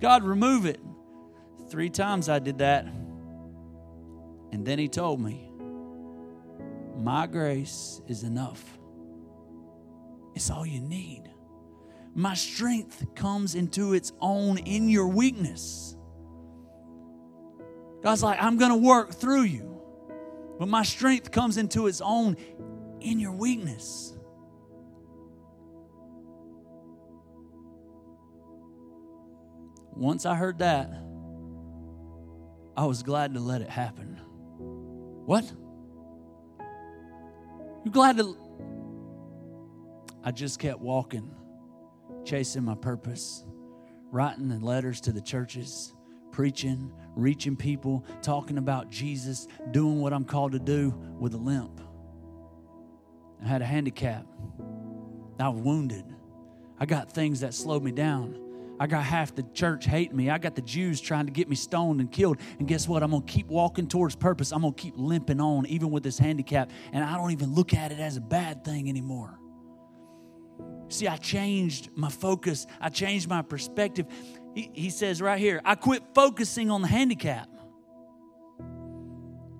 God, 0.00 0.24
remove 0.24 0.66
it. 0.66 0.80
Three 1.68 1.90
times 1.90 2.28
I 2.28 2.38
did 2.38 2.58
that. 2.58 2.86
And 4.52 4.64
then 4.64 4.78
he 4.78 4.88
told 4.88 5.20
me, 5.20 5.50
my 6.96 7.26
grace 7.26 8.00
is 8.08 8.22
enough. 8.22 8.62
It's 10.34 10.50
all 10.50 10.66
you 10.66 10.80
need. 10.80 11.30
My 12.14 12.34
strength 12.34 13.14
comes 13.14 13.54
into 13.54 13.94
its 13.94 14.12
own 14.20 14.58
in 14.58 14.88
your 14.88 15.08
weakness. 15.08 15.96
God's 18.02 18.22
like, 18.22 18.40
I'm 18.42 18.56
going 18.58 18.70
to 18.70 18.76
work 18.76 19.14
through 19.14 19.42
you, 19.42 19.80
but 20.58 20.68
my 20.68 20.82
strength 20.82 21.30
comes 21.30 21.56
into 21.56 21.86
its 21.86 22.00
own 22.00 22.36
in 23.00 23.18
your 23.18 23.32
weakness. 23.32 24.12
Once 29.96 30.26
I 30.26 30.34
heard 30.34 30.58
that, 30.58 30.90
I 32.76 32.84
was 32.84 33.02
glad 33.02 33.34
to 33.34 33.40
let 33.40 33.62
it 33.62 33.70
happen. 33.70 34.20
What? 35.24 35.50
You're 37.84 37.92
glad 37.92 38.16
to. 38.16 38.36
I 40.24 40.30
just 40.30 40.58
kept 40.58 40.80
walking, 40.80 41.30
chasing 42.24 42.64
my 42.64 42.74
purpose, 42.74 43.44
writing 44.10 44.48
the 44.48 44.58
letters 44.58 45.02
to 45.02 45.12
the 45.12 45.20
churches, 45.20 45.92
preaching, 46.32 46.90
reaching 47.14 47.56
people, 47.56 48.06
talking 48.22 48.56
about 48.56 48.90
Jesus, 48.90 49.46
doing 49.70 50.00
what 50.00 50.14
I'm 50.14 50.24
called 50.24 50.52
to 50.52 50.58
do 50.58 50.94
with 51.18 51.34
a 51.34 51.38
limp. 51.38 51.80
I 53.44 53.48
had 53.48 53.60
a 53.60 53.66
handicap. 53.66 54.26
I 55.38 55.48
was 55.50 55.60
wounded. 55.60 56.04
I 56.80 56.86
got 56.86 57.12
things 57.12 57.40
that 57.40 57.52
slowed 57.52 57.82
me 57.82 57.92
down. 57.92 58.43
I 58.80 58.86
got 58.86 59.04
half 59.04 59.34
the 59.34 59.44
church 59.54 59.86
hating 59.86 60.16
me. 60.16 60.30
I 60.30 60.38
got 60.38 60.56
the 60.56 60.62
Jews 60.62 61.00
trying 61.00 61.26
to 61.26 61.32
get 61.32 61.48
me 61.48 61.54
stoned 61.54 62.00
and 62.00 62.10
killed. 62.10 62.38
And 62.58 62.66
guess 62.66 62.88
what? 62.88 63.02
I'm 63.02 63.10
going 63.10 63.22
to 63.22 63.32
keep 63.32 63.46
walking 63.46 63.86
towards 63.86 64.16
purpose. 64.16 64.52
I'm 64.52 64.62
going 64.62 64.74
to 64.74 64.82
keep 64.82 64.94
limping 64.96 65.40
on, 65.40 65.66
even 65.66 65.90
with 65.90 66.02
this 66.02 66.18
handicap. 66.18 66.70
And 66.92 67.04
I 67.04 67.16
don't 67.16 67.30
even 67.30 67.54
look 67.54 67.72
at 67.72 67.92
it 67.92 68.00
as 68.00 68.16
a 68.16 68.20
bad 68.20 68.64
thing 68.64 68.88
anymore. 68.88 69.38
See, 70.88 71.08
I 71.08 71.16
changed 71.16 71.90
my 71.94 72.10
focus, 72.10 72.66
I 72.80 72.88
changed 72.88 73.28
my 73.28 73.42
perspective. 73.42 74.06
He, 74.54 74.70
he 74.72 74.90
says 74.90 75.20
right 75.20 75.38
here, 75.38 75.60
I 75.64 75.74
quit 75.74 76.02
focusing 76.14 76.70
on 76.70 76.82
the 76.82 76.88
handicap. 76.88 77.48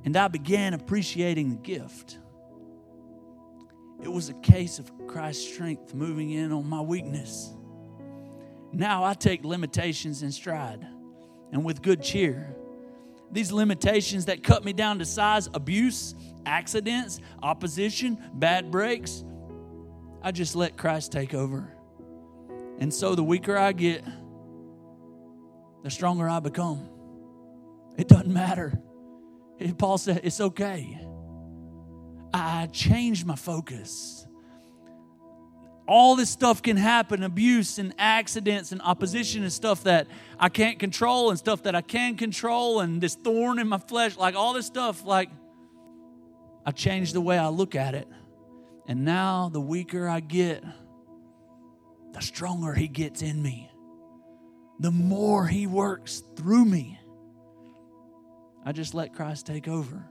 And 0.04 0.16
I 0.16 0.28
began 0.28 0.74
appreciating 0.74 1.50
the 1.50 1.56
gift. 1.56 2.18
It 4.02 4.12
was 4.12 4.28
a 4.28 4.34
case 4.34 4.78
of 4.78 4.92
Christ's 5.06 5.50
strength 5.54 5.94
moving 5.94 6.30
in 6.30 6.52
on 6.52 6.68
my 6.68 6.82
weakness. 6.82 7.54
Now 8.74 9.04
I 9.04 9.14
take 9.14 9.44
limitations 9.44 10.22
in 10.22 10.32
stride 10.32 10.86
and 11.52 11.64
with 11.64 11.80
good 11.80 12.02
cheer. 12.02 12.56
These 13.30 13.52
limitations 13.52 14.26
that 14.26 14.42
cut 14.42 14.64
me 14.64 14.72
down 14.72 14.98
to 14.98 15.04
size, 15.04 15.48
abuse, 15.54 16.14
accidents, 16.44 17.20
opposition, 17.42 18.18
bad 18.34 18.70
breaks, 18.70 19.24
I 20.22 20.32
just 20.32 20.56
let 20.56 20.76
Christ 20.76 21.12
take 21.12 21.34
over. 21.34 21.72
And 22.78 22.92
so 22.92 23.14
the 23.14 23.22
weaker 23.22 23.56
I 23.56 23.72
get, 23.72 24.04
the 25.82 25.90
stronger 25.90 26.28
I 26.28 26.40
become. 26.40 26.88
It 27.96 28.08
doesn't 28.08 28.32
matter. 28.32 28.78
Paul 29.78 29.98
said, 29.98 30.20
it's 30.24 30.40
okay. 30.40 31.00
I 32.32 32.66
changed 32.72 33.24
my 33.24 33.36
focus 33.36 34.23
all 35.86 36.16
this 36.16 36.30
stuff 36.30 36.62
can 36.62 36.76
happen 36.76 37.22
abuse 37.22 37.78
and 37.78 37.94
accidents 37.98 38.72
and 38.72 38.80
opposition 38.82 39.42
and 39.42 39.52
stuff 39.52 39.84
that 39.84 40.06
I 40.38 40.48
can't 40.48 40.78
control 40.78 41.30
and 41.30 41.38
stuff 41.38 41.64
that 41.64 41.74
I 41.74 41.82
can 41.82 42.16
control 42.16 42.80
and 42.80 43.00
this 43.00 43.14
thorn 43.14 43.58
in 43.58 43.68
my 43.68 43.78
flesh, 43.78 44.16
like 44.16 44.34
all 44.34 44.54
this 44.54 44.66
stuff, 44.66 45.04
like 45.04 45.28
I 46.64 46.70
changed 46.70 47.14
the 47.14 47.20
way 47.20 47.36
I 47.36 47.48
look 47.48 47.74
at 47.74 47.94
it. 47.94 48.08
And 48.86 49.04
now 49.04 49.50
the 49.52 49.60
weaker 49.60 50.08
I 50.08 50.20
get, 50.20 50.64
the 52.12 52.20
stronger 52.20 52.72
He 52.72 52.88
gets 52.88 53.22
in 53.22 53.42
me, 53.42 53.70
the 54.80 54.90
more 54.90 55.46
He 55.46 55.66
works 55.66 56.22
through 56.36 56.64
me. 56.64 56.98
I 58.64 58.72
just 58.72 58.94
let 58.94 59.12
Christ 59.12 59.46
take 59.46 59.68
over 59.68 60.02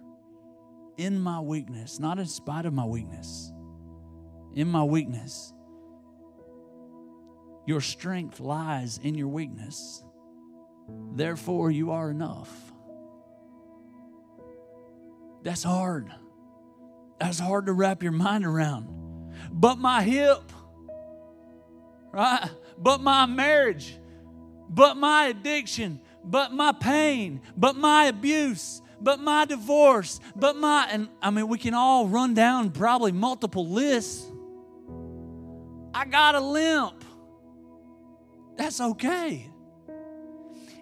in 0.98 1.20
my 1.20 1.40
weakness, 1.40 2.00
not 2.00 2.20
in 2.20 2.28
spite 2.28 2.66
of 2.66 2.74
my 2.74 2.86
weakness. 2.86 3.52
In 4.54 4.68
my 4.68 4.84
weakness, 4.84 5.53
your 7.66 7.82
strength 7.82 8.40
lies 8.40 9.00
in 9.02 9.16
your 9.16 9.28
weakness. 9.28 10.04
Therefore, 11.14 11.72
you 11.72 11.92
are 11.92 12.10
enough. 12.12 12.50
That's 15.44 15.64
hard. 15.64 16.12
That's 17.20 17.40
hard 17.40 17.68
to 17.68 17.74
wrap 17.74 18.04
your 18.04 18.12
mind 18.12 18.46
around. 18.46 18.90
but 19.52 19.78
my 19.78 20.04
hip, 20.04 20.52
right? 22.12 22.50
But 22.78 23.02
my 23.02 23.26
marriage, 23.26 23.98
but 24.70 24.98
my 24.98 25.28
addiction, 25.28 26.02
but 26.24 26.52
my 26.52 26.72
pain, 26.72 27.42
but 27.56 27.76
my 27.76 28.06
abuse, 28.06 28.82
but 29.02 29.20
my 29.20 29.46
divorce, 29.46 30.20
but 30.36 30.56
my, 30.56 30.88
and 30.90 31.10
I 31.22 31.30
mean, 31.30 31.48
we 31.48 31.58
can 31.58 31.74
all 31.74 32.08
run 32.08 32.34
down 32.34 32.72
probably 32.72 33.12
multiple 33.12 33.68
lists. 33.68 34.26
I 35.94 36.06
got 36.06 36.36
a 36.36 36.40
limp. 36.40 37.04
That's 38.56 38.80
okay. 38.80 39.50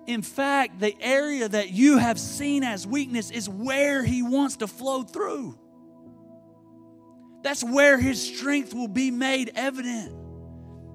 In 0.07 0.21
fact, 0.21 0.79
the 0.79 0.95
area 0.99 1.47
that 1.47 1.69
you 1.69 1.97
have 1.97 2.19
seen 2.19 2.63
as 2.63 2.87
weakness 2.87 3.31
is 3.31 3.47
where 3.47 4.03
He 4.03 4.23
wants 4.23 4.57
to 4.57 4.67
flow 4.67 5.03
through. 5.03 5.57
That's 7.43 7.63
where 7.63 7.97
His 7.97 8.21
strength 8.21 8.73
will 8.73 8.87
be 8.87 9.11
made 9.11 9.51
evident, 9.55 10.15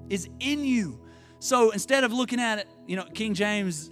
is 0.09 0.29
in 0.39 0.63
you. 0.63 1.01
So 1.39 1.71
instead 1.71 2.03
of 2.03 2.11
looking 2.11 2.39
at 2.39 2.59
it, 2.59 2.67
you 2.85 2.95
know, 2.95 3.05
King 3.05 3.33
James 3.33 3.91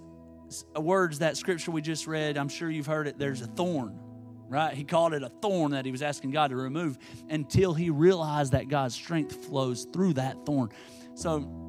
words 0.75 1.19
that 1.19 1.37
scripture 1.37 1.71
we 1.71 1.81
just 1.81 2.07
read, 2.07 2.37
I'm 2.37 2.49
sure 2.49 2.69
you've 2.69 2.85
heard 2.85 3.07
it, 3.07 3.17
there's 3.17 3.41
a 3.41 3.47
thorn, 3.47 3.99
right? 4.47 4.73
He 4.73 4.83
called 4.83 5.13
it 5.13 5.23
a 5.23 5.29
thorn 5.29 5.71
that 5.71 5.85
he 5.85 5.91
was 5.91 6.01
asking 6.01 6.31
God 6.31 6.49
to 6.49 6.55
remove 6.55 6.97
until 7.29 7.73
he 7.73 7.89
realized 7.89 8.51
that 8.51 8.67
God's 8.67 8.95
strength 8.95 9.45
flows 9.45 9.87
through 9.91 10.13
that 10.13 10.45
thorn. 10.45 10.69
So 11.15 11.64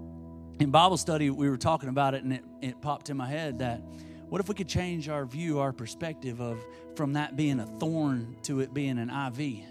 in 0.59 0.71
Bible 0.71 0.97
study, 0.97 1.31
we 1.31 1.49
were 1.51 1.57
talking 1.57 1.89
about 1.89 2.15
it 2.15 2.25
and 2.25 2.33
it, 2.33 2.45
it 2.63 2.81
popped 2.81 3.11
in 3.11 3.17
my 3.17 3.29
head 3.29 3.59
that 3.59 3.83
what 4.29 4.41
if 4.41 4.49
we 4.49 4.55
could 4.55 4.69
change 4.69 5.09
our 5.09 5.25
view, 5.25 5.61
our 5.61 5.73
perspective 5.73 6.41
of 6.41 6.65
from 6.97 7.13
that 7.13 7.37
being 7.37 7.61
a 7.61 7.67
thorn 7.67 8.37
to 8.43 8.61
it 8.61 8.75
being 8.75 8.99
an 8.99 9.11
IV 9.11 9.65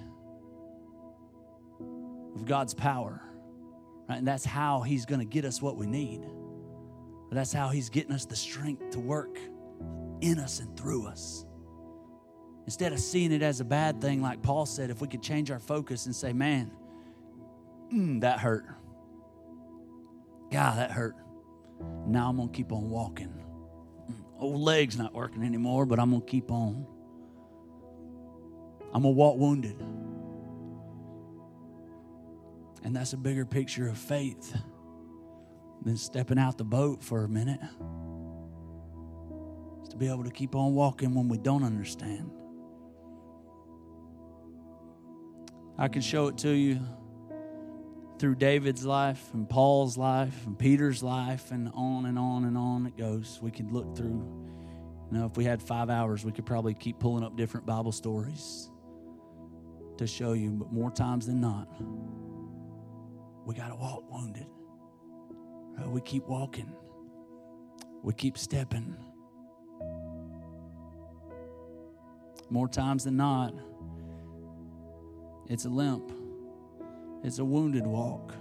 of 2.36 2.46
God's 2.46 2.74
power? 2.74 3.22
Right? 4.08 4.20
And 4.20 4.28
that's 4.28 4.46
how 4.46 4.82
He's 4.82 5.06
going 5.06 5.20
to 5.20 5.26
get 5.26 5.44
us 5.44 5.62
what 5.62 5.76
we 5.76 5.88
need. 5.88 6.26
That's 7.32 7.52
how 7.52 7.68
He's 7.68 7.90
getting 7.90 8.14
us 8.14 8.26
the 8.26 8.36
strength 8.36 8.92
to 8.92 9.00
work 9.00 9.38
in 10.22 10.40
us 10.40 10.60
and 10.62 10.78
through 10.78 11.08
us. 11.08 11.46
Instead 12.66 12.94
of 12.94 13.00
seeing 13.00 13.34
it 13.34 13.42
as 13.42 13.60
a 13.60 13.66
bad 13.66 14.00
thing, 14.00 14.22
like 14.22 14.42
Paul 14.42 14.66
said, 14.66 14.90
if 14.90 15.02
we 15.02 15.08
could 15.08 15.22
change 15.22 15.52
our 15.52 15.60
focus 15.60 16.06
and 16.06 16.16
say, 16.16 16.32
man, 16.32 16.72
mm, 17.94 18.22
that 18.22 18.40
hurt. 18.40 18.66
God, 20.52 20.78
that 20.78 20.92
hurt. 20.92 21.16
Now 22.08 22.30
I'm 22.30 22.38
going 22.38 22.50
to 22.50 22.56
keep 22.56 22.72
on 22.72 22.90
walking. 22.90 23.34
Mm, 24.10 24.24
old 24.40 24.62
leg's 24.62 24.98
not 24.98 25.14
working 25.14 25.44
anymore, 25.44 25.86
but 25.86 26.00
I'm 26.00 26.10
going 26.12 26.22
to 26.22 26.28
keep 26.28 26.52
on. 26.52 26.86
I'm 28.94 29.02
going 29.02 29.14
to 29.14 29.18
walk 29.18 29.38
wounded. 29.38 29.76
And 32.84 32.96
that's 32.96 33.14
a 33.14 33.18
bigger 33.18 33.46
picture 33.46 33.88
of 33.88 33.98
faith 33.98 34.56
than 35.84 35.98
stepping 35.98 36.38
out 36.38 36.58
the 36.58 36.64
boat 36.64 37.04
for 37.04 37.24
a 37.24 37.28
minute. 37.28 37.60
Is 39.84 39.90
to 39.90 39.98
be 39.98 40.08
able 40.08 40.24
to 40.24 40.32
keep 40.32 40.56
on 40.56 40.74
walking 40.74 41.14
when 41.14 41.28
we 41.28 41.38
don't 41.38 41.64
understand. 41.64 42.32
I 45.78 45.90
can 45.90 46.02
show 46.02 46.28
it 46.28 46.38
to 46.40 46.50
you 46.52 46.80
through 48.18 48.36
David's 48.36 48.86
life 48.86 49.34
and 49.34 49.50
Paul's 49.50 49.98
life 49.98 50.46
and 50.46 50.58
Peter's 50.58 51.04
life 51.04 51.52
and 51.52 51.70
on 51.74 52.06
and 52.06 52.18
on 52.18 52.46
and 52.46 52.58
on 52.58 52.86
it 52.88 52.98
goes. 52.98 53.40
We 53.42 53.52
could 53.52 53.72
look 53.72 53.96
through, 53.96 54.26
you 55.12 55.18
know, 55.18 55.26
if 55.26 55.38
we 55.38 55.44
had 55.44 55.62
five 55.62 55.90
hours, 55.90 56.24
we 56.24 56.32
could 56.32 56.46
probably 56.46 56.74
keep 56.74 57.00
pulling 57.00 57.24
up 57.24 57.36
different 57.36 57.66
Bible 57.66 57.92
stories 57.92 58.70
to 59.98 60.08
show 60.08 60.34
you, 60.34 60.52
but 60.52 60.72
more 60.72 60.92
times 60.92 61.26
than 61.26 61.40
not, 61.40 61.68
we 63.46 63.56
got 63.56 63.70
to 63.70 63.76
walk 63.76 64.10
wounded. 64.12 64.48
Uh, 65.78 65.90
we 65.90 66.02
keep 66.02 66.26
walking, 66.28 66.74
we 68.02 68.14
keep 68.14 68.38
stepping. 68.38 68.96
More 72.50 72.68
times 72.68 73.04
than 73.04 73.18
not, 73.18 73.54
it's 75.50 75.66
a 75.66 75.70
limp, 75.70 76.12
it's 77.26 77.40
a 77.40 77.46
wounded 77.46 77.88
walk. 77.88 78.36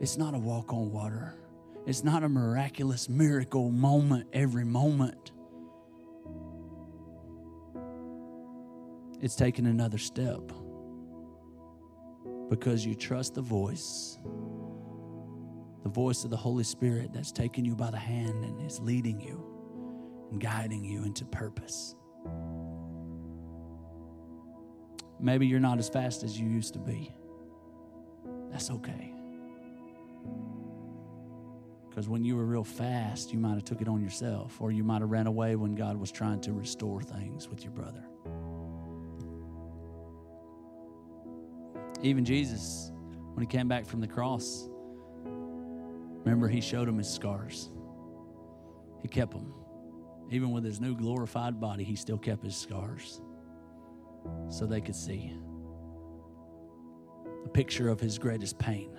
It's 0.00 0.18
not 0.18 0.34
a 0.34 0.38
walk 0.38 0.72
on 0.72 0.90
water, 0.90 1.34
it's 1.86 2.02
not 2.02 2.24
a 2.24 2.28
miraculous 2.28 3.08
miracle 3.08 3.70
moment 3.70 4.26
every 4.32 4.64
moment. 4.64 5.30
It's 9.20 9.36
taking 9.36 9.66
another 9.66 9.98
step 9.98 10.40
because 12.48 12.84
you 12.84 12.94
trust 12.94 13.34
the 13.34 13.42
voice 13.42 14.18
the 15.82 15.88
voice 15.88 16.24
of 16.24 16.30
the 16.30 16.36
Holy 16.36 16.64
Spirit 16.64 17.10
that's 17.12 17.32
taking 17.32 17.64
you 17.64 17.74
by 17.74 17.90
the 17.90 17.96
hand 17.96 18.44
and 18.44 18.60
is 18.66 18.80
leading 18.80 19.18
you 19.18 19.42
and 20.30 20.40
guiding 20.40 20.84
you 20.84 21.04
into 21.04 21.24
purpose. 21.24 21.94
Maybe 25.18 25.46
you're 25.46 25.60
not 25.60 25.78
as 25.78 25.88
fast 25.88 26.22
as 26.22 26.38
you 26.38 26.48
used 26.48 26.74
to 26.74 26.78
be. 26.78 27.14
That's 28.50 28.70
okay. 28.70 29.12
Because 31.88 32.08
when 32.08 32.24
you 32.24 32.36
were 32.36 32.44
real 32.44 32.64
fast, 32.64 33.32
you 33.32 33.38
might 33.38 33.54
have 33.54 33.64
took 33.64 33.80
it 33.80 33.88
on 33.88 34.00
yourself, 34.00 34.60
or 34.60 34.70
you 34.70 34.84
might 34.84 35.00
have 35.00 35.10
ran 35.10 35.26
away 35.26 35.56
when 35.56 35.74
God 35.74 35.96
was 35.96 36.12
trying 36.12 36.40
to 36.42 36.52
restore 36.52 37.02
things 37.02 37.48
with 37.48 37.64
your 37.64 37.72
brother. 37.72 38.04
Even 42.02 42.24
Jesus, 42.24 42.92
when 43.34 43.42
he 43.42 43.46
came 43.46 43.68
back 43.68 43.86
from 43.86 44.00
the 44.00 44.06
cross, 44.06 44.70
Remember, 46.24 46.48
he 46.48 46.60
showed 46.60 46.88
him 46.88 46.98
his 46.98 47.08
scars. 47.08 47.70
He 49.02 49.08
kept 49.08 49.32
them. 49.32 49.54
Even 50.30 50.50
with 50.50 50.64
his 50.64 50.80
new 50.80 50.94
glorified 50.94 51.60
body, 51.60 51.82
he 51.82 51.96
still 51.96 52.18
kept 52.18 52.44
his 52.44 52.56
scars 52.56 53.20
so 54.48 54.66
they 54.66 54.80
could 54.80 54.94
see 54.94 55.16
a 57.44 57.48
picture 57.48 57.88
of 57.88 58.00
his 58.00 58.18
greatest 58.18 58.58
pain 58.58 58.98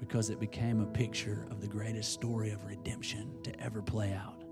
because 0.00 0.30
it 0.30 0.38
became 0.38 0.80
a 0.80 0.86
picture 0.86 1.46
of 1.50 1.60
the 1.60 1.66
greatest 1.66 2.12
story 2.12 2.50
of 2.50 2.64
redemption 2.64 3.32
to 3.42 3.60
ever 3.60 3.82
play 3.82 4.12
out. 4.12 4.42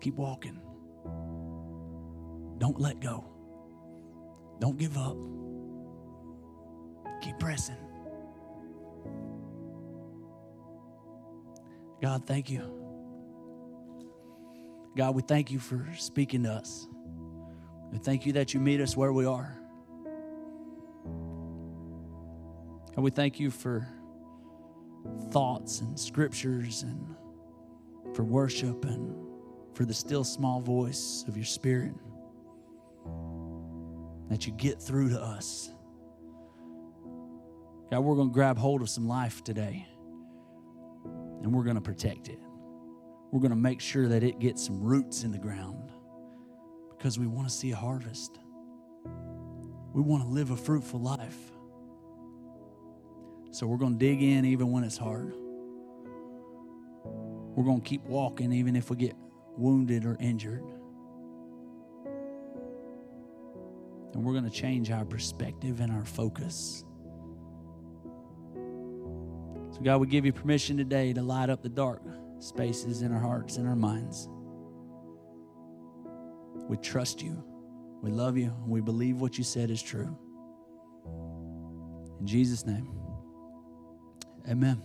Keep 0.00 0.14
walking. 0.14 0.60
Don't 2.58 2.80
let 2.80 3.00
go. 3.00 3.24
Don't 4.60 4.78
give 4.78 4.96
up. 4.96 5.16
Keep 7.22 7.38
pressing. 7.38 7.76
God, 12.00 12.26
thank 12.26 12.48
you. 12.48 12.76
God, 14.96 15.14
we 15.14 15.22
thank 15.22 15.50
you 15.50 15.58
for 15.58 15.86
speaking 15.98 16.44
to 16.44 16.52
us. 16.52 16.86
We 17.90 17.98
thank 17.98 18.24
you 18.24 18.32
that 18.34 18.54
you 18.54 18.60
meet 18.60 18.80
us 18.80 18.96
where 18.96 19.12
we 19.12 19.26
are. 19.26 19.56
And 22.94 23.04
we 23.04 23.10
thank 23.10 23.40
you 23.40 23.50
for 23.50 23.88
thoughts 25.30 25.80
and 25.80 25.98
scriptures 25.98 26.82
and 26.82 27.16
for 28.14 28.24
worship 28.24 28.84
and 28.84 29.14
for 29.74 29.84
the 29.84 29.94
still 29.94 30.24
small 30.24 30.60
voice 30.60 31.24
of 31.26 31.36
your 31.36 31.46
spirit 31.46 31.94
that 34.28 34.46
you 34.46 34.52
get 34.52 34.80
through 34.80 35.10
to 35.10 35.20
us. 35.20 35.70
God, 37.90 38.00
we're 38.00 38.14
going 38.14 38.28
to 38.28 38.34
grab 38.34 38.56
hold 38.56 38.82
of 38.82 38.88
some 38.88 39.08
life 39.08 39.42
today 39.42 39.86
and 41.42 41.52
we're 41.52 41.64
going 41.64 41.76
to 41.76 41.80
protect 41.82 42.28
it. 42.28 42.38
We're 43.32 43.40
going 43.40 43.50
to 43.50 43.56
make 43.56 43.80
sure 43.80 44.06
that 44.08 44.22
it 44.22 44.38
gets 44.38 44.64
some 44.64 44.80
roots 44.80 45.24
in 45.24 45.32
the 45.32 45.38
ground 45.38 45.90
because 47.00 47.18
we 47.18 47.26
want 47.26 47.48
to 47.48 47.54
see 47.54 47.70
a 47.70 47.76
harvest. 47.76 48.38
We 49.94 50.02
want 50.02 50.22
to 50.22 50.28
live 50.28 50.50
a 50.50 50.56
fruitful 50.56 51.00
life. 51.00 51.38
So 53.52 53.66
we're 53.66 53.78
going 53.78 53.98
to 53.98 53.98
dig 53.98 54.22
in 54.22 54.44
even 54.44 54.70
when 54.70 54.84
it's 54.84 54.98
hard. 54.98 55.32
We're 57.04 57.64
going 57.64 57.80
to 57.80 57.88
keep 57.88 58.04
walking 58.04 58.52
even 58.52 58.76
if 58.76 58.90
we 58.90 58.96
get 58.96 59.14
wounded 59.56 60.04
or 60.04 60.18
injured. 60.20 60.62
And 64.12 64.22
we're 64.22 64.34
going 64.34 64.44
to 64.44 64.50
change 64.50 64.90
our 64.90 65.06
perspective 65.06 65.80
and 65.80 65.90
our 65.90 66.04
focus. 66.04 66.84
So, 69.72 69.80
God, 69.82 70.02
we 70.02 70.06
give 70.06 70.26
you 70.26 70.34
permission 70.34 70.76
today 70.76 71.14
to 71.14 71.22
light 71.22 71.48
up 71.48 71.62
the 71.62 71.70
dark 71.70 72.02
spaces 72.40 73.00
in 73.00 73.10
our 73.10 73.20
hearts 73.20 73.56
and 73.56 73.66
our 73.66 73.76
minds. 73.76 74.28
We 76.70 76.76
trust 76.76 77.20
you. 77.20 77.42
We 78.00 78.12
love 78.12 78.38
you. 78.38 78.54
We 78.64 78.80
believe 78.80 79.20
what 79.20 79.36
you 79.36 79.42
said 79.42 79.72
is 79.72 79.82
true. 79.82 80.16
In 82.20 82.26
Jesus' 82.28 82.64
name, 82.64 82.88
amen. 84.48 84.80